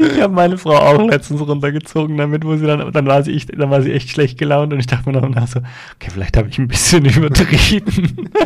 Ich 0.00 0.18
habe 0.18 0.32
meine 0.32 0.56
Frau 0.56 0.76
auch 0.76 1.08
letztens 1.08 1.42
runtergezogen 1.42 2.16
damit, 2.16 2.44
wo 2.44 2.56
sie 2.56 2.66
dann, 2.66 2.90
dann 2.90 3.06
war 3.06 3.22
sie, 3.22 3.34
echt, 3.34 3.50
dann 3.58 3.68
war 3.68 3.82
sie 3.82 3.92
echt 3.92 4.08
schlecht 4.08 4.38
gelaunt 4.38 4.72
und 4.72 4.80
ich 4.80 4.86
dachte 4.86 5.10
mir 5.10 5.20
noch 5.20 5.28
nach 5.28 5.46
so, 5.46 5.60
okay, 5.94 6.10
vielleicht 6.10 6.38
habe 6.38 6.48
ich 6.48 6.58
ein 6.58 6.68
bisschen 6.68 7.04
übertrieben. 7.16 8.30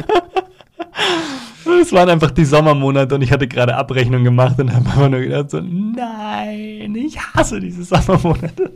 Es 1.80 1.92
waren 1.92 2.10
einfach 2.10 2.30
die 2.30 2.44
Sommermonate 2.44 3.14
und 3.14 3.22
ich 3.22 3.32
hatte 3.32 3.48
gerade 3.48 3.74
Abrechnung 3.74 4.22
gemacht 4.22 4.58
und 4.58 4.72
habe 4.72 4.86
einfach 4.86 5.08
nur 5.08 5.20
gedacht 5.20 5.50
so, 5.50 5.60
nein, 5.60 6.94
ich 6.94 7.18
hasse 7.18 7.58
diese 7.58 7.84
Sommermonate. 7.84 8.70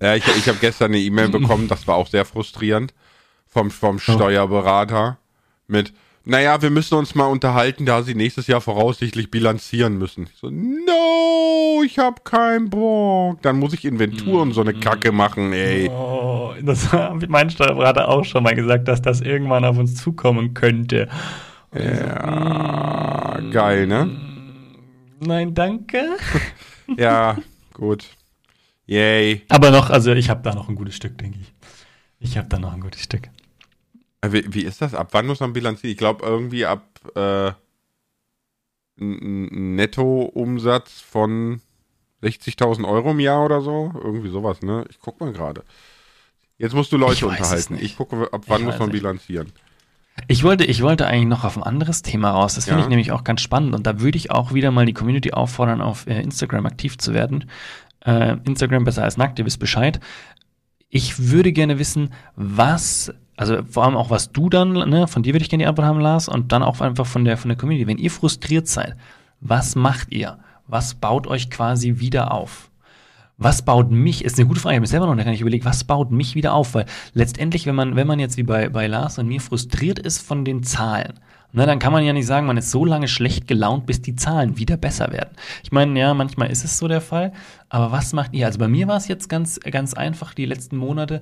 Ja, 0.00 0.16
ich, 0.16 0.24
ich 0.36 0.48
habe 0.48 0.58
gestern 0.60 0.90
eine 0.90 0.98
E-Mail 0.98 1.28
bekommen, 1.28 1.68
das 1.68 1.86
war 1.86 1.94
auch 1.94 2.08
sehr 2.08 2.24
frustrierend, 2.24 2.92
vom, 3.46 3.70
vom 3.70 4.00
Steuerberater 4.00 5.18
mit, 5.68 5.92
naja, 6.24 6.62
wir 6.62 6.70
müssen 6.70 6.96
uns 6.96 7.14
mal 7.14 7.26
unterhalten, 7.26 7.84
da 7.84 8.02
sie 8.02 8.14
nächstes 8.14 8.46
Jahr 8.46 8.60
voraussichtlich 8.60 9.30
bilanzieren 9.30 9.98
müssen. 9.98 10.28
Ich 10.32 10.38
so, 10.38 10.50
no, 10.50 11.82
ich 11.84 11.98
hab 11.98 12.24
keinen 12.24 12.70
Bock. 12.70 13.42
Dann 13.42 13.58
muss 13.58 13.72
ich 13.72 13.84
Inventur 13.84 14.42
und 14.42 14.52
so 14.52 14.60
eine 14.60 14.74
Kacke 14.74 15.10
machen, 15.10 15.52
ey. 15.52 15.88
Oh, 15.88 16.52
das 16.62 16.92
hat 16.92 17.28
mein 17.28 17.50
Steuerberater 17.50 18.08
auch 18.08 18.24
schon 18.24 18.44
mal 18.44 18.54
gesagt, 18.54 18.88
dass 18.88 19.02
das 19.02 19.20
irgendwann 19.20 19.64
auf 19.64 19.78
uns 19.78 19.96
zukommen 19.96 20.54
könnte. 20.54 21.08
Ja, 21.74 23.40
geil, 23.50 23.86
ne? 23.86 24.10
Nein, 25.20 25.54
danke. 25.54 26.02
Ja, 26.98 27.38
gut. 27.72 28.04
Yay. 28.86 29.42
Aber 29.48 29.70
noch, 29.70 29.88
also 29.88 30.12
ich 30.12 30.28
habe 30.28 30.42
da 30.42 30.54
noch 30.54 30.68
ein 30.68 30.74
gutes 30.74 30.94
Stück, 30.94 31.16
denke 31.16 31.38
ich. 31.40 31.54
Ich 32.18 32.36
habe 32.36 32.48
da 32.48 32.58
noch 32.58 32.74
ein 32.74 32.80
gutes 32.80 33.02
Stück. 33.02 33.30
Äh, 34.22 34.32
Wie, 34.32 34.54
wie 34.54 34.62
ist 34.62 34.80
das? 34.80 34.94
Ab 34.94 35.08
wann 35.12 35.26
muss 35.26 35.40
man 35.40 35.52
bilanzieren? 35.52 35.92
Ich 35.92 35.98
glaube 35.98 36.24
irgendwie 36.24 36.64
ab 36.64 36.82
äh, 37.14 37.52
Nettoumsatz 38.96 41.00
von 41.00 41.60
60.000 42.22 42.86
Euro 42.88 43.10
im 43.12 43.20
Jahr 43.20 43.44
oder 43.44 43.60
so. 43.60 43.92
Irgendwie 43.94 44.28
sowas, 44.30 44.62
ne? 44.62 44.84
Ich 44.90 44.98
guck 45.00 45.20
mal 45.20 45.32
gerade. 45.32 45.64
Jetzt 46.58 46.74
musst 46.74 46.92
du 46.92 46.96
Leute 46.96 47.14
Ich 47.14 47.24
unterhalten. 47.24 47.78
Ich 47.80 47.96
gucke, 47.96 48.28
ab 48.32 48.44
wann 48.46 48.60
Ich 48.60 48.66
muss 48.66 48.78
man 48.78 48.88
nicht. 48.90 49.00
bilanzieren. 49.00 49.52
Ich 50.28 50.44
wollte, 50.44 50.64
ich 50.64 50.82
wollte 50.82 51.06
eigentlich 51.06 51.26
noch 51.26 51.44
auf 51.44 51.56
ein 51.56 51.62
anderes 51.62 52.02
Thema 52.02 52.30
raus. 52.32 52.54
Das 52.54 52.64
finde 52.66 52.80
Ja. 52.80 52.84
ich 52.84 52.90
nämlich 52.90 53.12
auch 53.12 53.24
ganz 53.24 53.40
spannend. 53.40 53.74
Und 53.74 53.86
da 53.86 54.00
würde 54.00 54.18
ich 54.18 54.30
auch 54.30 54.52
wieder 54.52 54.70
mal 54.70 54.84
die 54.86 54.92
Community 54.92 55.32
auffordern, 55.32 55.80
auf 55.80 56.06
äh, 56.06 56.20
Instagram 56.20 56.66
aktiv 56.66 56.98
zu 56.98 57.14
werden. 57.14 57.46
Äh, 58.04 58.36
Instagram 58.44 58.84
besser 58.84 59.02
als 59.04 59.16
nackt, 59.16 59.38
ihr 59.38 59.46
wisst 59.46 59.58
Bescheid. 59.58 60.00
Ich 60.90 61.30
würde 61.30 61.52
gerne 61.52 61.78
wissen, 61.78 62.12
was, 62.36 63.12
also 63.36 63.62
vor 63.68 63.84
allem 63.84 63.96
auch 63.96 64.10
was 64.10 64.32
du 64.32 64.48
dann, 64.48 64.72
ne, 64.72 65.06
von 65.08 65.22
dir 65.22 65.34
würde 65.34 65.42
ich 65.42 65.50
gerne 65.50 65.64
die 65.64 65.68
Antwort 65.68 65.86
haben, 65.86 66.00
Lars, 66.00 66.28
und 66.28 66.52
dann 66.52 66.62
auch 66.62 66.80
einfach 66.80 67.06
von 67.06 67.24
der, 67.24 67.36
von 67.36 67.48
der 67.48 67.56
Community. 67.56 67.86
Wenn 67.86 67.98
ihr 67.98 68.10
frustriert 68.10 68.68
seid, 68.68 68.96
was 69.40 69.74
macht 69.74 70.12
ihr? 70.12 70.38
Was 70.66 70.94
baut 70.94 71.26
euch 71.26 71.50
quasi 71.50 71.98
wieder 71.98 72.32
auf? 72.32 72.70
Was 73.38 73.62
baut 73.62 73.90
mich, 73.90 74.24
ist 74.24 74.38
eine 74.38 74.46
gute 74.46 74.60
Frage, 74.60 74.74
ich 74.74 74.76
habe 74.76 74.82
mir 74.82 74.86
selber 74.86 75.06
noch 75.06 75.16
gar 75.16 75.30
nicht 75.30 75.40
überlegt, 75.40 75.64
was 75.64 75.84
baut 75.84 76.12
mich 76.12 76.34
wieder 76.34 76.54
auf? 76.54 76.74
Weil 76.74 76.86
letztendlich, 77.12 77.66
wenn 77.66 77.74
man, 77.74 77.96
wenn 77.96 78.06
man 78.06 78.20
jetzt 78.20 78.36
wie 78.36 78.44
bei, 78.44 78.68
bei 78.68 78.86
Lars 78.86 79.18
und 79.18 79.26
mir 79.26 79.40
frustriert 79.40 79.98
ist 79.98 80.20
von 80.20 80.44
den 80.44 80.62
Zahlen, 80.62 81.14
ne, 81.52 81.66
dann 81.66 81.78
kann 81.78 81.92
man 81.92 82.04
ja 82.04 82.12
nicht 82.12 82.26
sagen, 82.26 82.46
man 82.46 82.56
ist 82.56 82.70
so 82.70 82.84
lange 82.84 83.08
schlecht 83.08 83.46
gelaunt, 83.46 83.86
bis 83.86 84.02
die 84.02 84.16
Zahlen 84.16 84.58
wieder 84.58 84.76
besser 84.76 85.12
werden. 85.12 85.30
Ich 85.62 85.72
meine, 85.72 85.98
ja, 85.98 86.14
manchmal 86.14 86.50
ist 86.50 86.64
es 86.64 86.78
so 86.78 86.88
der 86.88 87.00
Fall, 87.00 87.32
aber 87.68 87.92
was 87.92 88.12
macht 88.12 88.32
ihr? 88.34 88.46
Also 88.46 88.58
bei 88.58 88.68
mir 88.68 88.88
war 88.88 88.96
es 88.96 89.08
jetzt 89.08 89.28
ganz, 89.28 89.60
ganz 89.60 89.94
einfach, 89.94 90.34
die 90.34 90.46
letzten 90.46 90.76
Monate 90.76 91.20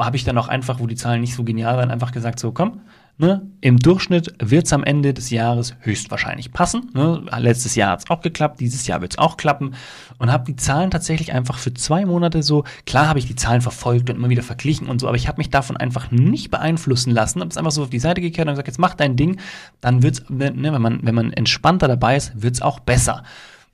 habe 0.00 0.16
ich 0.16 0.24
dann 0.24 0.38
auch 0.38 0.48
einfach, 0.48 0.80
wo 0.80 0.86
die 0.86 0.96
Zahlen 0.96 1.20
nicht 1.20 1.34
so 1.34 1.44
genial 1.44 1.76
waren, 1.76 1.90
einfach 1.90 2.12
gesagt, 2.12 2.38
so 2.38 2.52
komm, 2.52 2.80
Ne? 3.16 3.48
Im 3.60 3.78
Durchschnitt 3.78 4.34
wird 4.40 4.66
es 4.66 4.72
am 4.72 4.82
Ende 4.82 5.14
des 5.14 5.30
Jahres 5.30 5.76
höchstwahrscheinlich 5.80 6.52
passen. 6.52 6.90
Ne? 6.94 7.24
Letztes 7.38 7.76
Jahr 7.76 7.92
hat 7.92 8.00
es 8.00 8.10
auch 8.10 8.20
geklappt, 8.20 8.58
dieses 8.58 8.88
Jahr 8.88 9.00
wird 9.02 9.12
es 9.12 9.18
auch 9.18 9.36
klappen. 9.36 9.76
Und 10.18 10.32
habe 10.32 10.44
die 10.44 10.56
Zahlen 10.56 10.90
tatsächlich 10.90 11.32
einfach 11.32 11.58
für 11.58 11.72
zwei 11.72 12.04
Monate 12.06 12.42
so, 12.42 12.64
klar 12.86 13.06
habe 13.08 13.20
ich 13.20 13.26
die 13.26 13.36
Zahlen 13.36 13.60
verfolgt 13.60 14.10
und 14.10 14.16
immer 14.16 14.30
wieder 14.30 14.42
verglichen 14.42 14.88
und 14.88 15.00
so, 15.00 15.06
aber 15.06 15.16
ich 15.16 15.28
habe 15.28 15.38
mich 15.38 15.50
davon 15.50 15.76
einfach 15.76 16.10
nicht 16.10 16.50
beeinflussen 16.50 17.12
lassen. 17.12 17.40
Habe 17.40 17.50
es 17.50 17.56
einfach 17.56 17.70
so 17.70 17.84
auf 17.84 17.90
die 17.90 18.00
Seite 18.00 18.20
gekehrt 18.20 18.48
und 18.48 18.54
gesagt, 18.54 18.68
jetzt 18.68 18.80
mach 18.80 18.94
dein 18.94 19.14
Ding, 19.14 19.38
dann 19.80 20.02
wird 20.02 20.14
es, 20.14 20.28
ne, 20.28 20.52
wenn, 20.72 20.82
man, 20.82 20.98
wenn 21.02 21.14
man 21.14 21.32
entspannter 21.32 21.86
dabei 21.86 22.16
ist, 22.16 22.32
wird 22.42 22.54
es 22.54 22.62
auch 22.62 22.80
besser. 22.80 23.22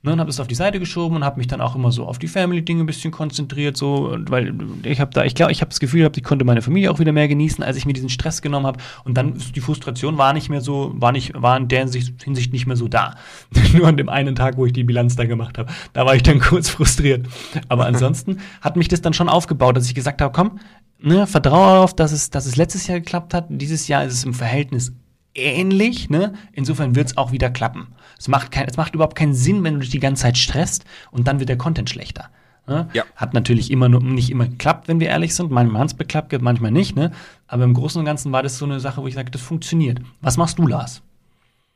Ne, 0.03 0.13
und 0.13 0.19
habe 0.19 0.31
es 0.31 0.39
auf 0.39 0.47
die 0.47 0.55
Seite 0.55 0.79
geschoben 0.79 1.17
und 1.17 1.23
habe 1.23 1.37
mich 1.37 1.45
dann 1.45 1.61
auch 1.61 1.75
immer 1.75 1.91
so 1.91 2.07
auf 2.07 2.17
die 2.17 2.27
Family-Dinge 2.27 2.81
ein 2.81 2.87
bisschen 2.87 3.11
konzentriert, 3.11 3.77
so, 3.77 4.17
weil 4.29 4.55
ich 4.81 4.99
habe 4.99 5.11
da, 5.13 5.25
ich 5.25 5.35
glaube, 5.35 5.51
ich 5.51 5.61
habe 5.61 5.69
das 5.69 5.79
Gefühl 5.79 5.99
gehabt, 5.99 6.17
ich 6.17 6.23
konnte 6.23 6.43
meine 6.43 6.63
Familie 6.63 6.89
auch 6.89 6.97
wieder 6.97 7.11
mehr 7.11 7.27
genießen, 7.27 7.63
als 7.63 7.77
ich 7.77 7.85
mir 7.85 7.93
diesen 7.93 8.09
Stress 8.09 8.41
genommen 8.41 8.65
habe. 8.65 8.79
Und 9.03 9.15
dann 9.15 9.35
ist 9.35 9.55
die 9.55 9.61
Frustration 9.61 10.17
war 10.17 10.33
nicht 10.33 10.49
mehr 10.49 10.61
so, 10.61 10.91
war 10.95 11.11
nicht, 11.11 11.39
war 11.39 11.55
in 11.55 11.67
der 11.67 11.81
Hinsicht, 11.81 12.23
Hinsicht 12.23 12.51
nicht 12.51 12.65
mehr 12.65 12.77
so 12.77 12.87
da. 12.87 13.15
Nur 13.73 13.87
an 13.87 13.97
dem 13.97 14.09
einen 14.09 14.33
Tag, 14.33 14.57
wo 14.57 14.65
ich 14.65 14.73
die 14.73 14.83
Bilanz 14.83 15.15
da 15.15 15.25
gemacht 15.25 15.59
habe, 15.59 15.71
da 15.93 16.03
war 16.03 16.15
ich 16.15 16.23
dann 16.23 16.39
kurz 16.41 16.69
frustriert. 16.69 17.27
Aber 17.69 17.85
ansonsten 17.85 18.39
hat 18.61 18.77
mich 18.77 18.87
das 18.87 19.01
dann 19.01 19.13
schon 19.13 19.29
aufgebaut, 19.29 19.77
dass 19.77 19.85
ich 19.85 19.93
gesagt 19.93 20.21
habe, 20.21 20.33
komm, 20.33 20.59
ne, 20.99 21.27
vertraue 21.27 21.71
darauf, 21.73 21.95
dass 21.95 22.11
es, 22.11 22.29
dass 22.29 22.45
es 22.45 22.55
letztes 22.55 22.87
Jahr 22.87 22.99
geklappt 22.99 23.33
hat. 23.33 23.45
Dieses 23.49 23.87
Jahr 23.87 24.03
ist 24.03 24.13
es 24.13 24.23
im 24.23 24.33
Verhältnis 24.33 24.93
ähnlich. 25.35 26.09
Ne? 26.09 26.33
Insofern 26.53 26.95
wird 26.95 27.07
es 27.07 27.17
auch 27.17 27.31
wieder 27.31 27.49
klappen. 27.49 27.87
Es 28.17 28.27
macht, 28.27 28.51
kein, 28.51 28.67
es 28.67 28.77
macht 28.77 28.93
überhaupt 28.95 29.15
keinen 29.15 29.33
Sinn, 29.33 29.63
wenn 29.63 29.75
du 29.75 29.79
dich 29.81 29.89
die 29.89 29.99
ganze 29.99 30.23
Zeit 30.23 30.37
stresst 30.37 30.85
und 31.11 31.27
dann 31.27 31.39
wird 31.39 31.49
der 31.49 31.57
Content 31.57 31.89
schlechter. 31.89 32.29
Ne? 32.67 32.89
Ja. 32.93 33.03
Hat 33.15 33.33
natürlich 33.33 33.71
immer 33.71 33.89
nur, 33.89 34.01
nicht 34.01 34.29
immer 34.29 34.47
geklappt, 34.47 34.87
wenn 34.87 34.99
wir 34.99 35.07
ehrlich 35.09 35.33
sind. 35.35 35.51
Manchmal 35.51 35.81
hat 35.81 35.87
es 35.89 35.93
beklappt, 35.95 36.39
manchmal 36.41 36.71
nicht. 36.71 36.95
Ne? 36.95 37.11
Aber 37.47 37.63
im 37.63 37.73
Großen 37.73 37.99
und 37.99 38.05
Ganzen 38.05 38.31
war 38.31 38.43
das 38.43 38.57
so 38.57 38.65
eine 38.65 38.79
Sache, 38.79 39.01
wo 39.01 39.07
ich 39.07 39.15
sage, 39.15 39.31
das 39.31 39.41
funktioniert. 39.41 39.99
Was 40.21 40.37
machst 40.37 40.59
du, 40.59 40.67
Lars? 40.67 41.01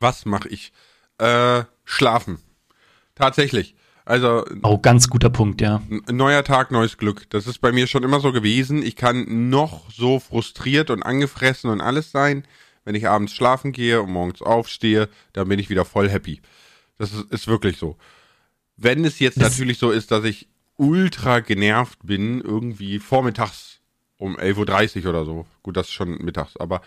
Was 0.00 0.24
mache 0.24 0.48
ich? 0.48 0.72
Äh, 1.18 1.64
schlafen. 1.84 2.38
Tatsächlich. 3.14 3.74
Also 4.04 4.44
Oh, 4.62 4.78
ganz 4.78 5.08
guter 5.08 5.30
Punkt, 5.30 5.60
ja. 5.60 5.82
neuer 6.10 6.44
Tag, 6.44 6.70
neues 6.70 6.96
Glück. 6.96 7.28
Das 7.30 7.48
ist 7.48 7.60
bei 7.60 7.72
mir 7.72 7.88
schon 7.88 8.04
immer 8.04 8.20
so 8.20 8.30
gewesen. 8.30 8.82
Ich 8.82 8.94
kann 8.94 9.50
noch 9.50 9.90
so 9.90 10.20
frustriert 10.20 10.90
und 10.90 11.02
angefressen 11.02 11.70
und 11.70 11.80
alles 11.80 12.12
sein. 12.12 12.44
Wenn 12.86 12.94
ich 12.94 13.06
abends 13.06 13.34
schlafen 13.34 13.72
gehe 13.72 14.00
und 14.00 14.10
morgens 14.10 14.40
aufstehe, 14.40 15.10
dann 15.34 15.48
bin 15.48 15.58
ich 15.58 15.68
wieder 15.68 15.84
voll 15.84 16.08
happy. 16.08 16.40
Das 16.96 17.12
ist, 17.12 17.30
ist 17.30 17.46
wirklich 17.48 17.76
so. 17.76 17.98
Wenn 18.78 19.04
es 19.04 19.18
jetzt 19.18 19.36
Das- 19.38 19.50
natürlich 19.50 19.76
so 19.78 19.90
ist, 19.90 20.10
dass 20.10 20.24
ich 20.24 20.48
ultra 20.78 21.40
genervt 21.40 21.98
bin, 22.04 22.40
irgendwie 22.40 22.98
vormittags 22.98 23.80
um 24.18 24.36
11.30 24.38 25.02
Uhr 25.04 25.10
oder 25.10 25.24
so. 25.26 25.46
Gut, 25.62 25.76
das 25.76 25.88
ist 25.88 25.92
schon 25.92 26.10
mittags, 26.24 26.56
aber 26.56 26.80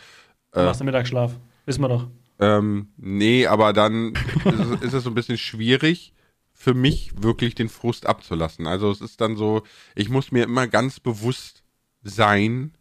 Du 0.51 0.61
machst 0.61 0.79
den 0.79 0.85
Mittagsschlaf. 0.85 1.33
Wissen 1.65 1.81
wir 1.81 1.89
doch. 1.89 2.07
ähm, 2.39 2.87
nee, 2.97 3.45
aber 3.45 3.73
dann 3.73 4.13
ist 4.45 4.59
es, 4.59 4.81
ist 4.81 4.93
es 4.93 5.03
so 5.03 5.11
ein 5.11 5.15
bisschen 5.15 5.37
schwierig 5.37 6.13
für 6.53 6.73
mich 6.73 7.11
wirklich 7.21 7.55
den 7.55 7.69
Frust 7.69 8.05
abzulassen. 8.07 8.65
Also 8.67 8.89
es 8.89 9.01
ist 9.01 9.21
dann 9.21 9.35
so, 9.37 9.63
ich 9.95 10.09
muss 10.09 10.31
mir 10.31 10.43
immer 10.45 10.67
ganz 10.67 10.99
bewusst 10.99 11.63
sein, 12.03 12.73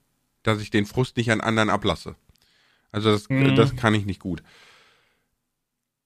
dass 0.45 0.61
ich 0.63 0.71
den 0.71 0.87
Frust 0.87 1.17
nicht 1.17 1.31
an 1.31 1.41
anderen 1.41 1.69
ablasse. 1.71 2.15
Also 2.93 3.11
das, 3.11 3.29
Mhm. 3.29 3.55
das 3.57 3.77
kann 3.77 3.95
ich 3.95 4.07
nicht 4.07 4.21
gut. 4.21 4.43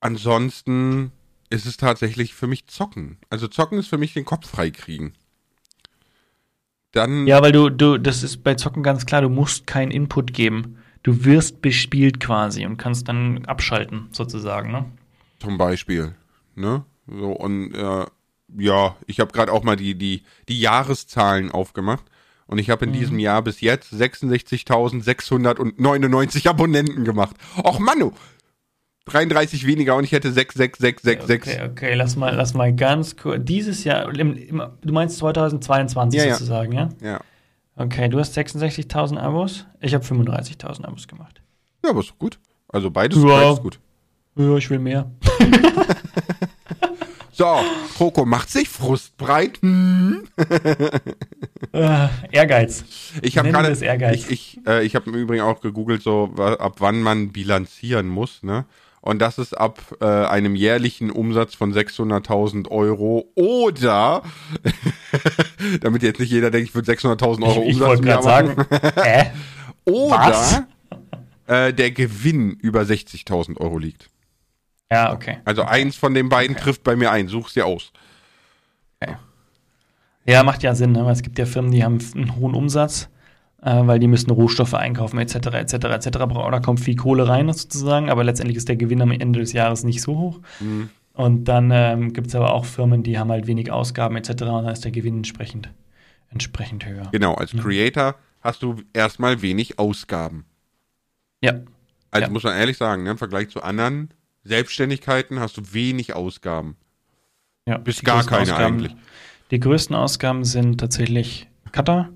Ansonsten 0.00 1.12
ist 1.50 1.66
es 1.66 1.76
tatsächlich 1.76 2.34
für 2.34 2.46
mich 2.46 2.66
Zocken. 2.66 3.18
Also 3.30 3.46
Zocken 3.46 3.78
ist 3.78 3.88
für 3.88 3.98
mich 3.98 4.14
den 4.14 4.24
Kopf 4.24 4.48
frei 4.48 4.70
kriegen. 4.70 5.12
Dann 6.92 7.26
Ja, 7.26 7.40
weil 7.40 7.52
du, 7.52 7.70
du, 7.70 7.98
das 7.98 8.22
ist 8.22 8.42
bei 8.42 8.54
Zocken 8.54 8.82
ganz 8.82 9.06
klar, 9.06 9.22
du 9.22 9.28
musst 9.28 9.66
keinen 9.66 9.90
Input 9.90 10.32
geben. 10.34 10.78
Du 11.02 11.24
wirst 11.24 11.62
bespielt 11.62 12.20
quasi 12.20 12.64
und 12.66 12.76
kannst 12.76 13.08
dann 13.08 13.44
abschalten, 13.46 14.08
sozusagen, 14.12 14.70
ne? 14.70 14.84
zum 15.40 15.58
Beispiel. 15.58 16.14
Ne? 16.54 16.84
So, 17.08 17.32
und 17.32 17.74
äh, 17.74 18.06
ja, 18.56 18.96
ich 19.06 19.18
habe 19.18 19.32
gerade 19.32 19.52
auch 19.52 19.64
mal 19.64 19.76
die, 19.76 19.96
die, 19.96 20.22
die 20.48 20.60
Jahreszahlen 20.60 21.50
aufgemacht. 21.50 22.04
Und 22.52 22.58
ich 22.58 22.68
habe 22.70 22.84
in 22.84 22.92
diesem 22.92 23.18
Jahr 23.18 23.40
bis 23.42 23.60
jetzt 23.62 23.92
66.699 23.94 26.46
Abonnenten 26.48 27.04
gemacht. 27.04 27.34
Och 27.56 27.78
Manu! 27.78 28.12
33 29.06 29.66
weniger 29.66 29.96
und 29.96 30.04
ich 30.04 30.12
hätte 30.12 30.30
66666. 30.32 31.54
Okay, 31.54 31.68
okay, 31.70 31.94
lass 31.94 32.14
mal, 32.14 32.34
lass 32.36 32.52
mal 32.54 32.72
ganz 32.74 33.16
kurz. 33.16 33.40
Dieses 33.44 33.82
Jahr, 33.84 34.14
im, 34.16 34.36
im, 34.36 34.62
du 34.82 34.92
meinst 34.92 35.16
2022 35.18 36.20
Ja, 36.20 36.26
ja. 36.26 36.34
sozusagen, 36.34 36.72
ja? 36.72 36.88
Ja. 37.00 37.20
Okay, 37.74 38.08
du 38.08 38.20
hast 38.20 38.36
66.000 38.38 39.16
Abos, 39.18 39.66
ich 39.80 39.92
habe 39.94 40.04
35.000 40.04 40.84
Abos 40.84 41.08
gemacht. 41.08 41.42
ja, 41.82 41.90
aber 41.90 41.98
ist 42.00 42.16
gut. 42.18 42.38
Also 42.68 42.90
beides, 42.92 43.18
Ja. 43.18 43.24
beides 43.24 43.60
gut. 43.60 43.80
Ja, 44.36 44.56
ich 44.56 44.70
will 44.70 44.78
mehr. 44.78 45.10
So, 47.42 47.60
Kroko 47.96 48.24
macht 48.24 48.50
sich 48.50 48.68
Frust 48.68 49.16
breit. 49.16 49.58
Hm. 49.62 50.28
Äh, 51.72 52.08
Ehrgeiz. 52.30 52.84
Ich 53.20 53.36
habe 53.36 53.50
gerade, 53.50 53.72
ich, 54.14 54.30
ich, 54.30 54.60
äh, 54.64 54.84
ich 54.86 54.94
habe 54.94 55.10
im 55.10 55.16
Übrigen 55.16 55.42
auch 55.42 55.60
gegoogelt, 55.60 56.04
so 56.04 56.32
ab 56.36 56.76
wann 56.78 57.02
man 57.02 57.32
bilanzieren 57.32 58.06
muss, 58.06 58.44
ne? 58.44 58.64
Und 59.00 59.18
das 59.18 59.38
ist 59.38 59.54
ab 59.58 59.80
äh, 60.00 60.04
einem 60.04 60.54
jährlichen 60.54 61.10
Umsatz 61.10 61.56
von 61.56 61.74
600.000 61.74 62.70
Euro 62.70 63.28
oder, 63.34 64.22
damit 65.80 66.04
jetzt 66.04 66.20
nicht 66.20 66.30
jeder 66.30 66.52
denkt, 66.52 66.68
ich 66.68 66.74
würde 66.76 66.92
600.000 66.92 67.42
Euro 67.42 67.62
Ich, 67.62 67.70
ich 67.70 67.82
Umsatz 67.82 68.02
gerade 68.02 68.54
machen. 68.54 68.66
sagen, 68.70 68.96
äh, 69.02 69.24
Was? 69.86 70.62
oder 71.48 71.66
äh, 71.66 71.74
der 71.74 71.90
Gewinn 71.90 72.52
über 72.52 72.82
60.000 72.82 73.56
Euro 73.56 73.78
liegt. 73.78 74.11
Ja, 74.92 75.12
okay. 75.12 75.38
Also 75.44 75.62
eins 75.62 75.96
von 75.96 76.14
den 76.14 76.28
beiden 76.28 76.56
trifft 76.56 76.82
bei 76.84 76.96
mir 76.96 77.10
ein. 77.10 77.28
Such's 77.28 77.54
dir 77.54 77.66
aus. 77.66 77.92
Ja, 80.24 80.42
macht 80.44 80.62
ja 80.62 80.74
Sinn, 80.74 80.92
ne? 80.92 81.04
weil 81.04 81.12
es 81.12 81.22
gibt 81.22 81.38
ja 81.38 81.46
Firmen, 81.46 81.72
die 81.72 81.82
haben 81.82 81.98
einen 82.14 82.36
hohen 82.36 82.54
Umsatz, 82.54 83.08
äh, 83.60 83.86
weil 83.86 83.98
die 83.98 84.06
müssen 84.06 84.30
Rohstoffe 84.30 84.74
einkaufen, 84.74 85.18
etc., 85.18 85.34
etc., 85.34 85.74
etc., 85.74 86.10
da 86.10 86.60
kommt 86.60 86.80
viel 86.80 86.96
Kohle 86.96 87.28
rein 87.28 87.52
sozusagen, 87.52 88.08
aber 88.08 88.22
letztendlich 88.22 88.56
ist 88.56 88.68
der 88.68 88.76
Gewinn 88.76 89.02
am 89.02 89.10
Ende 89.10 89.40
des 89.40 89.52
Jahres 89.52 89.82
nicht 89.84 90.00
so 90.00 90.18
hoch. 90.18 90.40
Mhm. 90.60 90.90
Und 91.14 91.44
dann 91.44 91.70
ähm, 91.72 92.12
gibt 92.12 92.28
es 92.28 92.34
aber 92.34 92.54
auch 92.54 92.64
Firmen, 92.64 93.02
die 93.02 93.18
haben 93.18 93.30
halt 93.30 93.46
wenig 93.46 93.70
Ausgaben, 93.70 94.16
etc., 94.16 94.30
und 94.30 94.64
dann 94.64 94.68
ist 94.68 94.84
der 94.84 94.92
Gewinn 94.92 95.18
entsprechend, 95.18 95.70
entsprechend 96.30 96.86
höher. 96.86 97.08
Genau, 97.10 97.34
als 97.34 97.52
Creator 97.52 98.14
hast 98.40 98.62
du 98.62 98.76
erstmal 98.92 99.42
wenig 99.42 99.78
Ausgaben. 99.78 100.44
Ja, 101.42 101.54
Also 102.12 102.26
Ja. 102.26 102.32
muss 102.32 102.44
man 102.44 102.56
ehrlich 102.56 102.76
sagen, 102.76 103.02
ne, 103.02 103.10
im 103.10 103.18
Vergleich 103.18 103.48
zu 103.48 103.62
anderen 103.62 104.10
Selbstständigkeiten 104.44 105.40
hast 105.40 105.56
du 105.56 105.62
wenig 105.72 106.14
Ausgaben. 106.14 106.76
ja. 107.66 107.78
Bis 107.78 107.98
Die 107.98 108.04
gar 108.04 108.16
größten 108.16 108.30
keine 108.30 108.52
Ausgaben, 108.52 108.74
eigentlich. 108.74 108.96
Die 109.50 109.60
größten 109.60 109.94
Ausgaben 109.94 110.44
sind 110.44 110.78
tatsächlich 110.80 111.48
Cutter 111.72 112.10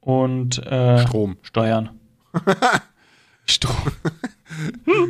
und 0.00 0.64
äh, 0.66 1.00
Strom. 1.00 1.36
Steuern. 1.42 1.90
Strom. 3.46 3.76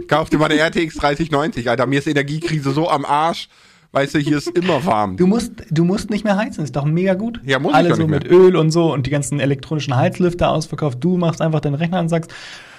Kauf 0.09 0.31
dir 0.31 0.39
mal 0.39 0.51
eine 0.51 0.61
RTX 0.61 0.97
3090, 0.97 1.69
Alter. 1.69 1.87
Mir 1.87 1.99
ist 1.99 2.07
Energiekrise 2.07 2.71
so 2.73 2.89
am 2.89 3.05
Arsch. 3.05 3.49
Weißt 3.93 4.15
du, 4.15 4.19
hier 4.19 4.37
ist 4.37 4.49
immer 4.49 4.85
warm. 4.85 5.17
Du 5.17 5.27
musst, 5.27 5.53
du 5.71 5.85
musst 5.85 6.11
nicht 6.11 6.25
mehr 6.25 6.37
heizen, 6.37 6.63
ist 6.63 6.77
doch 6.77 6.85
mega 6.85 7.15
gut. 7.15 7.41
Ja, 7.45 7.59
muss 7.59 7.71
ich 7.73 7.77
Alle 7.77 7.89
doch 7.91 7.97
so 7.97 8.03
nicht 8.03 8.11
mit 8.11 8.31
Öl 8.31 8.57
und 8.57 8.71
so 8.71 8.93
und 8.93 9.07
die 9.07 9.11
ganzen 9.11 9.41
elektronischen 9.41 9.97
Heizlüfter 9.97 10.51
ausverkauft. 10.51 10.99
Du 11.03 11.17
machst 11.17 11.41
einfach 11.41 11.61
deinen 11.61 11.77
Rechner 11.77 12.01
und 12.01 12.09
sagst, 12.09 12.33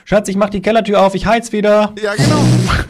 Schatz, 0.09 0.29
ich 0.29 0.37
mach 0.37 0.49
die 0.49 0.61
Kellertür 0.61 1.01
auf, 1.01 1.15
ich 1.15 1.25
heiz 1.25 1.51
wieder. 1.51 1.93
Ja, 2.01 2.15
genau. 2.15 2.41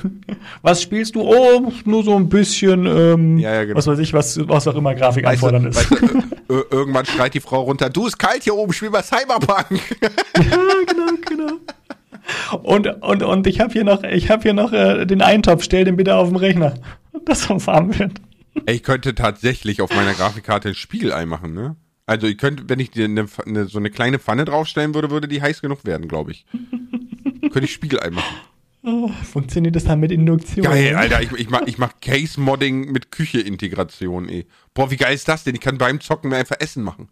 Was 0.62 0.84
spielst 0.84 1.16
du? 1.16 1.22
Oh, 1.22 1.72
nur 1.84 2.04
so 2.04 2.16
ein 2.16 2.30
bisschen, 2.30 2.86
ähm, 2.86 3.40
Ja, 3.40 3.56
ja, 3.56 3.64
genau. 3.64 3.76
was 3.76 3.88
weiß 3.88 3.98
ich, 3.98 4.14
was, 4.14 4.40
was 4.48 4.68
auch 4.68 4.76
immer 4.76 4.94
Grafik 4.94 5.26
Weißt 5.26 5.42
du, 5.42 5.48
anfordernd 5.48 5.76
ist. 5.76 5.92
weißt 5.92 6.04
du, 6.48 6.54
äh, 6.54 6.58
äh, 6.60 6.64
irgendwann 6.70 7.08
schreit 7.08 7.34
die 7.34 7.40
Frau 7.40 7.62
runter, 7.62 7.90
du 7.90 8.06
ist 8.06 8.20
kalt 8.20 8.44
hier 8.44 8.54
oben, 8.54 8.72
spiel 8.72 8.92
mal 8.92 9.02
Cyberpunk. 9.02 9.82
ja, 10.04 10.10
genau, 10.86 11.12
genau. 11.28 12.60
Und, 12.62 12.86
und, 13.02 13.24
und 13.24 13.48
ich 13.48 13.62
habe 13.62 13.74
hier 13.74 13.84
noch, 13.84 14.04
ich 14.04 14.30
hab 14.30 14.44
hier 14.44 14.54
noch 14.54 14.72
äh, 14.72 15.06
den 15.06 15.24
Eintopf, 15.24 15.64
stell 15.64 15.86
den 15.86 15.96
bitte 15.98 16.16
auf 16.16 16.28
den 16.28 16.38
Rechner, 16.38 16.76
dass 17.26 17.50
er 17.50 17.66
warm 17.66 17.98
wird. 17.98 18.12
Ich 18.68 18.84
könnte 18.84 19.16
tatsächlich 19.16 19.82
auf 19.82 19.90
meiner 19.90 20.14
Grafikkarte 20.14 20.70
ein 20.70 20.76
Spiegelei 20.76 21.26
machen, 21.26 21.56
ne? 21.56 21.78
Also 22.06 22.26
ich 22.28 22.38
könnte, 22.38 22.64
wenn 22.68 22.80
ich 22.80 22.92
dir 22.92 23.06
eine, 23.06 23.26
eine, 23.46 23.66
so 23.66 23.80
eine 23.80 23.90
kleine 23.90 24.18
Pfanne 24.20 24.46
draufstellen 24.46 24.94
würde, 24.94 25.10
würde 25.12 25.28
die 25.28 25.42
heiß 25.42 25.62
genug 25.62 25.84
werden, 25.84 26.08
glaube 26.08 26.32
ich. 26.32 26.46
Könnte 27.42 27.66
ich 27.66 27.74
Spiegelei 27.74 28.10
machen. 28.10 28.36
Oh, 28.84 29.10
funktioniert 29.10 29.76
das 29.76 29.84
dann 29.84 30.00
mit 30.00 30.12
Induktion? 30.12 30.64
Geil, 30.64 30.96
Alter, 30.96 31.22
ich, 31.22 31.32
ich 31.34 31.50
mach, 31.50 31.62
ich 31.66 31.78
mach 31.78 32.00
Case-Modding 32.00 32.92
mit 32.92 33.12
Küche-Integration, 33.12 34.30
ey. 34.30 34.46
Boah, 34.74 34.92
wie 34.92 34.98
geil 34.98 35.14
ist 35.14 35.28
das 35.28 35.44
denn? 35.44 35.56
Ich 35.56 35.62
kann 35.62 35.78
beim 35.78 36.00
Zocken 36.00 36.30
mir 36.30 36.38
einfach 36.38 36.58
Essen 36.60 36.84
machen. 36.84 37.10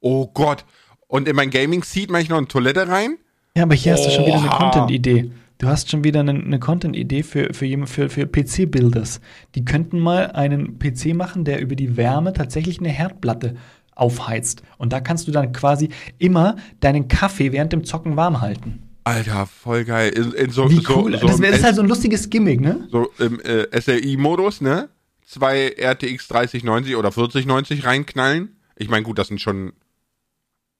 Oh 0.00 0.28
Gott. 0.28 0.64
Und 1.06 1.28
in 1.28 1.36
mein 1.36 1.50
Gaming-Seat 1.50 2.10
mache 2.10 2.22
ich 2.22 2.28
noch 2.28 2.38
eine 2.38 2.48
Toilette 2.48 2.88
rein? 2.88 3.18
Ja, 3.56 3.64
aber 3.64 3.74
hier 3.74 3.94
hast 3.94 4.06
du 4.06 4.10
schon 4.10 4.26
wieder 4.26 4.38
eine 4.38 4.48
Oha. 4.48 4.58
Content-Idee. 4.58 5.30
Du 5.58 5.66
hast 5.66 5.90
schon 5.90 6.04
wieder 6.04 6.20
eine, 6.20 6.30
eine 6.30 6.60
Content-Idee 6.60 7.24
für, 7.24 7.52
für, 7.52 7.86
für, 7.86 8.08
für 8.08 8.26
PC-Builders. 8.26 9.20
Die 9.54 9.64
könnten 9.64 9.98
mal 9.98 10.30
einen 10.30 10.78
PC 10.78 11.14
machen, 11.14 11.44
der 11.44 11.60
über 11.60 11.74
die 11.74 11.96
Wärme 11.96 12.32
tatsächlich 12.32 12.78
eine 12.78 12.90
Herdplatte 12.90 13.56
aufheizt. 13.96 14.62
Und 14.78 14.92
da 14.92 15.00
kannst 15.00 15.26
du 15.26 15.32
dann 15.32 15.52
quasi 15.52 15.88
immer 16.18 16.56
deinen 16.78 17.08
Kaffee 17.08 17.52
während 17.52 17.72
dem 17.72 17.84
Zocken 17.84 18.16
warm 18.16 18.40
halten. 18.40 18.87
Alter, 19.08 19.46
voll 19.46 19.84
geil. 19.84 20.10
In, 20.10 20.32
in 20.32 20.50
so, 20.50 20.70
Wie 20.70 20.76
so, 20.80 20.96
cool. 20.96 21.18
so, 21.18 21.26
das 21.26 21.38
wäre 21.40 21.52
das 21.52 21.58
ist 21.58 21.58
S- 21.60 21.64
halt 21.64 21.76
so 21.76 21.82
ein 21.82 21.88
lustiges 21.88 22.28
Gimmick, 22.30 22.60
ne? 22.60 22.86
so 22.90 23.10
im 23.18 23.40
äh, 23.40 23.80
SLI-Modus, 23.80 24.60
ne? 24.60 24.88
Zwei 25.24 25.74
RTX 25.78 26.28
3090 26.28 26.96
oder 26.96 27.10
4090 27.12 27.84
reinknallen. 27.84 28.56
Ich 28.76 28.88
meine, 28.88 29.02
gut, 29.04 29.18
das 29.18 29.28
sind 29.28 29.40
schon 29.40 29.72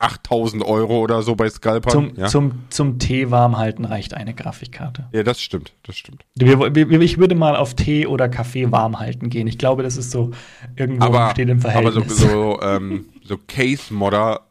8000 0.01 0.63
Euro 0.65 1.01
oder 1.01 1.23
so 1.23 1.35
bei 1.35 1.51
Scalpern. 1.51 1.91
Zum, 1.93 2.13
ja. 2.17 2.27
zum, 2.29 2.53
zum 2.71 2.99
Tee 3.01 3.31
warm 3.33 3.57
halten 3.59 3.85
reicht 3.85 4.15
eine 4.15 4.33
Grafikkarte. 4.33 5.09
ja, 5.13 5.25
das 5.25 5.41
stimmt, 5.41 5.73
das 5.83 5.97
stimmt. 5.97 6.25
Ich 6.39 7.19
würde 7.19 7.35
mal 7.35 7.57
auf 7.57 7.75
Tee 7.75 8.07
oder 8.07 8.29
Kaffee 8.29 8.71
warm 8.71 9.01
halten 9.01 9.29
gehen. 9.29 9.49
Ich 9.49 9.59
glaube, 9.59 9.83
das 9.83 9.97
ist 9.97 10.13
so 10.13 10.31
irgendwo 10.77 11.07
aber, 11.07 11.31
steht 11.33 11.49
im 11.49 11.59
aber 11.65 11.91
so, 11.91 12.01
Verhältnis. 12.03 12.17
so, 12.19 12.61
ähm, 12.63 13.07
so 13.25 13.39
Case-Modder, 13.49 14.48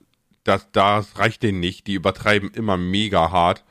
das, 0.48 0.72
das 0.72 1.20
reicht 1.20 1.43
denen 1.43 1.60
nicht. 1.60 1.88
Die 1.88 1.93
übertreiben 1.93 2.52
immer 2.52 2.78
mega 2.78 3.32
hart. 3.32 3.64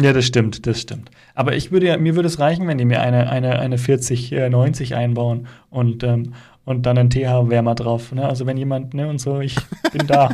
Ja, 0.00 0.12
das 0.12 0.24
stimmt, 0.24 0.66
das 0.66 0.80
stimmt. 0.80 1.10
Aber 1.34 1.54
ich 1.54 1.70
würde 1.70 1.86
ja, 1.86 1.96
mir 1.98 2.16
würde 2.16 2.26
es 2.26 2.38
reichen, 2.38 2.66
wenn 2.66 2.78
die 2.78 2.84
mir 2.84 3.02
eine, 3.02 3.28
eine, 3.28 3.58
eine 3.58 3.76
4090 3.76 4.94
einbauen 4.94 5.48
und, 5.68 6.02
ähm, 6.02 6.34
und 6.64 6.86
dann 6.86 6.96
einen 6.96 7.10
TH-Wärmer 7.10 7.74
drauf. 7.74 8.12
Ne? 8.12 8.26
Also 8.26 8.46
wenn 8.46 8.56
jemand, 8.56 8.94
ne, 8.94 9.08
und 9.08 9.20
so, 9.20 9.40
ich 9.40 9.56
bin 9.92 10.06
da. 10.06 10.30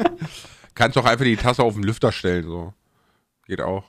Kannst 0.74 0.96
doch 0.96 1.06
einfach 1.06 1.24
die 1.24 1.36
Tasse 1.36 1.62
auf 1.62 1.74
den 1.74 1.84
Lüfter 1.84 2.12
stellen, 2.12 2.44
so. 2.44 2.74
Geht 3.46 3.62
auch. 3.62 3.84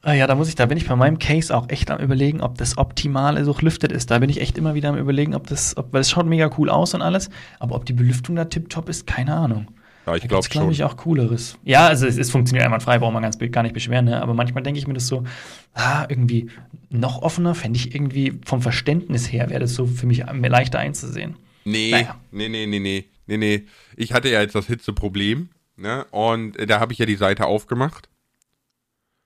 Ah 0.00 0.12
ja, 0.12 0.26
da 0.26 0.34
muss 0.34 0.48
ich, 0.48 0.54
da 0.54 0.66
bin 0.66 0.78
ich 0.78 0.86
bei 0.86 0.96
meinem 0.96 1.18
Case 1.18 1.54
auch 1.54 1.68
echt 1.68 1.90
am 1.90 1.98
überlegen, 1.98 2.40
ob 2.40 2.56
das 2.56 2.78
optimale 2.78 3.42
durchlüftet 3.42 3.90
ist. 3.90 4.10
Da 4.10 4.18
bin 4.18 4.30
ich 4.30 4.40
echt 4.40 4.56
immer 4.56 4.74
wieder 4.74 4.90
am 4.90 4.98
überlegen, 4.98 5.34
ob 5.34 5.46
das, 5.46 5.76
ob, 5.76 5.92
weil 5.92 6.02
es 6.02 6.10
schaut 6.10 6.26
mega 6.26 6.50
cool 6.58 6.70
aus 6.70 6.94
und 6.94 7.02
alles, 7.02 7.30
aber 7.58 7.74
ob 7.74 7.84
die 7.84 7.94
Belüftung 7.94 8.36
da 8.36 8.44
tipptopp 8.44 8.88
ist, 8.88 9.06
keine 9.06 9.34
Ahnung. 9.34 9.68
Ja, 10.06 10.16
ich 10.16 10.28
glaube 10.28 10.46
glaube 10.48 10.72
ich, 10.72 10.84
auch 10.84 10.96
cooleres. 10.96 11.58
Ja, 11.64 11.86
also 11.86 12.06
es, 12.06 12.18
es 12.18 12.30
funktioniert 12.30 12.66
einwandfrei, 12.66 12.98
braucht 12.98 13.12
man 13.14 13.22
ganz 13.22 13.38
gar 13.38 13.62
nicht 13.62 13.72
beschweren, 13.72 14.04
ne? 14.04 14.20
aber 14.20 14.34
manchmal 14.34 14.62
denke 14.62 14.78
ich 14.78 14.86
mir 14.86 14.94
das 14.94 15.06
so, 15.06 15.24
ah, 15.72 16.04
irgendwie 16.08 16.50
noch 16.90 17.22
offener, 17.22 17.54
fände 17.54 17.78
ich 17.78 17.94
irgendwie 17.94 18.38
vom 18.44 18.60
Verständnis 18.60 19.32
her, 19.32 19.48
wäre 19.48 19.60
das 19.60 19.74
so 19.74 19.86
für 19.86 20.06
mich 20.06 20.24
leichter 20.26 20.78
einzusehen. 20.78 21.36
Nee, 21.64 21.90
naja. 21.92 22.16
nee, 22.30 22.48
nee, 22.48 22.66
nee, 22.66 22.78
nee, 22.78 23.04
nee, 23.26 23.36
nee. 23.36 23.62
Ich 23.96 24.12
hatte 24.12 24.28
ja 24.28 24.42
jetzt 24.42 24.54
das 24.54 24.66
Hitzeproblem, 24.66 25.48
ne? 25.76 26.04
Und 26.10 26.58
äh, 26.58 26.66
da 26.66 26.80
habe 26.80 26.92
ich 26.92 26.98
ja 26.98 27.06
die 27.06 27.16
Seite 27.16 27.46
aufgemacht. 27.46 28.08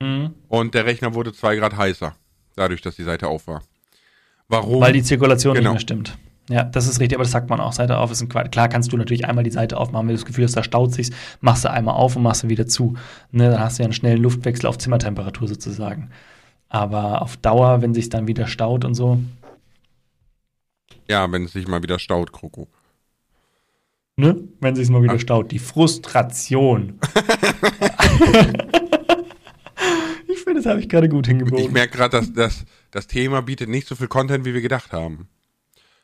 Mhm. 0.01 0.33
Und 0.47 0.73
der 0.73 0.85
Rechner 0.85 1.13
wurde 1.13 1.33
zwei 1.33 1.57
Grad 1.57 1.75
heißer, 1.75 2.15
dadurch, 2.55 2.81
dass 2.81 2.95
die 2.95 3.03
Seite 3.03 3.27
auf 3.27 3.47
war. 3.47 3.63
Warum? 4.47 4.81
Weil 4.81 4.93
die 4.93 5.03
Zirkulation 5.03 5.55
genau. 5.55 5.73
nicht 5.73 5.73
mehr 5.73 5.81
stimmt. 5.81 6.17
Ja, 6.49 6.63
das 6.63 6.87
ist 6.87 6.99
richtig, 6.99 7.15
aber 7.15 7.23
das 7.23 7.31
sagt 7.31 7.49
man 7.49 7.59
auch. 7.59 7.73
Seite 7.73 7.97
auf 7.97 8.11
ist 8.11 8.21
ein 8.21 8.29
Quatsch. 8.29 8.51
Klar 8.51 8.69
kannst 8.69 8.91
du 8.91 8.97
natürlich 8.97 9.25
einmal 9.25 9.43
die 9.43 9.51
Seite 9.51 9.77
aufmachen, 9.77 10.07
wenn 10.07 10.15
du 10.15 10.19
das 10.19 10.25
Gefühl 10.25 10.45
hast, 10.45 10.57
da 10.57 10.63
staut 10.63 10.93
sich, 10.93 11.11
machst 11.41 11.63
du 11.63 11.71
einmal 11.71 11.93
auf 11.93 12.15
und 12.15 12.23
machst 12.23 12.41
du 12.41 12.49
wieder 12.49 12.65
zu. 12.65 12.95
Ne, 13.31 13.51
dann 13.51 13.59
hast 13.59 13.77
du 13.77 13.83
ja 13.83 13.85
einen 13.85 13.93
schnellen 13.93 14.21
Luftwechsel 14.21 14.67
auf 14.67 14.79
Zimmertemperatur 14.79 15.47
sozusagen. 15.47 16.09
Aber 16.67 17.21
auf 17.21 17.37
Dauer, 17.37 17.83
wenn 17.83 17.93
sich 17.93 18.09
dann 18.09 18.27
wieder 18.27 18.47
staut 18.47 18.83
und 18.83 18.95
so. 18.95 19.19
Ja, 21.07 21.31
wenn 21.31 21.45
es 21.45 21.53
sich 21.53 21.67
mal 21.67 21.83
wieder 21.83 21.99
staut, 21.99 22.31
Kroko. 22.31 22.67
Ne? 24.17 24.35
Wenn 24.59 24.73
es 24.73 24.79
sich 24.79 24.89
mal 24.89 25.03
wieder 25.03 25.15
Ach. 25.15 25.19
staut. 25.19 25.51
Die 25.51 25.59
Frustration. 25.59 26.99
ich 30.27 30.39
finde, 30.39 30.55
das 30.55 30.65
habe 30.65 30.79
ich 30.79 30.89
gerade 30.89 31.09
gut 31.09 31.27
hingebogen. 31.27 31.63
Ich 31.63 31.71
merke 31.71 31.95
gerade, 31.95 32.17
dass, 32.17 32.33
dass 32.33 32.65
das 32.89 33.05
Thema 33.05 33.41
bietet 33.41 33.69
nicht 33.69 33.87
so 33.87 33.95
viel 33.95 34.07
Content, 34.07 34.45
wie 34.45 34.53
wir 34.53 34.61
gedacht 34.61 34.93
haben. 34.93 35.29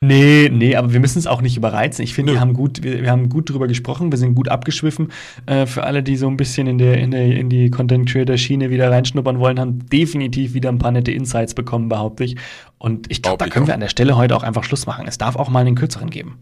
Nee, 0.01 0.49
nee, 0.51 0.75
aber 0.75 0.93
wir 0.93 0.99
müssen 0.99 1.17
es 1.17 1.25
auch 1.25 1.41
nicht 1.41 1.57
überreizen. 1.57 2.03
Ich 2.03 2.13
finde, 2.13 2.33
wir 2.33 2.39
haben 2.39 2.53
gut, 2.53 2.83
wir, 2.83 3.01
wir, 3.01 3.09
haben 3.09 3.29
gut 3.29 3.49
drüber 3.49 3.67
gesprochen, 3.67 4.11
wir 4.11 4.17
sind 4.17 4.35
gut 4.35 4.49
abgeschwiffen. 4.49 5.11
Äh, 5.45 5.65
für 5.65 5.83
alle, 5.83 6.03
die 6.03 6.17
so 6.17 6.27
ein 6.27 6.37
bisschen 6.37 6.67
in, 6.67 6.77
der, 6.77 6.97
in, 6.97 7.11
der, 7.11 7.25
in 7.25 7.49
die 7.49 7.71
Content 7.71 8.07
Creator 8.09 8.37
Schiene 8.37 8.69
wieder 8.69 8.91
reinschnuppern 8.91 9.39
wollen, 9.39 9.59
haben 9.59 9.87
definitiv 9.89 10.53
wieder 10.53 10.69
ein 10.69 10.79
paar 10.79 10.91
nette 10.91 11.11
Insights 11.11 11.53
bekommen, 11.53 11.89
behaupte 11.89 12.23
ich. 12.23 12.35
Und 12.77 13.09
ich 13.09 13.21
glaube, 13.21 13.43
da 13.43 13.49
können 13.49 13.63
auch. 13.63 13.67
wir 13.67 13.73
an 13.73 13.79
der 13.79 13.89
Stelle 13.89 14.17
heute 14.17 14.35
auch 14.35 14.43
einfach 14.43 14.63
Schluss 14.63 14.85
machen. 14.85 15.07
Es 15.07 15.17
darf 15.17 15.37
auch 15.37 15.49
mal 15.49 15.61
einen 15.61 15.75
kürzeren 15.75 16.09
geben. 16.09 16.39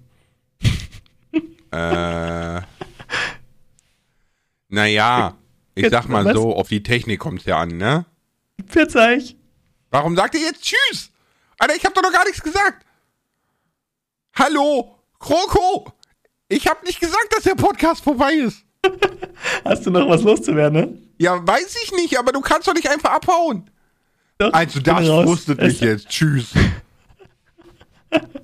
äh. 1.72 2.62
Naja, 4.70 5.36
ich 5.76 5.90
sag 5.90 6.10
mal 6.10 6.26
Was? 6.26 6.34
so, 6.34 6.56
auf 6.56 6.68
die 6.68 6.82
Technik 6.82 7.20
kommt 7.20 7.42
es 7.42 7.46
ja 7.46 7.60
an, 7.60 7.78
ne? 7.78 8.06
Verzeih. 8.66 9.20
Warum 9.92 10.16
sagt 10.16 10.34
ihr 10.34 10.42
jetzt 10.42 10.64
Tschüss? 10.64 11.12
Alter, 11.60 11.76
ich 11.76 11.86
hab 11.86 11.94
doch 11.94 12.02
noch 12.02 12.12
gar 12.12 12.26
nichts 12.26 12.42
gesagt. 12.42 12.84
Hallo, 14.36 14.96
Kroko! 15.20 15.94
Ich 16.48 16.68
habe 16.68 16.84
nicht 16.86 17.00
gesagt, 17.00 17.28
dass 17.36 17.44
der 17.44 17.54
Podcast 17.56 18.04
vorbei 18.04 18.34
ist. 18.34 18.66
Hast 19.66 19.86
du 19.86 19.92
noch 19.92 20.10
was 20.10 20.24
loszuwerden, 20.24 20.80
ne? 20.80 21.02
Ja, 21.20 21.46
weiß 21.46 21.76
ich 21.84 21.92
nicht, 21.94 22.18
aber 22.18 22.32
du 22.32 22.42
kannst 22.42 22.68
doch 22.68 22.74
nicht 22.74 22.90
einfach 22.90 23.12
abhauen. 23.12 23.70
Doch, 24.40 24.52
also 24.52 24.80
das 24.80 25.06
wusste 25.26 25.56
ich 25.62 25.80
jetzt. 25.80 26.10
Tschüss. 26.10 26.52